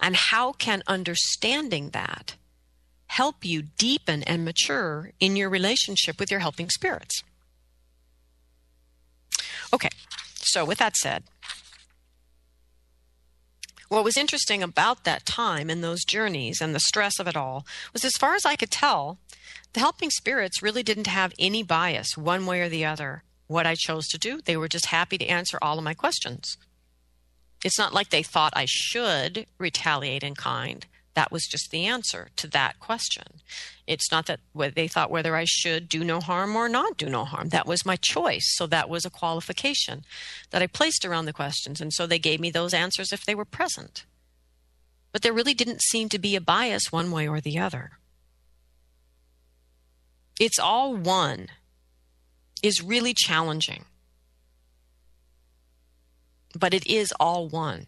and 0.00 0.16
how 0.16 0.52
can 0.52 0.82
understanding 0.86 1.90
that 1.90 2.34
help 3.16 3.44
you 3.44 3.62
deepen 3.78 4.22
and 4.24 4.44
mature 4.44 5.10
in 5.20 5.36
your 5.36 5.48
relationship 5.48 6.18
with 6.18 6.30
your 6.30 6.40
helping 6.40 6.70
spirits 6.70 7.22
okay 9.72 9.90
so 10.34 10.64
with 10.64 10.78
that 10.78 10.96
said 10.96 11.22
what 13.88 14.04
was 14.04 14.16
interesting 14.16 14.62
about 14.62 15.04
that 15.04 15.24
time 15.24 15.70
and 15.70 15.82
those 15.82 16.04
journeys 16.04 16.60
and 16.60 16.74
the 16.74 16.80
stress 16.80 17.18
of 17.18 17.28
it 17.28 17.36
all 17.36 17.64
was 17.92 18.04
as 18.04 18.16
far 18.16 18.34
as 18.34 18.44
i 18.44 18.56
could 18.56 18.70
tell 18.70 19.18
the 19.72 19.80
helping 19.80 20.10
spirits 20.10 20.62
really 20.62 20.82
didn't 20.82 21.06
have 21.06 21.32
any 21.38 21.62
bias 21.62 22.16
one 22.16 22.46
way 22.46 22.60
or 22.60 22.68
the 22.68 22.84
other 22.84 23.22
what 23.46 23.66
I 23.66 23.74
chose 23.74 24.06
to 24.08 24.18
do. 24.18 24.40
They 24.40 24.56
were 24.56 24.68
just 24.68 24.86
happy 24.86 25.18
to 25.18 25.26
answer 25.26 25.58
all 25.60 25.78
of 25.78 25.84
my 25.84 25.94
questions. 25.94 26.56
It's 27.64 27.78
not 27.78 27.94
like 27.94 28.10
they 28.10 28.22
thought 28.22 28.52
I 28.56 28.66
should 28.66 29.46
retaliate 29.58 30.22
in 30.22 30.34
kind. 30.34 30.86
That 31.16 31.32
was 31.32 31.46
just 31.46 31.70
the 31.70 31.86
answer 31.86 32.28
to 32.36 32.46
that 32.48 32.78
question. 32.78 33.40
It's 33.86 34.12
not 34.12 34.26
that 34.26 34.40
they 34.54 34.86
thought 34.86 35.10
whether 35.10 35.34
I 35.34 35.46
should 35.46 35.88
do 35.88 36.04
no 36.04 36.20
harm 36.20 36.54
or 36.54 36.68
not 36.68 36.98
do 36.98 37.08
no 37.08 37.24
harm. 37.24 37.48
That 37.48 37.66
was 37.66 37.86
my 37.86 37.96
choice. 37.96 38.52
So 38.54 38.66
that 38.66 38.90
was 38.90 39.06
a 39.06 39.10
qualification 39.10 40.04
that 40.50 40.60
I 40.60 40.66
placed 40.66 41.06
around 41.06 41.24
the 41.24 41.32
questions. 41.32 41.80
And 41.80 41.90
so 41.90 42.06
they 42.06 42.18
gave 42.18 42.38
me 42.38 42.50
those 42.50 42.74
answers 42.74 43.14
if 43.14 43.24
they 43.24 43.34
were 43.34 43.46
present. 43.46 44.04
But 45.10 45.22
there 45.22 45.32
really 45.32 45.54
didn't 45.54 45.80
seem 45.80 46.10
to 46.10 46.18
be 46.18 46.36
a 46.36 46.40
bias 46.40 46.92
one 46.92 47.10
way 47.10 47.26
or 47.26 47.40
the 47.40 47.58
other. 47.58 47.92
It's 50.38 50.58
all 50.58 50.94
one 50.94 51.48
is 52.62 52.82
really 52.82 53.14
challenging. 53.14 53.86
But 56.54 56.74
it 56.74 56.86
is 56.86 57.10
all 57.18 57.48
one. 57.48 57.86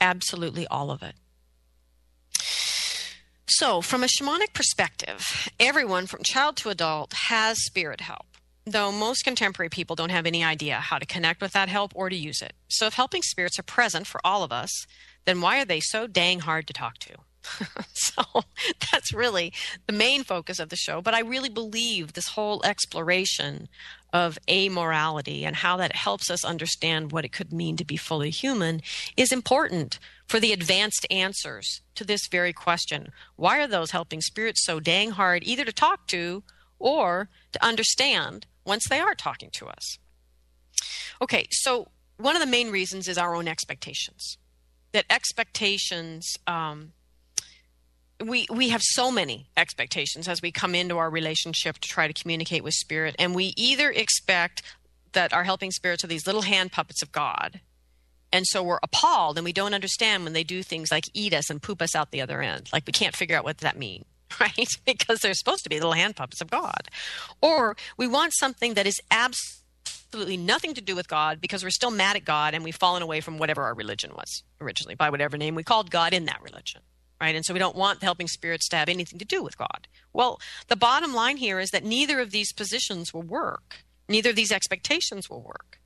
Absolutely 0.00 0.66
all 0.66 0.90
of 0.90 1.00
it. 1.04 1.14
So, 3.54 3.80
from 3.80 4.04
a 4.04 4.06
shamanic 4.06 4.52
perspective, 4.54 5.50
everyone 5.58 6.06
from 6.06 6.22
child 6.22 6.56
to 6.58 6.68
adult 6.68 7.12
has 7.12 7.60
spirit 7.64 8.00
help, 8.00 8.26
though 8.64 8.92
most 8.92 9.24
contemporary 9.24 9.68
people 9.68 9.96
don't 9.96 10.12
have 10.12 10.24
any 10.24 10.44
idea 10.44 10.76
how 10.76 10.98
to 10.98 11.04
connect 11.04 11.42
with 11.42 11.52
that 11.52 11.68
help 11.68 11.90
or 11.96 12.08
to 12.08 12.14
use 12.14 12.42
it. 12.42 12.52
So, 12.68 12.86
if 12.86 12.94
helping 12.94 13.22
spirits 13.22 13.58
are 13.58 13.64
present 13.64 14.06
for 14.06 14.20
all 14.24 14.44
of 14.44 14.52
us, 14.52 14.86
then 15.24 15.40
why 15.40 15.60
are 15.60 15.64
they 15.64 15.80
so 15.80 16.06
dang 16.06 16.38
hard 16.38 16.68
to 16.68 16.72
talk 16.72 16.98
to? 16.98 17.16
so 17.92 18.22
that's 18.92 19.12
really 19.12 19.52
the 19.88 19.92
main 19.94 20.22
focus 20.22 20.60
of 20.60 20.68
the 20.68 20.76
show. 20.76 21.02
But 21.02 21.14
I 21.14 21.20
really 21.20 21.48
believe 21.48 22.12
this 22.12 22.28
whole 22.28 22.64
exploration 22.64 23.68
of 24.12 24.38
amorality 24.48 25.44
and 25.44 25.56
how 25.56 25.76
that 25.76 25.94
helps 25.94 26.30
us 26.30 26.44
understand 26.44 27.12
what 27.12 27.24
it 27.24 27.32
could 27.32 27.52
mean 27.52 27.76
to 27.76 27.84
be 27.84 27.96
fully 27.96 28.30
human 28.30 28.80
is 29.16 29.32
important 29.32 29.98
for 30.26 30.40
the 30.40 30.52
advanced 30.52 31.06
answers 31.10 31.80
to 31.94 32.04
this 32.04 32.26
very 32.26 32.52
question. 32.52 33.12
Why 33.36 33.58
are 33.58 33.66
those 33.66 33.90
helping 33.90 34.20
spirits 34.20 34.64
so 34.64 34.80
dang 34.80 35.10
hard 35.10 35.42
either 35.44 35.64
to 35.64 35.72
talk 35.72 36.06
to 36.08 36.42
or 36.78 37.28
to 37.52 37.64
understand 37.64 38.46
once 38.64 38.88
they 38.88 39.00
are 39.00 39.14
talking 39.14 39.50
to 39.52 39.66
us? 39.66 39.98
Okay, 41.22 41.46
so 41.50 41.88
one 42.16 42.36
of 42.36 42.40
the 42.40 42.46
main 42.46 42.70
reasons 42.70 43.08
is 43.08 43.18
our 43.18 43.34
own 43.34 43.48
expectations. 43.48 44.38
That 44.92 45.04
expectations 45.08 46.36
um, 46.46 46.92
we 48.24 48.46
we 48.50 48.68
have 48.70 48.82
so 48.82 49.10
many 49.10 49.48
expectations 49.56 50.28
as 50.28 50.42
we 50.42 50.52
come 50.52 50.74
into 50.74 50.98
our 50.98 51.10
relationship 51.10 51.78
to 51.78 51.88
try 51.88 52.06
to 52.06 52.12
communicate 52.12 52.64
with 52.64 52.74
spirit. 52.74 53.16
And 53.18 53.34
we 53.34 53.54
either 53.56 53.90
expect 53.90 54.62
that 55.12 55.32
our 55.32 55.44
helping 55.44 55.70
spirits 55.70 56.04
are 56.04 56.08
these 56.08 56.26
little 56.26 56.42
hand 56.42 56.72
puppets 56.72 57.02
of 57.02 57.10
god 57.10 57.60
and 58.32 58.46
so 58.46 58.62
we're 58.62 58.78
appalled 58.82 59.38
and 59.38 59.44
we 59.44 59.52
don't 59.52 59.74
understand 59.74 60.24
when 60.24 60.32
they 60.32 60.44
do 60.44 60.62
things 60.62 60.90
like 60.90 61.04
eat 61.14 61.34
us 61.34 61.50
and 61.50 61.60
poop 61.60 61.82
us 61.82 61.94
out 61.94 62.10
the 62.10 62.20
other 62.20 62.40
end. 62.40 62.70
Like 62.72 62.84
we 62.86 62.92
can't 62.92 63.16
figure 63.16 63.36
out 63.36 63.44
what 63.44 63.58
that 63.58 63.76
means 63.76 64.04
right? 64.40 64.68
Because 64.84 65.20
they're 65.20 65.34
supposed 65.34 65.64
to 65.64 65.70
be 65.70 65.76
little 65.76 65.92
hand 65.92 66.16
puppets 66.16 66.40
of 66.40 66.50
god. 66.50 66.88
Or 67.40 67.76
we 67.96 68.06
want 68.06 68.32
something 68.34 68.74
that 68.74 68.86
is 68.86 69.00
absolutely 69.10 70.36
nothing 70.36 70.74
to 70.74 70.80
do 70.80 70.94
with 70.94 71.08
god 71.08 71.40
because 71.40 71.62
we're 71.64 71.70
still 71.70 71.90
mad 71.90 72.16
at 72.16 72.24
god 72.24 72.54
and 72.54 72.64
we've 72.64 72.76
fallen 72.76 73.02
away 73.02 73.20
from 73.20 73.38
whatever 73.38 73.62
our 73.62 73.74
religion 73.74 74.12
was 74.14 74.42
originally 74.60 74.96
by 74.96 75.08
whatever 75.08 75.36
name 75.36 75.54
we 75.54 75.62
called 75.62 75.88
god 75.88 76.12
in 76.12 76.24
that 76.24 76.42
religion 76.42 76.80
right? 77.20 77.34
And 77.34 77.44
so 77.44 77.52
we 77.52 77.58
don't 77.58 77.76
want 77.76 78.00
the 78.00 78.06
helping 78.06 78.28
spirits 78.28 78.68
to 78.68 78.76
have 78.76 78.88
anything 78.88 79.18
to 79.18 79.24
do 79.24 79.42
with 79.42 79.58
God. 79.58 79.86
Well, 80.12 80.40
the 80.68 80.76
bottom 80.76 81.14
line 81.14 81.36
here 81.36 81.60
is 81.60 81.70
that 81.70 81.84
neither 81.84 82.20
of 82.20 82.30
these 82.30 82.52
positions 82.52 83.12
will 83.12 83.22
work, 83.22 83.84
neither 84.08 84.30
of 84.30 84.36
these 84.36 84.52
expectations 84.52 85.28
will 85.28 85.42
work. 85.42 85.78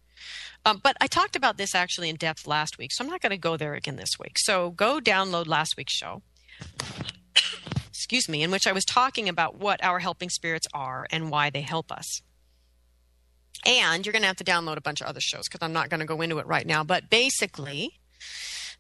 Um, 0.67 0.81
but 0.83 0.97
I 1.01 1.07
talked 1.07 1.37
about 1.37 1.59
this 1.59 1.75
actually 1.75 2.09
in 2.09 2.17
depth 2.17 2.47
last 2.47 2.79
week, 2.79 2.93
so 2.93 3.05
I'm 3.05 3.11
not 3.11 3.21
going 3.21 3.31
to 3.31 3.37
go 3.37 3.57
there 3.57 3.75
again 3.75 3.97
this 3.97 4.19
week. 4.19 4.39
So 4.39 4.71
go 4.71 4.99
download 4.99 5.47
last 5.47 5.77
week's 5.77 5.93
show. 5.93 6.23
Excuse 7.89 8.29
me, 8.29 8.43
in 8.43 8.51
which 8.51 8.67
I 8.67 8.73
was 8.73 8.85
talking 8.85 9.29
about 9.29 9.59
what 9.59 9.83
our 9.85 9.99
helping 9.99 10.31
spirits 10.31 10.67
are 10.73 11.07
and 11.11 11.31
why 11.31 11.51
they 11.51 11.61
help 11.61 11.93
us. 11.93 12.23
And 13.67 14.05
you're 14.05 14.13
going 14.13 14.23
to 14.23 14.29
have 14.29 14.37
to 14.37 14.45
download 14.45 14.77
a 14.77 14.83
bunch 14.83 15.01
of 15.01 15.07
other 15.07 15.21
shows 15.21 15.49
because 15.49 15.65
I'm 15.65 15.73
not 15.73 15.89
going 15.91 16.01
to 16.01 16.07
go 16.07 16.21
into 16.21 16.39
it 16.39 16.47
right 16.47 16.67
now. 16.67 16.85
But 16.85 17.09
basically, 17.09 17.99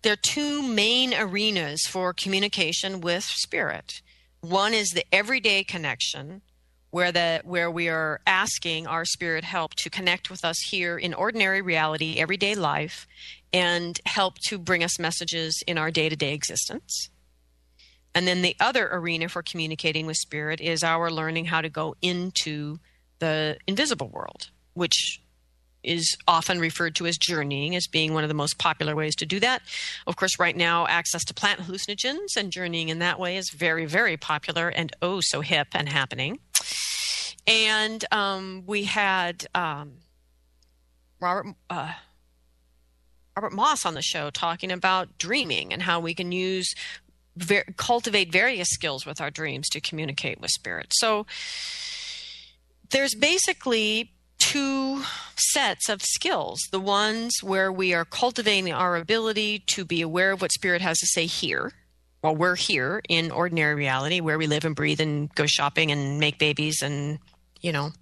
there 0.04 0.12
are 0.12 0.16
two 0.16 0.62
main 0.62 1.14
arenas 1.14 1.86
for 1.88 2.12
communication 2.12 3.00
with 3.00 3.24
spirit. 3.24 4.02
One 4.42 4.74
is 4.74 4.90
the 4.90 5.04
everyday 5.10 5.64
connection, 5.64 6.42
where 6.90 7.10
the 7.10 7.40
where 7.42 7.70
we 7.70 7.88
are 7.88 8.20
asking 8.26 8.86
our 8.86 9.06
spirit 9.06 9.44
help 9.44 9.74
to 9.76 9.88
connect 9.88 10.30
with 10.30 10.44
us 10.44 10.58
here 10.70 10.98
in 10.98 11.14
ordinary 11.14 11.62
reality, 11.62 12.18
everyday 12.18 12.54
life, 12.54 13.06
and 13.52 13.98
help 14.04 14.34
to 14.48 14.58
bring 14.58 14.84
us 14.84 14.98
messages 14.98 15.62
in 15.66 15.78
our 15.78 15.90
day-to-day 15.90 16.34
existence. 16.34 17.08
And 18.14 18.28
then 18.28 18.42
the 18.42 18.56
other 18.60 18.88
arena 18.92 19.30
for 19.30 19.42
communicating 19.42 20.04
with 20.04 20.18
spirit 20.18 20.60
is 20.60 20.84
our 20.84 21.10
learning 21.10 21.46
how 21.46 21.62
to 21.62 21.70
go 21.70 21.96
into 22.02 22.78
the 23.20 23.56
invisible 23.66 24.10
world, 24.10 24.50
which 24.74 25.22
is 25.84 26.16
often 26.26 26.58
referred 26.58 26.94
to 26.96 27.06
as 27.06 27.18
journeying 27.18 27.76
as 27.76 27.86
being 27.86 28.14
one 28.14 28.24
of 28.24 28.28
the 28.28 28.34
most 28.34 28.58
popular 28.58 28.96
ways 28.96 29.14
to 29.16 29.26
do 29.26 29.40
that. 29.40 29.62
Of 30.06 30.16
course, 30.16 30.38
right 30.38 30.56
now, 30.56 30.86
access 30.86 31.24
to 31.24 31.34
plant 31.34 31.60
hallucinogens 31.60 32.36
and 32.36 32.50
journeying 32.50 32.88
in 32.88 32.98
that 33.00 33.18
way 33.18 33.36
is 33.36 33.50
very, 33.50 33.86
very 33.86 34.16
popular 34.16 34.68
and 34.68 34.92
oh 35.02 35.20
so 35.20 35.40
hip 35.40 35.68
and 35.72 35.88
happening. 35.88 36.38
And 37.46 38.04
um, 38.10 38.64
we 38.66 38.84
had 38.84 39.46
um, 39.54 39.94
Robert. 41.20 41.54
Uh, 41.68 41.92
Robert 43.36 43.52
Moss 43.52 43.84
on 43.84 43.94
the 43.94 44.02
show 44.02 44.30
talking 44.30 44.70
about 44.70 45.18
dreaming 45.18 45.72
and 45.72 45.82
how 45.82 45.98
we 45.98 46.14
can 46.14 46.30
use 46.30 46.72
ver- 47.36 47.64
cultivate 47.76 48.30
various 48.30 48.68
skills 48.68 49.04
with 49.04 49.20
our 49.20 49.30
dreams 49.30 49.68
to 49.70 49.80
communicate 49.80 50.40
with 50.40 50.50
spirit. 50.50 50.92
So 50.92 51.26
there's 52.90 53.14
basically 53.14 54.13
two 54.44 55.02
sets 55.36 55.88
of 55.88 56.02
skills. 56.02 56.60
The 56.70 56.80
ones 56.80 57.42
where 57.42 57.72
we 57.72 57.94
are 57.94 58.04
cultivating 58.04 58.72
our 58.72 58.96
ability 58.96 59.60
to 59.68 59.84
be 59.84 60.02
aware 60.02 60.32
of 60.32 60.42
what 60.42 60.52
spirit 60.52 60.82
has 60.82 60.98
to 60.98 61.06
say 61.06 61.26
here. 61.26 61.72
While 62.20 62.36
we're 62.36 62.56
here 62.56 63.02
in 63.08 63.30
ordinary 63.30 63.74
reality 63.74 64.20
where 64.20 64.38
we 64.38 64.46
live 64.46 64.64
and 64.64 64.76
breathe 64.76 65.00
and 65.00 65.34
go 65.34 65.46
shopping 65.46 65.90
and 65.90 66.18
make 66.18 66.38
babies 66.38 66.82
and 66.82 67.18
you 67.60 67.72
know 67.72 67.92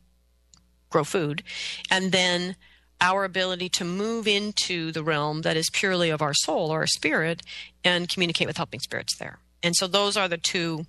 grow 0.90 1.04
food. 1.04 1.42
And 1.90 2.12
then 2.12 2.56
our 3.00 3.24
ability 3.24 3.68
to 3.68 3.84
move 3.84 4.28
into 4.28 4.92
the 4.92 5.02
realm 5.02 5.42
that 5.42 5.56
is 5.56 5.68
purely 5.72 6.10
of 6.10 6.22
our 6.22 6.34
soul 6.34 6.70
or 6.70 6.80
our 6.80 6.86
spirit 6.86 7.42
and 7.84 8.08
communicate 8.08 8.46
with 8.46 8.56
helping 8.56 8.80
spirits 8.80 9.16
there. 9.16 9.38
And 9.62 9.74
so 9.74 9.86
those 9.86 10.16
are 10.16 10.28
the 10.28 10.38
two 10.38 10.86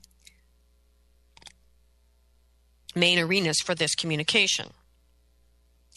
main 2.96 3.18
arenas 3.18 3.60
for 3.62 3.74
this 3.74 3.96
communication 3.96 4.68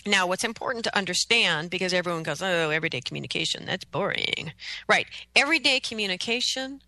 now, 0.06 0.26
what's 0.26 0.44
important 0.44 0.84
to 0.84 0.96
understand, 0.96 1.70
because 1.70 1.92
everyone 1.92 2.22
goes, 2.22 2.42
oh, 2.42 2.70
everyday 2.70 3.00
communication, 3.00 3.64
that's 3.66 3.84
boring. 3.84 4.52
Right. 4.88 5.06
Everyday 5.34 5.80
communication, 5.80 6.80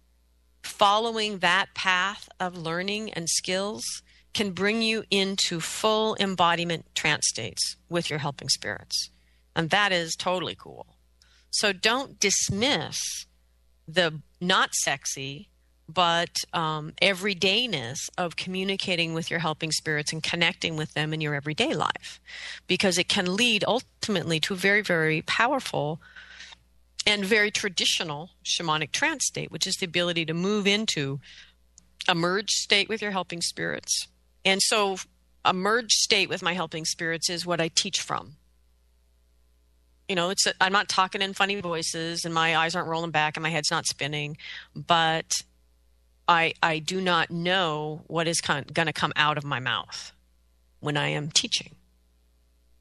following 0.62 1.38
that 1.38 1.74
path 1.74 2.28
of 2.38 2.56
learning 2.56 3.12
and 3.12 3.28
skills, 3.28 4.02
can 4.34 4.52
bring 4.52 4.82
you 4.82 5.04
into 5.10 5.60
full 5.60 6.16
embodiment 6.20 6.86
trance 6.94 7.26
states 7.28 7.76
with 7.88 8.10
your 8.10 8.18
helping 8.18 8.48
spirits. 8.48 9.10
And 9.56 9.70
that 9.70 9.90
is 9.90 10.14
totally 10.14 10.54
cool. 10.54 10.86
So 11.50 11.72
don't 11.72 12.20
dismiss 12.20 13.26
the 13.86 14.20
not 14.40 14.74
sexy 14.74 15.48
but 15.88 16.36
um, 16.52 16.92
everydayness 17.00 18.10
of 18.18 18.36
communicating 18.36 19.14
with 19.14 19.30
your 19.30 19.40
helping 19.40 19.72
spirits 19.72 20.12
and 20.12 20.22
connecting 20.22 20.76
with 20.76 20.92
them 20.94 21.14
in 21.14 21.20
your 21.20 21.34
everyday 21.34 21.74
life. 21.74 22.20
Because 22.66 22.98
it 22.98 23.08
can 23.08 23.34
lead 23.34 23.64
ultimately 23.66 24.38
to 24.40 24.54
a 24.54 24.56
very 24.56 24.82
very 24.82 25.22
powerful 25.22 26.00
and 27.06 27.24
very 27.24 27.50
traditional 27.50 28.30
shamanic 28.44 28.92
trance 28.92 29.24
state 29.24 29.50
which 29.50 29.66
is 29.66 29.76
the 29.76 29.86
ability 29.86 30.26
to 30.26 30.34
move 30.34 30.66
into 30.66 31.20
a 32.06 32.14
merged 32.14 32.50
state 32.50 32.88
with 32.88 33.00
your 33.00 33.10
helping 33.10 33.40
spirits. 33.40 34.08
And 34.44 34.60
so 34.62 34.96
a 35.44 35.52
merged 35.52 35.92
state 35.92 36.28
with 36.28 36.42
my 36.42 36.54
helping 36.54 36.84
spirits 36.84 37.30
is 37.30 37.46
what 37.46 37.60
i 37.60 37.68
teach 37.68 38.00
from. 38.00 38.36
You 40.08 40.16
know 40.16 40.30
it's 40.30 40.46
i 40.60 40.66
am 40.66 40.72
not 40.72 40.88
talking 40.88 41.22
in 41.22 41.32
funny 41.34 41.60
voices 41.60 42.24
and 42.24 42.34
my 42.34 42.56
eyes 42.56 42.74
aren't 42.74 42.88
rolling 42.88 43.10
back 43.10 43.36
and 43.36 43.42
my 43.42 43.50
head's 43.50 43.70
not 43.70 43.86
spinning 43.86 44.36
but 44.74 45.42
I, 46.28 46.52
I 46.62 46.78
do 46.78 47.00
not 47.00 47.30
know 47.30 48.02
what 48.06 48.28
is 48.28 48.40
con- 48.40 48.66
going 48.72 48.86
to 48.86 48.92
come 48.92 49.12
out 49.16 49.38
of 49.38 49.44
my 49.44 49.58
mouth 49.58 50.12
when 50.80 50.96
I 50.96 51.08
am 51.08 51.30
teaching. 51.30 51.74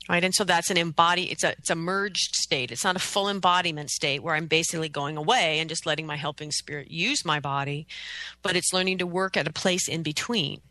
Right. 0.09 0.23
And 0.23 0.33
so 0.33 0.45
that's 0.45 0.69
an 0.69 0.77
embody, 0.77 1.31
it's 1.31 1.43
a, 1.43 1.51
it's 1.51 1.69
a 1.69 1.75
merged 1.75 2.35
state. 2.35 2.71
It's 2.71 2.85
not 2.85 2.95
a 2.95 2.99
full 2.99 3.27
embodiment 3.27 3.89
state 3.89 4.23
where 4.23 4.35
I'm 4.35 4.45
basically 4.45 4.87
going 4.87 5.17
away 5.17 5.59
and 5.59 5.67
just 5.69 5.85
letting 5.85 6.05
my 6.05 6.15
helping 6.15 6.49
spirit 6.49 6.89
use 6.89 7.25
my 7.25 7.41
body, 7.41 7.87
but 8.41 8.55
it's 8.55 8.71
learning 8.71 8.99
to 8.99 9.05
work 9.05 9.35
at 9.35 9.49
a 9.49 9.53
place 9.53 9.89
in 9.89 10.03
between 10.03 10.61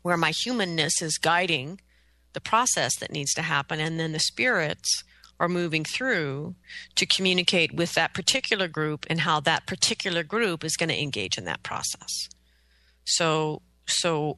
where 0.00 0.16
my 0.16 0.30
humanness 0.30 1.02
is 1.02 1.18
guiding 1.18 1.80
the 2.32 2.40
process 2.40 2.96
that 2.96 3.12
needs 3.12 3.34
to 3.34 3.42
happen. 3.42 3.78
And 3.78 4.00
then 4.00 4.12
the 4.12 4.18
spirits 4.18 5.04
are 5.42 5.48
moving 5.48 5.84
through 5.84 6.54
to 6.94 7.04
communicate 7.04 7.74
with 7.74 7.94
that 7.94 8.14
particular 8.14 8.68
group 8.68 9.04
and 9.10 9.20
how 9.20 9.40
that 9.40 9.66
particular 9.66 10.22
group 10.22 10.62
is 10.62 10.76
going 10.76 10.88
to 10.88 11.02
engage 11.02 11.36
in 11.36 11.44
that 11.46 11.64
process. 11.64 12.28
So, 13.04 13.60
so 13.84 14.36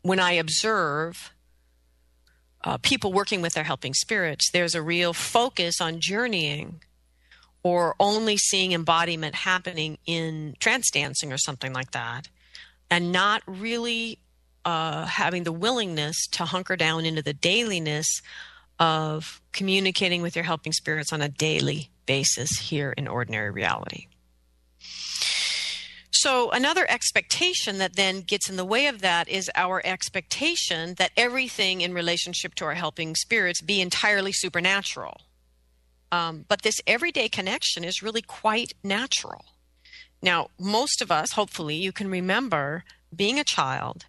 when 0.00 0.18
I 0.18 0.32
observe 0.32 1.34
uh, 2.64 2.78
people 2.78 3.12
working 3.12 3.42
with 3.42 3.52
their 3.52 3.64
helping 3.64 3.92
spirits, 3.92 4.50
there's 4.50 4.74
a 4.74 4.80
real 4.80 5.12
focus 5.12 5.78
on 5.78 6.00
journeying 6.00 6.80
or 7.62 7.94
only 8.00 8.38
seeing 8.38 8.72
embodiment 8.72 9.34
happening 9.34 9.98
in 10.06 10.54
trance 10.58 10.90
dancing 10.90 11.30
or 11.34 11.36
something 11.36 11.74
like 11.74 11.90
that, 11.90 12.28
and 12.90 13.12
not 13.12 13.42
really 13.46 14.20
uh, 14.64 15.04
having 15.04 15.44
the 15.44 15.52
willingness 15.52 16.26
to 16.28 16.46
hunker 16.46 16.76
down 16.76 17.04
into 17.04 17.20
the 17.20 17.34
dailiness 17.34 18.22
of 18.80 19.40
communicating 19.52 20.22
with 20.22 20.34
your 20.34 20.44
helping 20.44 20.72
spirits 20.72 21.12
on 21.12 21.20
a 21.20 21.28
daily 21.28 21.90
basis 22.06 22.58
here 22.58 22.92
in 22.96 23.06
ordinary 23.06 23.50
reality. 23.50 24.06
So, 26.12 26.50
another 26.50 26.84
expectation 26.90 27.78
that 27.78 27.96
then 27.96 28.22
gets 28.22 28.50
in 28.50 28.56
the 28.56 28.64
way 28.64 28.88
of 28.88 29.00
that 29.00 29.28
is 29.28 29.50
our 29.54 29.80
expectation 29.86 30.94
that 30.98 31.12
everything 31.16 31.82
in 31.82 31.94
relationship 31.94 32.54
to 32.56 32.64
our 32.64 32.74
helping 32.74 33.14
spirits 33.14 33.62
be 33.62 33.80
entirely 33.80 34.32
supernatural. 34.32 35.20
Um, 36.12 36.44
but 36.48 36.62
this 36.62 36.80
everyday 36.86 37.28
connection 37.28 37.84
is 37.84 38.02
really 38.02 38.22
quite 38.22 38.72
natural. 38.82 39.44
Now, 40.20 40.48
most 40.58 41.00
of 41.00 41.10
us, 41.10 41.32
hopefully, 41.32 41.76
you 41.76 41.92
can 41.92 42.10
remember 42.10 42.84
being 43.14 43.38
a 43.38 43.44
child 43.44 44.06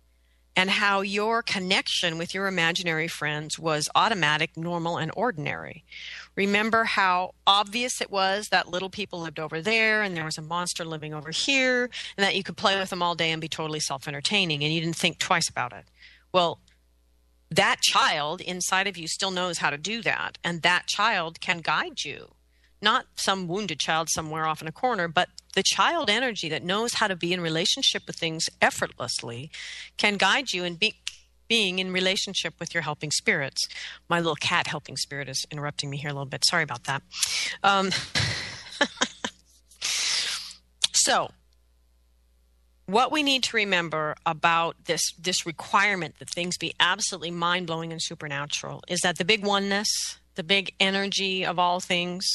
and 0.56 0.70
how 0.70 1.02
your 1.02 1.41
connection 1.41 2.18
with 2.18 2.34
your 2.34 2.47
imaginary 2.47 3.08
friends 3.08 3.58
was 3.58 3.88
automatic, 3.95 4.58
normal, 4.58 4.97
and 4.97 5.12
ordinary. 5.16 5.84
Remember 6.36 6.84
how 6.84 7.34
obvious 7.47 8.02
it 8.02 8.12
was 8.12 8.49
that 8.49 8.68
little 8.68 8.89
people 8.89 9.22
lived 9.22 9.39
over 9.39 9.62
there 9.62 10.02
and 10.02 10.16
there 10.16 10.26
was 10.26 10.38
a 10.38 10.41
monster 10.41 10.84
living 10.84 11.14
over 11.14 11.32
here, 11.32 11.89
and 12.18 12.26
that 12.26 12.36
you 12.36 12.43
could 12.43 12.58
play 12.58 12.78
with 12.78 12.89
them 12.89 13.02
all 13.02 13.16
day 13.16 13.32
and 13.32 13.41
be 13.41 13.47
totally 13.47 13.80
self 13.80 14.08
entertaining, 14.08 14.64
and 14.64 14.74
you 14.74 14.82
didn't 14.82 14.97
think 14.97 15.20
twice 15.20 15.49
about 15.49 15.74
it. 15.74 15.86
Well, 16.34 16.60
that 17.49 17.82
child 17.82 18.39
inside 18.41 18.88
of 18.88 18.97
you 18.97 19.08
still 19.08 19.32
knows 19.32 19.58
how 19.58 19.70
to 19.70 19.78
do 19.78 20.02
that, 20.02 20.38
and 20.43 20.62
that 20.62 20.88
child 20.88 21.41
can 21.41 21.60
guide 21.60 22.04
you 22.04 22.34
not 22.82 23.06
some 23.16 23.48
wounded 23.48 23.80
child 23.80 24.10
somewhere 24.10 24.46
off 24.46 24.62
in 24.62 24.68
a 24.68 24.72
corner, 24.72 25.08
but 25.08 25.30
the 25.54 25.64
child 25.64 26.10
energy 26.10 26.50
that 26.50 26.64
knows 26.64 26.96
how 26.96 27.08
to 27.08 27.16
be 27.16 27.34
in 27.34 27.42
relationship 27.42 28.04
with 28.08 28.16
things 28.16 28.50
effortlessly 28.62 29.52
can 29.98 30.18
guide 30.18 30.54
you 30.54 30.64
in 30.64 30.76
be, 30.76 30.96
being 31.48 31.80
in 31.80 31.92
relationship 31.92 32.54
with 32.60 32.74
your 32.74 32.84
helping 32.84 33.12
spirits. 33.12 33.68
My 34.10 34.20
little 34.20 34.36
cat 34.36 34.68
helping 34.68 34.98
spirit 34.98 35.28
is 35.28 35.46
interrupting 35.52 35.90
me 35.90 35.98
here 35.98 36.10
a 36.10 36.14
little 36.14 36.26
bit. 36.26 36.46
Sorry 36.46 36.64
about 36.64 36.86
that. 36.86 37.04
Um, 37.64 37.92
so, 40.94 41.32
what 42.86 43.12
we 43.12 43.22
need 43.22 43.44
to 43.44 43.58
remember 43.58 44.16
about 44.26 44.86
this 44.86 45.14
this 45.20 45.46
requirement 45.46 46.16
that 46.20 46.30
things 46.30 46.58
be 46.58 46.74
absolutely 46.80 47.32
mind 47.32 47.68
blowing 47.68 47.92
and 47.92 48.02
supernatural 48.02 48.82
is 48.88 49.02
that 49.02 49.18
the 49.18 49.26
big 49.26 49.46
oneness, 49.46 49.90
the 50.36 50.44
big 50.44 50.74
energy 50.80 51.46
of 51.46 51.60
all 51.60 51.80
things 51.80 52.26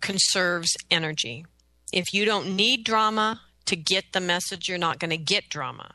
conserves 0.00 0.76
energy. 0.90 1.44
If 1.92 2.12
you 2.12 2.24
don't 2.24 2.54
need 2.56 2.84
drama 2.84 3.40
to 3.66 3.76
get 3.76 4.12
the 4.12 4.20
message, 4.20 4.68
you're 4.68 4.78
not 4.78 4.98
going 4.98 5.10
to 5.10 5.16
get 5.16 5.48
drama. 5.48 5.94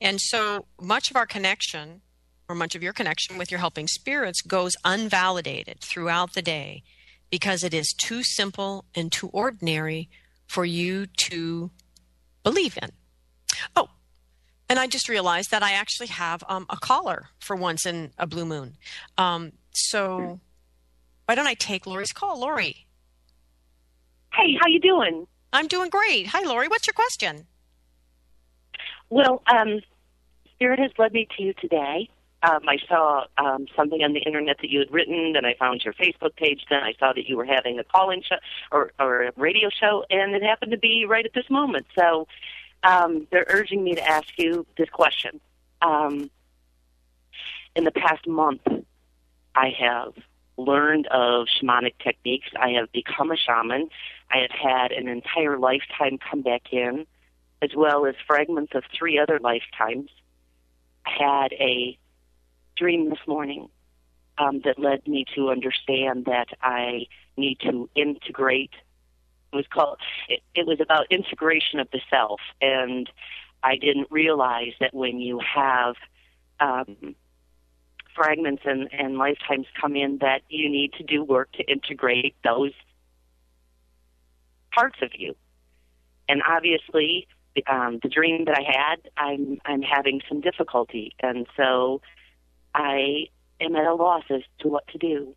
And 0.00 0.20
so 0.20 0.66
much 0.80 1.10
of 1.10 1.16
our 1.16 1.26
connection, 1.26 2.00
or 2.48 2.54
much 2.54 2.74
of 2.74 2.82
your 2.82 2.92
connection 2.92 3.38
with 3.38 3.50
your 3.50 3.60
helping 3.60 3.86
spirits, 3.86 4.42
goes 4.42 4.74
unvalidated 4.84 5.80
throughout 5.80 6.34
the 6.34 6.42
day 6.42 6.82
because 7.30 7.62
it 7.62 7.72
is 7.72 7.94
too 7.96 8.22
simple 8.22 8.84
and 8.94 9.10
too 9.10 9.28
ordinary 9.28 10.08
for 10.46 10.64
you 10.64 11.06
to 11.06 11.70
believe 12.42 12.76
in. 12.82 12.90
Oh, 13.76 13.88
And 14.68 14.78
I 14.78 14.86
just 14.86 15.08
realized 15.08 15.50
that 15.50 15.62
I 15.62 15.72
actually 15.72 16.08
have 16.08 16.42
um, 16.48 16.66
a 16.68 16.76
caller 16.76 17.28
for 17.38 17.54
once 17.54 17.86
in 17.86 18.12
a 18.18 18.26
blue 18.26 18.44
moon. 18.44 18.76
Um, 19.18 19.52
so 19.72 20.40
why 21.26 21.34
don't 21.34 21.46
I 21.46 21.54
take 21.54 21.86
Lori's 21.86 22.12
call? 22.12 22.40
Lori. 22.40 22.86
Hey, 24.34 24.56
how 24.60 24.66
you 24.68 24.80
doing? 24.80 25.26
I'm 25.52 25.68
doing 25.68 25.90
great. 25.90 26.28
Hi, 26.28 26.42
Lori. 26.42 26.68
What's 26.68 26.86
your 26.86 26.94
question? 26.94 27.46
Well, 29.10 29.42
um, 29.52 29.80
Spirit 30.54 30.78
has 30.78 30.90
led 30.98 31.12
me 31.12 31.28
to 31.36 31.42
you 31.42 31.52
today. 31.54 32.08
Um, 32.42 32.60
I 32.66 32.78
saw 32.88 33.24
um, 33.38 33.66
something 33.76 34.02
on 34.02 34.14
the 34.14 34.20
internet 34.20 34.56
that 34.62 34.70
you 34.70 34.80
had 34.80 34.90
written, 34.90 35.34
then 35.34 35.44
I 35.44 35.54
found 35.54 35.84
your 35.84 35.94
Facebook 35.94 36.34
page. 36.34 36.64
Then 36.68 36.80
I 36.82 36.94
saw 36.98 37.12
that 37.12 37.28
you 37.28 37.36
were 37.36 37.44
having 37.44 37.78
a 37.78 37.84
call-in 37.84 38.22
show 38.22 38.36
or, 38.72 38.92
or 38.98 39.24
a 39.24 39.32
radio 39.36 39.68
show, 39.68 40.04
and 40.10 40.34
it 40.34 40.42
happened 40.42 40.72
to 40.72 40.78
be 40.78 41.04
right 41.08 41.24
at 41.24 41.34
this 41.34 41.48
moment. 41.50 41.86
So 41.96 42.26
um, 42.82 43.28
they're 43.30 43.46
urging 43.48 43.84
me 43.84 43.94
to 43.94 44.02
ask 44.02 44.26
you 44.38 44.66
this 44.76 44.88
question. 44.88 45.40
Um, 45.82 46.30
in 47.76 47.84
the 47.84 47.92
past 47.92 48.26
month, 48.26 48.62
I 49.54 49.72
have 49.78 50.14
learned 50.56 51.06
of 51.08 51.46
shamanic 51.46 51.94
techniques. 52.02 52.48
I 52.58 52.70
have 52.70 52.92
become 52.92 53.30
a 53.30 53.36
shaman. 53.36 53.88
I 54.30 54.38
have 54.38 54.50
had 54.50 54.92
an 54.92 55.08
entire 55.08 55.58
lifetime 55.58 56.18
come 56.18 56.42
back 56.42 56.72
in, 56.72 57.06
as 57.60 57.70
well 57.76 58.06
as 58.06 58.14
fragments 58.26 58.72
of 58.74 58.84
three 58.96 59.18
other 59.18 59.38
lifetimes. 59.40 60.10
I 61.06 61.10
had 61.18 61.52
a 61.52 61.98
dream 62.76 63.10
this 63.10 63.18
morning 63.26 63.68
um, 64.38 64.60
that 64.64 64.78
led 64.78 65.06
me 65.06 65.24
to 65.34 65.50
understand 65.50 66.26
that 66.26 66.48
I 66.62 67.06
need 67.36 67.60
to 67.60 67.88
integrate. 67.94 68.72
It 69.52 69.56
was 69.56 69.66
called. 69.72 69.98
It, 70.28 70.40
it 70.54 70.66
was 70.66 70.80
about 70.80 71.06
integration 71.10 71.80
of 71.80 71.90
the 71.90 72.00
self, 72.08 72.40
and 72.60 73.10
I 73.62 73.76
didn't 73.76 74.08
realize 74.10 74.72
that 74.80 74.94
when 74.94 75.20
you 75.20 75.40
have 75.40 75.96
um, 76.60 77.14
fragments 78.14 78.62
and, 78.64 78.88
and 78.92 79.18
lifetimes 79.18 79.66
come 79.80 79.96
in, 79.96 80.18
that 80.18 80.42
you 80.48 80.70
need 80.70 80.92
to 80.94 81.04
do 81.04 81.24
work 81.24 81.50
to 81.52 81.64
integrate 81.64 82.34
those 82.44 82.72
parts 84.72 84.98
of 85.02 85.10
you. 85.14 85.34
And 86.28 86.42
obviously, 86.48 87.26
um, 87.66 87.98
the 88.02 88.08
dream 88.08 88.46
that 88.46 88.56
I 88.58 88.62
had, 88.62 89.10
I'm 89.16 89.58
I'm 89.64 89.82
having 89.82 90.22
some 90.28 90.40
difficulty, 90.40 91.14
and 91.20 91.46
so 91.56 92.00
I 92.74 93.26
am 93.60 93.76
at 93.76 93.86
a 93.86 93.94
loss 93.94 94.24
as 94.30 94.42
to 94.60 94.68
what 94.68 94.86
to 94.88 94.98
do. 94.98 95.34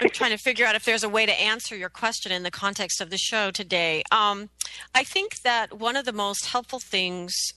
I'm 0.00 0.10
trying 0.10 0.32
to 0.32 0.38
figure 0.38 0.66
out 0.66 0.74
if 0.74 0.84
there's 0.84 1.04
a 1.04 1.08
way 1.08 1.24
to 1.24 1.32
answer 1.32 1.74
your 1.74 1.88
question 1.88 2.30
in 2.30 2.42
the 2.42 2.50
context 2.50 3.00
of 3.00 3.08
the 3.08 3.16
show 3.16 3.50
today. 3.50 4.02
Um, 4.12 4.50
I 4.94 5.04
think 5.04 5.40
that 5.40 5.78
one 5.78 5.96
of 5.96 6.04
the 6.04 6.12
most 6.12 6.46
helpful 6.46 6.80
things 6.80 7.54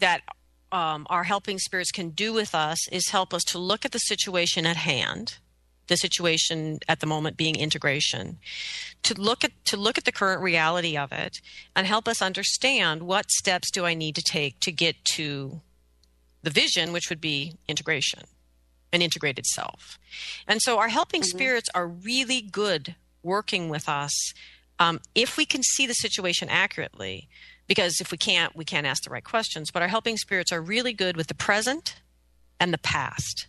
that 0.00 0.22
um, 0.70 1.06
our 1.08 1.24
helping 1.24 1.58
spirits 1.58 1.90
can 1.90 2.10
do 2.10 2.32
with 2.32 2.54
us 2.54 2.88
is 2.88 3.08
help 3.08 3.32
us 3.32 3.42
to 3.44 3.58
look 3.58 3.84
at 3.84 3.92
the 3.92 3.98
situation 3.98 4.66
at 4.66 4.76
hand 4.76 5.38
the 5.88 5.96
situation 5.96 6.78
at 6.86 7.00
the 7.00 7.06
moment 7.06 7.36
being 7.36 7.56
integration 7.56 8.38
to 9.02 9.14
look 9.20 9.42
at 9.42 9.52
to 9.64 9.76
look 9.76 9.98
at 9.98 10.04
the 10.04 10.12
current 10.12 10.40
reality 10.40 10.96
of 10.96 11.12
it 11.12 11.38
and 11.74 11.86
help 11.86 12.06
us 12.06 12.22
understand 12.22 13.02
what 13.02 13.30
steps 13.30 13.70
do 13.70 13.84
I 13.84 13.94
need 13.94 14.14
to 14.14 14.22
take 14.22 14.60
to 14.60 14.70
get 14.70 15.04
to 15.16 15.60
the 16.42 16.50
vision 16.50 16.92
which 16.92 17.08
would 17.10 17.20
be 17.20 17.54
integration 17.66 18.24
an 18.92 19.02
integrated 19.02 19.46
self 19.46 19.98
and 20.46 20.62
so 20.62 20.78
our 20.78 20.88
helping 20.88 21.22
mm-hmm. 21.22 21.36
spirits 21.36 21.68
are 21.74 21.88
really 21.88 22.40
good 22.40 22.94
working 23.22 23.68
with 23.68 23.88
us 23.88 24.32
um, 24.78 25.00
if 25.14 25.36
we 25.36 25.44
can 25.44 25.62
see 25.62 25.86
the 25.86 25.94
situation 25.94 26.48
accurately 26.48 27.28
because 27.68 28.00
if 28.00 28.10
we 28.10 28.18
can't 28.18 28.56
we 28.56 28.64
can't 28.64 28.86
ask 28.86 29.04
the 29.04 29.10
right 29.10 29.24
questions 29.24 29.70
but 29.70 29.82
our 29.82 29.88
helping 29.88 30.16
spirits 30.16 30.50
are 30.50 30.60
really 30.60 30.92
good 30.92 31.16
with 31.16 31.28
the 31.28 31.34
present 31.34 32.00
and 32.58 32.72
the 32.72 32.78
past 32.78 33.46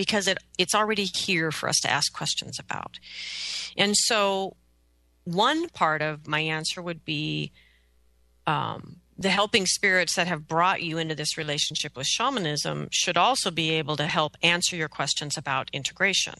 because 0.00 0.26
it 0.26 0.38
it's 0.56 0.74
already 0.74 1.04
here 1.04 1.50
for 1.52 1.68
us 1.68 1.78
to 1.80 1.90
ask 1.90 2.10
questions 2.14 2.58
about. 2.58 2.98
And 3.76 3.94
so, 3.94 4.56
one 5.24 5.68
part 5.68 6.00
of 6.00 6.26
my 6.26 6.40
answer 6.40 6.80
would 6.80 7.04
be 7.04 7.52
um, 8.46 8.96
the 9.18 9.28
helping 9.28 9.66
spirits 9.66 10.16
that 10.16 10.26
have 10.26 10.48
brought 10.48 10.82
you 10.82 10.96
into 10.96 11.14
this 11.14 11.36
relationship 11.36 11.98
with 11.98 12.06
shamanism 12.06 12.88
should 12.90 13.18
also 13.18 13.50
be 13.50 13.72
able 13.72 13.96
to 13.96 14.06
help 14.06 14.36
answer 14.42 14.74
your 14.74 14.88
questions 14.88 15.36
about 15.36 15.68
integration. 15.74 16.34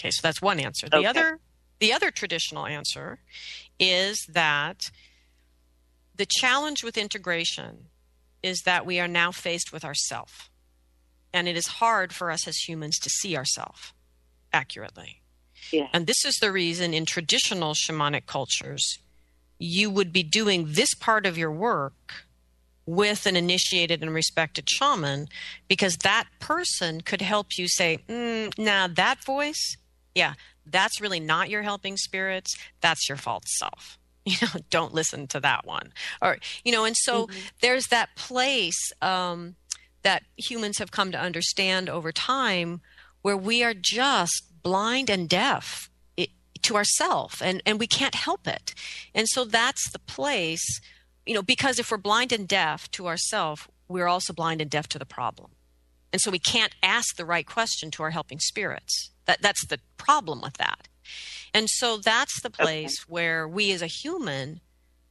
Okay, 0.00 0.10
so 0.10 0.20
that's 0.20 0.42
one 0.42 0.58
answer. 0.58 0.88
The 0.88 0.96
okay. 0.96 1.06
other 1.06 1.38
the 1.78 1.92
other 1.92 2.10
traditional 2.10 2.66
answer 2.66 3.20
is 3.78 4.26
that 4.28 4.90
the 6.20 6.26
challenge 6.28 6.84
with 6.84 6.98
integration 6.98 7.86
is 8.42 8.60
that 8.66 8.84
we 8.84 9.00
are 9.00 9.08
now 9.08 9.32
faced 9.32 9.72
with 9.72 9.86
ourself 9.86 10.50
and 11.32 11.48
it 11.48 11.56
is 11.56 11.66
hard 11.66 12.12
for 12.12 12.30
us 12.30 12.46
as 12.46 12.58
humans 12.58 12.98
to 12.98 13.08
see 13.08 13.34
ourself 13.34 13.94
accurately. 14.52 15.22
Yeah. 15.72 15.88
And 15.94 16.06
this 16.06 16.26
is 16.26 16.34
the 16.34 16.52
reason 16.52 16.92
in 16.92 17.06
traditional 17.06 17.72
shamanic 17.72 18.26
cultures, 18.26 18.98
you 19.58 19.88
would 19.88 20.12
be 20.12 20.22
doing 20.22 20.66
this 20.72 20.92
part 20.92 21.24
of 21.24 21.38
your 21.38 21.50
work 21.50 22.26
with 22.84 23.24
an 23.24 23.34
initiated 23.34 24.02
and 24.02 24.12
respected 24.12 24.68
shaman 24.68 25.26
because 25.68 25.96
that 26.02 26.24
person 26.38 27.00
could 27.00 27.22
help 27.22 27.56
you 27.56 27.66
say, 27.66 28.00
mm, 28.10 28.52
now 28.58 28.86
that 28.86 29.24
voice, 29.24 29.78
yeah, 30.14 30.34
that's 30.66 31.00
really 31.00 31.20
not 31.20 31.48
your 31.48 31.62
helping 31.62 31.96
spirits. 31.96 32.54
That's 32.82 33.08
your 33.08 33.16
false 33.16 33.44
self. 33.58 33.96
You 34.30 34.36
know, 34.42 34.60
don't 34.70 34.94
listen 34.94 35.26
to 35.28 35.40
that 35.40 35.66
one. 35.66 35.92
Or, 36.22 36.38
you 36.64 36.72
know, 36.72 36.84
and 36.84 36.96
so 36.96 37.26
mm-hmm. 37.26 37.38
there's 37.60 37.86
that 37.88 38.14
place 38.16 38.92
um, 39.02 39.56
that 40.02 40.22
humans 40.36 40.78
have 40.78 40.90
come 40.90 41.12
to 41.12 41.20
understand 41.20 41.88
over 41.88 42.12
time 42.12 42.80
where 43.22 43.36
we 43.36 43.62
are 43.62 43.74
just 43.74 44.44
blind 44.62 45.10
and 45.10 45.28
deaf 45.28 45.90
to 46.62 46.76
ourself 46.76 47.40
and, 47.42 47.62
and 47.66 47.78
we 47.78 47.86
can't 47.86 48.14
help 48.14 48.46
it. 48.46 48.74
And 49.14 49.26
so 49.28 49.44
that's 49.44 49.90
the 49.90 49.98
place, 49.98 50.80
you 51.26 51.34
know, 51.34 51.42
because 51.42 51.78
if 51.78 51.90
we're 51.90 51.98
blind 51.98 52.32
and 52.32 52.46
deaf 52.46 52.90
to 52.92 53.06
ourself, 53.06 53.68
we're 53.88 54.06
also 54.06 54.32
blind 54.32 54.60
and 54.60 54.70
deaf 54.70 54.88
to 54.88 54.98
the 54.98 55.06
problem. 55.06 55.50
And 56.12 56.20
so 56.20 56.30
we 56.30 56.38
can't 56.38 56.74
ask 56.82 57.16
the 57.16 57.24
right 57.24 57.46
question 57.46 57.90
to 57.92 58.02
our 58.02 58.10
helping 58.10 58.40
spirits. 58.40 59.10
That 59.26 59.42
that's 59.42 59.66
the 59.66 59.78
problem 59.96 60.40
with 60.40 60.54
that. 60.54 60.88
And 61.52 61.68
so 61.68 61.96
that's 61.96 62.40
the 62.42 62.50
place 62.50 63.02
okay. 63.02 63.12
where 63.12 63.48
we 63.48 63.72
as 63.72 63.82
a 63.82 63.86
human 63.86 64.60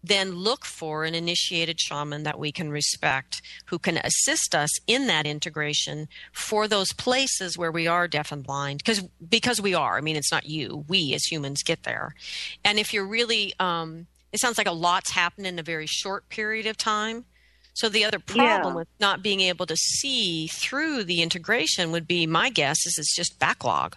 then 0.04 0.32
look 0.32 0.66
for 0.66 1.04
an 1.04 1.14
initiated 1.14 1.80
shaman 1.80 2.24
that 2.24 2.40
we 2.40 2.52
can 2.52 2.70
respect 2.70 3.42
who 3.66 3.78
can 3.78 3.98
assist 3.98 4.56
us 4.56 4.70
in 4.88 5.08
that 5.08 5.26
integration 5.26 6.08
for 6.32 6.68
those 6.68 6.94
places 6.94 7.58
where 7.58 7.72
we 7.72 7.88
are 7.88 8.08
deaf 8.08 8.32
and 8.32 8.44
blind. 8.44 8.80
Because 8.80 9.04
because 9.28 9.62
we 9.62 9.74
are. 9.74 9.98
I 9.98 10.02
mean 10.02 10.16
it's 10.16 10.32
not 10.32 10.46
you. 10.46 10.86
We 10.88 11.14
as 11.14 11.26
humans 11.26 11.64
get 11.64 11.84
there. 11.84 12.16
And 12.64 12.80
if 12.80 12.94
you're 12.94 13.08
really 13.08 13.54
um, 13.60 14.08
it 14.32 14.40
sounds 14.40 14.58
like 14.58 14.68
a 14.68 14.72
lot's 14.72 15.12
happened 15.12 15.48
in 15.48 15.60
a 15.60 15.64
very 15.64 15.88
short 15.88 16.30
period 16.30 16.66
of 16.66 16.78
time. 16.78 17.26
So 17.74 17.88
the 17.88 18.04
other 18.04 18.20
problem 18.20 18.74
yeah. 18.74 18.76
with 18.76 18.88
not 19.00 19.24
being 19.24 19.42
able 19.42 19.66
to 19.66 19.76
see 19.76 20.48
through 20.48 21.06
the 21.06 21.22
integration 21.22 21.92
would 21.92 22.08
be 22.08 22.28
my 22.28 22.50
guess 22.50 22.86
is 22.86 22.98
it's 22.98 23.16
just 23.16 23.40
backlog 23.40 23.96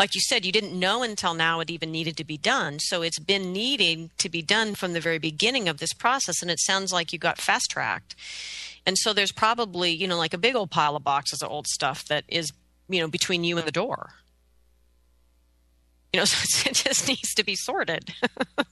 like 0.00 0.14
you 0.14 0.20
said, 0.22 0.46
you 0.46 0.50
didn't 0.50 0.72
know 0.72 1.02
until 1.02 1.34
now 1.34 1.60
it 1.60 1.68
even 1.68 1.92
needed 1.92 2.16
to 2.16 2.24
be 2.24 2.38
done. 2.38 2.78
So 2.78 3.02
it's 3.02 3.18
been 3.18 3.52
needing 3.52 4.10
to 4.16 4.30
be 4.30 4.40
done 4.40 4.74
from 4.74 4.94
the 4.94 5.00
very 5.00 5.18
beginning 5.18 5.68
of 5.68 5.76
this 5.76 5.92
process. 5.92 6.40
And 6.40 6.50
it 6.50 6.58
sounds 6.58 6.90
like 6.90 7.12
you 7.12 7.18
got 7.18 7.36
fast 7.36 7.70
tracked. 7.70 8.16
And 8.86 8.96
so 8.96 9.12
there's 9.12 9.30
probably, 9.30 9.90
you 9.90 10.08
know, 10.08 10.16
like 10.16 10.32
a 10.32 10.38
big 10.38 10.56
old 10.56 10.70
pile 10.70 10.96
of 10.96 11.04
boxes 11.04 11.42
of 11.42 11.50
old 11.50 11.66
stuff 11.66 12.06
that 12.06 12.24
is, 12.28 12.50
you 12.88 12.98
know, 12.98 13.08
between 13.08 13.44
you 13.44 13.58
and 13.58 13.66
the 13.66 13.72
door. 13.72 14.12
You 16.14 16.20
know, 16.20 16.24
so 16.24 16.70
it 16.70 16.76
just 16.76 17.06
needs 17.06 17.34
to 17.34 17.44
be 17.44 17.54
sorted. 17.54 18.08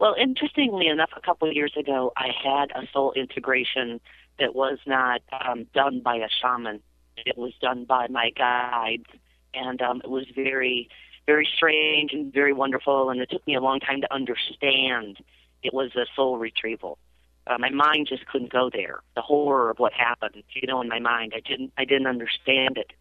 well, 0.00 0.16
interestingly 0.20 0.88
enough, 0.88 1.10
a 1.16 1.20
couple 1.20 1.46
of 1.46 1.54
years 1.54 1.76
ago, 1.76 2.12
I 2.16 2.30
had 2.42 2.72
a 2.72 2.88
soul 2.92 3.12
integration 3.12 4.00
that 4.40 4.52
was 4.52 4.78
not 4.84 5.22
um, 5.30 5.66
done 5.72 6.00
by 6.00 6.16
a 6.16 6.28
shaman. 6.42 6.82
It 7.18 7.38
was 7.38 7.52
done 7.60 7.84
by 7.84 8.08
my 8.08 8.30
guides 8.30 9.06
and 9.54 9.80
um, 9.82 10.00
it 10.02 10.10
was 10.10 10.26
very, 10.34 10.88
very 11.26 11.48
strange 11.56 12.12
and 12.12 12.32
very 12.32 12.52
wonderful. 12.52 13.10
And 13.10 13.20
it 13.20 13.30
took 13.30 13.46
me 13.46 13.54
a 13.54 13.60
long 13.60 13.80
time 13.80 14.00
to 14.00 14.12
understand 14.12 15.18
it 15.62 15.72
was 15.72 15.94
a 15.96 16.06
soul 16.14 16.38
retrieval. 16.38 16.98
Uh, 17.46 17.58
my 17.58 17.70
mind 17.70 18.06
just 18.08 18.26
couldn't 18.26 18.50
go 18.50 18.70
there. 18.72 19.00
The 19.16 19.22
horror 19.22 19.70
of 19.70 19.78
what 19.78 19.92
happened, 19.92 20.42
you 20.54 20.66
know, 20.66 20.80
in 20.80 20.88
my 20.88 20.98
mind, 20.98 21.32
I 21.36 21.40
didn't, 21.40 21.72
I 21.76 21.84
didn't 21.84 22.06
understand 22.06 22.78
it. 22.78 22.92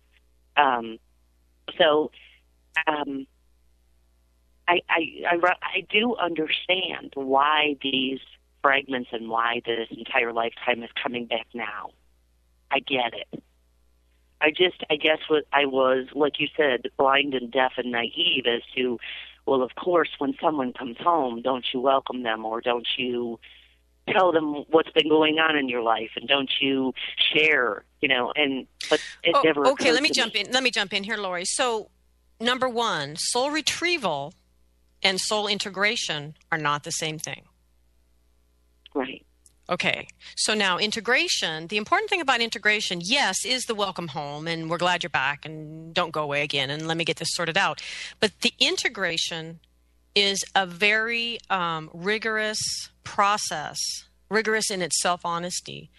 Um, 0.57 0.99
so, 1.77 2.11
um, 2.87 3.25
I, 4.67 4.81
I, 4.89 5.01
I, 5.29 5.53
I 5.61 5.87
do 5.89 6.15
understand 6.15 7.13
why 7.15 7.75
these 7.81 8.19
fragments 8.61 9.09
and 9.11 9.29
why 9.29 9.61
this 9.65 9.87
entire 9.91 10.33
lifetime 10.33 10.83
is 10.83 10.89
coming 11.01 11.25
back 11.25 11.47
now. 11.53 11.91
I 12.71 12.79
get 12.79 13.13
it. 13.13 13.43
I 14.43 14.49
just, 14.49 14.83
I 14.89 14.97
guess, 14.97 15.19
what 15.29 15.45
I 15.53 15.65
was, 15.65 16.07
like 16.13 16.33
you 16.39 16.47
said, 16.57 16.89
blind 16.97 17.33
and 17.33 17.51
deaf 17.51 17.73
and 17.77 17.91
naive 17.91 18.45
as 18.45 18.61
to 18.75 18.99
well, 19.45 19.61
of 19.61 19.75
course, 19.75 20.09
when 20.19 20.35
someone 20.41 20.73
comes 20.73 20.97
home, 20.97 21.41
don't 21.41 21.65
you 21.73 21.81
welcome 21.81 22.23
them 22.23 22.45
or 22.45 22.61
don't 22.61 22.87
you 22.97 23.39
tell 24.09 24.31
them 24.31 24.63
what's 24.69 24.91
been 24.91 25.09
going 25.09 25.39
on 25.39 25.57
in 25.57 25.69
your 25.69 25.81
life 25.81 26.11
and 26.15 26.27
don't 26.27 26.51
you 26.61 26.93
share, 27.33 27.83
you 28.01 28.07
know, 28.07 28.31
and 28.35 28.67
but 28.89 28.99
it 29.23 29.35
Oh, 29.35 29.41
never 29.43 29.67
okay, 29.69 29.91
let 29.91 30.03
me 30.03 30.09
jump 30.09 30.35
in. 30.35 30.51
Let 30.51 30.63
me 30.63 30.71
jump 30.71 30.93
in 30.93 31.03
here, 31.03 31.17
Lori. 31.17 31.45
So, 31.45 31.89
number 32.39 32.69
one, 32.69 33.15
soul 33.17 33.51
retrieval 33.51 34.33
and 35.01 35.19
soul 35.19 35.47
integration 35.47 36.35
are 36.51 36.57
not 36.57 36.83
the 36.83 36.91
same 36.91 37.19
thing. 37.19 37.43
Right. 38.93 39.25
Okay. 39.69 40.07
So 40.35 40.53
now 40.53 40.77
integration, 40.77 41.67
the 41.67 41.77
important 41.77 42.09
thing 42.09 42.19
about 42.19 42.41
integration, 42.41 42.99
yes, 43.01 43.45
is 43.45 43.63
the 43.63 43.75
welcome 43.75 44.09
home 44.09 44.47
and 44.47 44.69
we're 44.69 44.77
glad 44.77 45.03
you're 45.03 45.09
back 45.09 45.45
and 45.45 45.93
don't 45.93 46.11
go 46.11 46.21
away 46.21 46.43
again 46.43 46.69
and 46.69 46.87
let 46.87 46.97
me 46.97 47.05
get 47.05 47.17
this 47.17 47.29
sorted 47.31 47.57
out. 47.57 47.81
But 48.19 48.33
the 48.41 48.53
integration 48.59 49.59
is 50.15 50.43
a 50.53 50.65
very 50.65 51.39
um, 51.49 51.89
rigorous 51.93 52.89
process, 53.03 53.79
rigorous 54.29 54.69
in 54.69 54.81
its 54.81 55.01
self 55.01 55.25
honesty, 55.25 55.89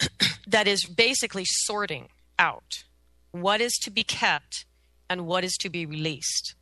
that 0.46 0.66
is 0.66 0.84
basically 0.84 1.44
sorting 1.44 2.08
out 2.38 2.84
what 3.30 3.60
is 3.60 3.74
to 3.82 3.90
be 3.90 4.02
kept 4.02 4.64
and 5.08 5.26
what 5.26 5.44
is 5.44 5.56
to 5.58 5.70
be 5.70 5.86
released. 5.86 6.54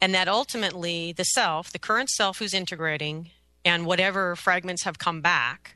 And 0.00 0.14
that 0.14 0.28
ultimately 0.28 1.12
the 1.12 1.24
self, 1.24 1.72
the 1.72 1.78
current 1.78 2.10
self 2.10 2.38
who's 2.38 2.52
integrating, 2.52 3.30
and 3.64 3.86
whatever 3.86 4.36
fragments 4.36 4.84
have 4.84 4.98
come 4.98 5.20
back, 5.20 5.75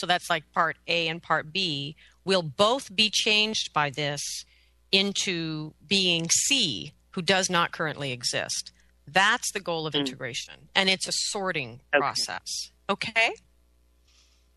so 0.00 0.06
that's 0.06 0.30
like 0.30 0.50
part 0.52 0.78
A 0.88 1.08
and 1.08 1.22
part 1.22 1.52
B, 1.52 1.94
will 2.24 2.42
both 2.42 2.94
be 2.96 3.10
changed 3.10 3.72
by 3.74 3.90
this 3.90 4.44
into 4.90 5.74
being 5.86 6.28
C, 6.30 6.94
who 7.10 7.20
does 7.22 7.50
not 7.50 7.70
currently 7.70 8.10
exist. 8.10 8.72
That's 9.06 9.52
the 9.52 9.60
goal 9.60 9.86
of 9.86 9.92
mm. 9.92 10.00
integration. 10.00 10.54
And 10.74 10.88
it's 10.88 11.06
a 11.06 11.12
sorting 11.12 11.80
Okay. 11.92 12.00
process. 12.00 12.70
Okay? 12.88 13.34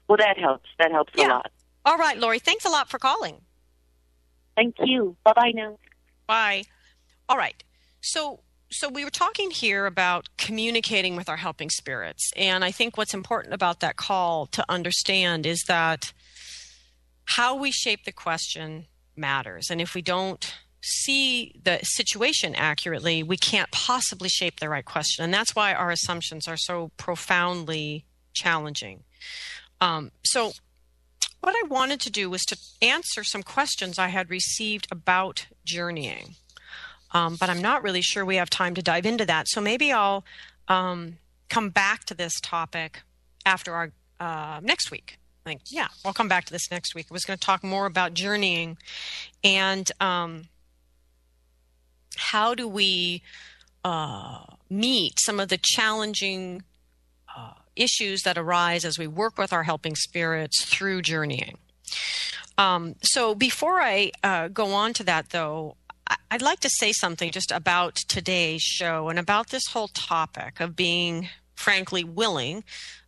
Well, 0.07 0.17
that 0.17 0.37
helps. 0.37 0.69
That 0.79 0.91
helps 0.91 1.13
a 1.17 1.27
lot. 1.27 1.51
All 1.85 1.97
right, 1.97 2.17
Lori, 2.17 2.39
thanks 2.39 2.65
a 2.65 2.69
lot 2.69 2.89
for 2.89 2.97
calling. 2.97 3.41
Thank 4.55 4.75
you. 4.83 5.17
Bye 5.23 5.33
bye 5.35 5.51
now. 5.53 5.77
Bye. 6.27 6.63
All 7.27 7.37
right. 7.37 7.63
So 8.01 8.39
so 8.74 8.89
we 8.89 9.03
were 9.03 9.09
talking 9.09 9.51
here 9.51 9.86
about 9.86 10.30
communicating 10.38 11.15
with 11.15 11.30
our 11.30 11.38
helping 11.38 11.69
spirits 11.69 12.32
and 12.36 12.63
I 12.63 12.71
think 12.71 12.97
what's 12.97 13.13
important 13.13 13.53
about 13.53 13.80
that 13.82 13.95
call 13.95 14.47
to 14.47 14.65
understand 14.67 15.45
is 15.45 15.63
that 15.67 16.13
how 17.26 17.55
we 17.55 17.71
shape 17.71 18.03
the 18.05 18.11
question 18.11 18.88
matters 19.15 19.69
and 19.69 19.80
if 19.80 19.93
we 19.93 20.01
don't 20.01 20.55
see 20.82 21.53
the 21.63 21.80
situation 21.84 22.55
accurately 22.55 23.24
we 23.24 23.38
can't 23.38 23.71
possibly 23.71 24.30
shape 24.30 24.59
the 24.59 24.69
right 24.69 24.86
question 24.86 25.24
and 25.24 25.34
that's 25.34 25.55
why 25.55 25.74
our 25.74 25.91
assumptions 25.91 26.47
are 26.47 26.57
so 26.57 26.91
profoundly 26.97 28.05
challenging 28.34 29.03
um, 29.80 30.11
so 30.26 30.53
what 31.43 31.55
I 31.55 31.67
wanted 31.67 31.99
to 32.01 32.09
do 32.09 32.30
was 32.30 32.43
to 32.45 32.57
answer 32.82 33.24
some 33.24 33.43
questions 33.43 33.99
I 33.99 34.07
had 34.07 34.30
received 34.30 34.88
about 34.89 35.47
journeying. 35.65 36.36
Um, 37.14 37.38
but 37.39 37.49
I'm 37.49 37.61
not 37.61 37.84
really 37.84 38.01
sure 38.01 38.26
we 38.26 38.38
have 38.38 38.49
time 38.49 38.74
to 38.76 38.82
dive 38.82 39.05
into 39.05 39.26
that. 39.26 39.47
So 39.47 39.61
maybe 39.61 39.91
I'll 39.91 40.24
um, 40.68 41.18
come 41.49 41.70
back 41.70 42.05
to 42.05 42.14
this 42.14 42.39
topic 42.39 43.01
after 43.45 43.74
our 43.74 43.91
uh, 44.20 44.59
next 44.64 44.89
week. 44.91 45.20
I 45.45 45.49
think, 45.49 45.61
yeah, 45.68 45.88
I'll 46.05 46.14
come 46.14 46.30
back 46.30 46.45
to 46.45 46.53
this 46.53 46.72
next 46.72 46.95
week. 46.95 47.07
I 47.11 47.14
was 47.14 47.26
going 47.26 47.38
to 47.38 47.45
talk 47.45 47.64
more 47.64 47.86
about 47.86 48.14
journeying 48.14 48.78
and 49.43 49.89
um, 49.99 50.45
how 52.16 52.55
do 52.55 52.68
we 52.68 53.22
uh, 53.84 54.45
meet 54.70 55.20
some 55.20 55.39
of 55.39 55.49
the 55.49 55.59
challenging 55.61 56.64
uh, 57.36 57.53
issues 57.76 58.22
that 58.22 58.38
arise 58.38 58.86
as 58.86 58.97
we 58.97 59.07
work 59.07 59.38
with 59.38 59.51
our 59.51 59.64
helping 59.64 59.95
spirits 59.95 60.64
through 60.64 61.01
journeying. 61.01 61.57
Um, 62.57 62.95
so 63.01 63.36
before 63.36 63.82
I 63.82 64.11
uh, 64.24 64.47
go 64.47 64.74
on 64.74 64.93
to 64.93 65.03
that, 65.03 65.32
though, 65.32 65.76
I'd 66.34 66.41
like 66.41 66.61
to 66.61 66.69
say 66.69 66.93
something 66.93 67.29
just 67.29 67.51
about 67.51 67.93
today's 67.93 68.63
show 68.63 69.09
and 69.09 69.19
about 69.19 69.51
this 69.51 69.67
whole 69.67 69.89
topic 69.89 70.59
of 70.59 70.75
being, 70.75 71.29
frankly, 71.53 72.03
willing, 72.03 72.63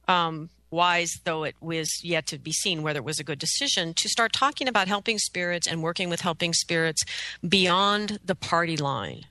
um, 0.08 0.52
wise 0.70 1.12
though 1.24 1.44
it 1.44 1.56
was 1.60 1.90
yet 2.04 2.28
to 2.28 2.38
be 2.38 2.52
seen 2.52 2.84
whether 2.84 3.00
it 3.00 3.04
was 3.04 3.20
a 3.20 3.24
good 3.24 3.40
decision, 3.40 3.96
to 3.96 4.08
start 4.08 4.32
talking 4.32 4.68
about 4.68 4.88
helping 4.88 5.18
spirits 5.18 5.66
and 5.66 5.82
working 5.82 6.08
with 6.08 6.22
helping 6.22 6.54
spirits 6.54 7.04
beyond 7.42 8.20
the 8.24 8.36
party 8.36 8.78
line, 8.78 9.26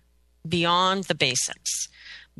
beyond 0.49 1.05
the 1.05 1.15
basics, 1.15 1.87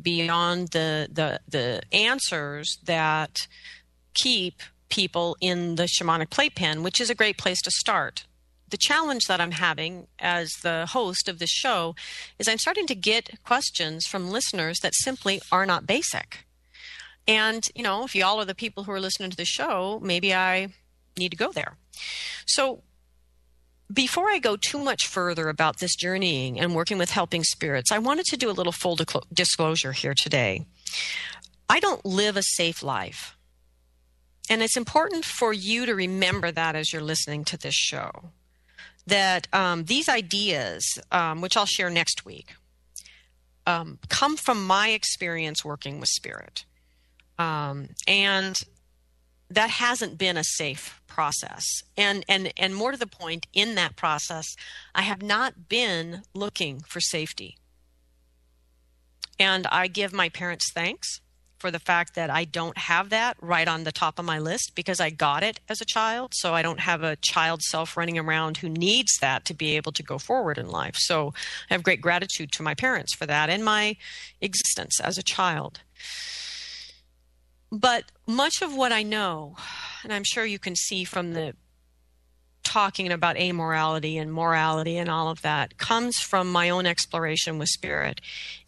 beyond 0.01 0.71
the 0.71 1.07
the 1.09 1.39
the 1.47 1.81
answers 1.93 2.79
that 2.83 3.47
keep 4.13 4.61
people 4.89 5.37
in 5.39 5.75
the 5.75 5.83
shamanic 5.83 6.29
playpen, 6.29 6.83
which 6.83 6.99
is 6.99 7.09
a 7.09 7.15
great 7.15 7.37
place 7.37 7.61
to 7.61 7.71
start. 7.71 8.25
The 8.75 8.79
challenge 8.79 9.27
that 9.27 9.39
I'm 9.39 9.51
having 9.51 10.07
as 10.19 10.51
the 10.61 10.85
host 10.85 11.29
of 11.29 11.39
this 11.39 11.49
show 11.49 11.95
is 12.37 12.49
I'm 12.49 12.57
starting 12.57 12.85
to 12.87 12.93
get 12.93 13.41
questions 13.45 14.05
from 14.05 14.29
listeners 14.29 14.79
that 14.81 14.93
simply 14.95 15.39
are 15.49 15.65
not 15.65 15.87
basic. 15.87 16.45
And, 17.25 17.63
you 17.73 17.83
know, 17.83 18.03
if 18.03 18.13
y'all 18.13 18.41
are 18.41 18.43
the 18.43 18.53
people 18.53 18.83
who 18.83 18.91
are 18.91 18.99
listening 18.99 19.29
to 19.29 19.37
the 19.37 19.45
show, 19.45 20.01
maybe 20.03 20.33
I 20.33 20.73
need 21.17 21.29
to 21.29 21.37
go 21.37 21.53
there. 21.53 21.77
So, 22.45 22.83
before 23.93 24.29
I 24.29 24.39
go 24.39 24.57
too 24.57 24.79
much 24.79 25.07
further 25.07 25.47
about 25.47 25.79
this 25.79 25.95
journeying 25.95 26.59
and 26.59 26.75
working 26.75 26.97
with 26.97 27.11
helping 27.11 27.45
spirits, 27.45 27.93
I 27.93 27.99
wanted 27.99 28.25
to 28.25 28.35
do 28.35 28.49
a 28.49 28.51
little 28.51 28.73
full 28.73 28.97
disclo- 28.97 29.23
disclosure 29.33 29.93
here 29.93 30.15
today. 30.21 30.65
I 31.69 31.79
don't 31.79 32.05
live 32.05 32.35
a 32.35 32.43
safe 32.43 32.83
life. 32.83 33.37
And 34.49 34.61
it's 34.61 34.75
important 34.75 35.23
for 35.23 35.53
you 35.53 35.85
to 35.85 35.95
remember 35.95 36.51
that 36.51 36.75
as 36.75 36.91
you're 36.91 37.01
listening 37.01 37.45
to 37.45 37.57
this 37.57 37.73
show. 37.73 38.31
That 39.07 39.47
um, 39.53 39.85
these 39.85 40.09
ideas, 40.09 40.99
um, 41.11 41.41
which 41.41 41.55
I'll 41.55 41.67
share 41.67 41.89
next 41.89 42.25
week, 42.25 42.55
um, 43.67 43.99
come 44.09 44.37
from 44.37 44.65
my 44.65 44.89
experience 44.89 45.63
working 45.63 45.99
with 45.99 46.09
spirit. 46.09 46.65
Um, 47.37 47.89
and 48.07 48.59
that 49.49 49.69
hasn't 49.69 50.17
been 50.17 50.37
a 50.37 50.43
safe 50.43 51.01
process. 51.07 51.63
And 51.97 52.25
and 52.27 52.51
and 52.57 52.75
more 52.75 52.91
to 52.91 52.97
the 52.97 53.07
point 53.07 53.47
in 53.53 53.75
that 53.75 53.95
process 53.95 54.55
i 54.93 55.01
have 55.01 55.21
not 55.21 55.69
been 55.69 56.23
looking 56.33 56.81
for 56.81 56.99
safety. 56.99 57.57
And 59.39 59.67
i 59.67 59.87
give 59.87 60.13
my 60.13 60.29
parents 60.29 60.71
thanks 60.71 61.21
for 61.57 61.71
the 61.71 61.79
fact 61.79 62.15
that 62.15 62.29
i 62.29 62.43
don't 62.43 62.77
have 62.77 63.09
that 63.09 63.37
right 63.41 63.67
on 63.67 63.83
the 63.83 63.91
top 63.91 64.19
of 64.19 64.25
my 64.25 64.39
list 64.39 64.73
because 64.75 64.99
i 64.99 65.09
got 65.09 65.43
it 65.43 65.59
as 65.69 65.81
a 65.81 65.85
child. 65.85 66.33
So 66.35 66.53
i 66.53 66.61
don't 66.61 66.79
have 66.79 67.03
a 67.03 67.15
child 67.17 67.61
self 67.61 67.97
running 67.97 68.17
around 68.17 68.57
who 68.57 68.69
needs 68.69 69.17
that 69.21 69.45
to 69.45 69.53
be 69.53 69.75
able 69.75 69.91
to 69.93 70.03
go 70.03 70.17
forward 70.17 70.57
in 70.57 70.69
life. 70.69 70.95
So 70.97 71.33
i 71.69 71.73
have 71.73 71.83
great 71.83 72.01
gratitude 72.01 72.51
to 72.53 72.63
my 72.63 72.73
parents 72.73 73.15
for 73.15 73.25
that 73.25 73.49
and 73.49 73.63
my 73.63 73.95
existence 74.41 74.99
as 74.99 75.17
a 75.17 75.23
child. 75.23 75.81
But 77.71 78.05
much 78.25 78.61
of 78.61 78.75
what 78.75 78.91
I 78.91 79.03
know, 79.03 79.55
and 80.03 80.13
I'm 80.13 80.23
sure 80.23 80.45
you 80.45 80.59
can 80.59 80.75
see 80.75 81.03
from 81.03 81.33
the 81.33 81.55
talking 82.63 83.11
about 83.11 83.35
amorality 83.35 84.19
and 84.19 84.33
morality 84.33 84.97
and 84.97 85.09
all 85.09 85.29
of 85.29 85.41
that, 85.41 85.77
comes 85.77 86.17
from 86.17 86.51
my 86.51 86.69
own 86.69 86.85
exploration 86.85 87.57
with 87.57 87.69
spirit 87.69 88.21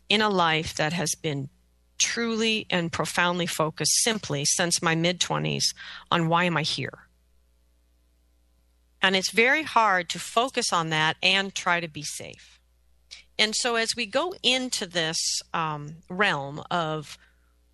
in 0.10 0.22
a 0.22 0.30
life 0.30 0.76
that 0.76 0.94
has 0.94 1.14
been 1.16 1.50
truly 1.98 2.66
and 2.70 2.92
profoundly 2.92 3.46
focused 3.46 4.04
simply 4.04 4.46
since 4.46 4.82
my 4.82 4.96
mid 4.96 5.20
20s 5.20 5.74
on 6.12 6.28
why 6.28 6.46
am 6.46 6.58
I 6.58 6.64
here? 6.64 7.00
And 9.02 9.16
it's 9.16 9.32
very 9.32 9.64
hard 9.64 10.10
to 10.10 10.20
focus 10.20 10.74
on 10.74 10.90
that 10.90 11.18
and 11.22 11.54
try 11.54 11.80
to 11.80 11.88
be 11.88 12.04
safe. 12.04 12.60
And 13.40 13.56
so, 13.56 13.76
as 13.76 13.90
we 13.96 14.08
go 14.08 14.34
into 14.42 14.88
this 14.88 15.18
um, 15.54 15.98
realm 16.10 16.64
of 16.72 17.18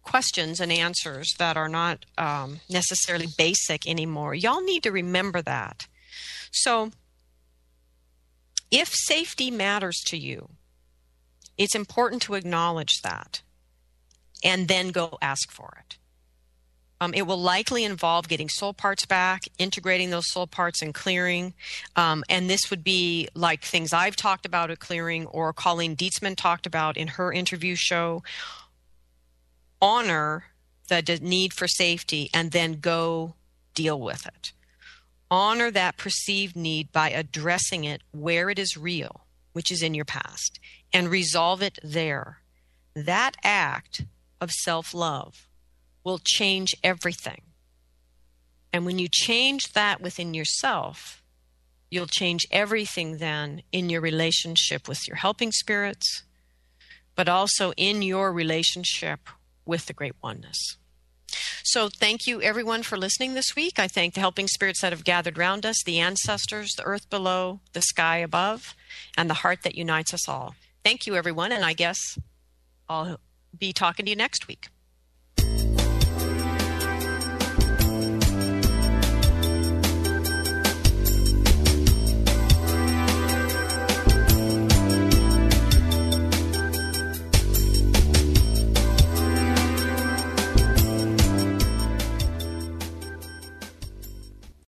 questions 0.04 0.60
and 0.60 0.72
answers 0.72 1.34
that 1.40 1.58
are 1.58 1.70
not 1.70 2.06
um, 2.18 2.60
necessarily 2.70 3.28
basic 3.38 3.88
anymore. 3.88 4.36
Y'all 4.36 4.62
need 4.62 4.84
to 4.84 4.92
remember 4.92 5.42
that. 5.42 5.88
So, 6.52 6.92
if 8.70 8.90
safety 8.90 9.50
matters 9.50 10.02
to 10.08 10.18
you, 10.18 10.50
it's 11.58 11.76
important 11.76 12.22
to 12.24 12.34
acknowledge 12.34 13.02
that 13.04 13.42
and 14.44 14.68
then 14.68 14.90
go 14.90 15.18
ask 15.22 15.52
for 15.52 15.78
it. 15.80 15.98
Um, 17.02 17.14
it 17.14 17.28
will 17.28 17.40
likely 17.40 17.84
involve 17.84 18.30
getting 18.30 18.48
soul 18.48 18.74
parts 18.74 19.06
back, 19.06 19.44
integrating 19.58 20.10
those 20.10 20.32
soul 20.32 20.48
parts 20.48 20.82
and 20.82 20.94
clearing. 20.94 21.54
Um, 21.98 22.24
and 22.30 22.50
this 22.50 22.70
would 22.70 22.84
be 22.84 23.28
like 23.34 23.64
things 23.64 23.92
I've 23.92 24.16
talked 24.16 24.46
about 24.46 24.72
at 24.72 24.80
clearing 24.80 25.26
or 25.26 25.52
Colleen 25.52 25.98
Deatsman 25.98 26.38
talked 26.38 26.66
about 26.66 26.96
in 26.96 27.10
her 27.10 27.34
interview 27.34 27.76
show 27.76 28.24
honor 29.82 30.46
the 30.88 31.20
need 31.22 31.54
for 31.54 31.68
safety 31.68 32.30
and 32.34 32.52
then 32.52 32.80
go 32.80 33.36
deal 33.74 34.00
with 34.00 34.26
it. 34.26 34.54
Honor 35.30 35.72
that 35.72 35.98
perceived 35.98 36.56
need 36.56 36.92
by 36.94 37.10
addressing 37.10 37.84
it 37.84 38.02
where 38.12 38.50
it 38.50 38.58
is 38.58 38.78
real, 38.78 39.26
which 39.52 39.72
is 39.72 39.84
in 39.84 39.94
your 39.94 40.06
past, 40.06 40.58
and 40.94 41.10
resolve 41.10 41.62
it 41.62 41.80
there. 41.84 42.38
that 42.96 43.36
act 43.44 44.06
of 44.44 44.52
self 44.52 44.94
love 44.94 45.48
will 46.04 46.20
change 46.24 46.76
everything. 46.84 47.42
And 48.72 48.86
when 48.86 49.00
you 49.00 49.08
change 49.10 49.74
that 49.74 50.02
within 50.02 50.34
yourself, 50.34 51.24
you'll 51.90 52.08
change 52.08 52.46
everything 52.52 53.18
then 53.18 53.62
in 53.72 53.90
your 53.90 54.02
relationship 54.02 54.88
with 54.88 55.08
your 55.08 55.18
helping 55.18 55.52
spirits, 55.52 56.24
but 57.16 57.30
also 57.30 57.72
in 57.78 58.02
your 58.02 58.34
relationship 58.34 59.30
with 59.66 59.86
the 59.86 59.94
Great 59.94 60.16
Oneness. 60.22 60.78
So, 61.64 61.88
thank 61.88 62.28
you 62.28 62.42
everyone 62.42 62.84
for 62.84 62.98
listening 62.98 63.34
this 63.34 63.56
week. 63.56 63.80
I 63.80 63.88
thank 63.88 64.14
the 64.14 64.20
helping 64.20 64.48
spirits 64.48 64.82
that 64.82 64.92
have 64.92 65.06
gathered 65.06 65.38
round 65.38 65.66
us, 65.66 65.82
the 65.84 66.00
ancestors, 66.00 66.74
the 66.76 66.84
earth 66.84 67.10
below, 67.10 67.62
the 67.72 67.82
sky 67.82 68.18
above, 68.18 68.76
and 69.18 69.30
the 69.30 69.36
heart 69.36 69.64
that 69.64 69.76
unites 69.76 70.14
us 70.14 70.28
all. 70.28 70.56
Thank 70.84 71.08
you, 71.08 71.16
everyone, 71.16 71.52
and 71.52 71.64
I 71.64 71.74
guess 71.74 72.20
I'll 72.90 73.20
be 73.58 73.74
talking 73.74 74.06
to 74.06 74.10
you 74.10 74.16
next 74.16 74.48
week. 74.48 74.70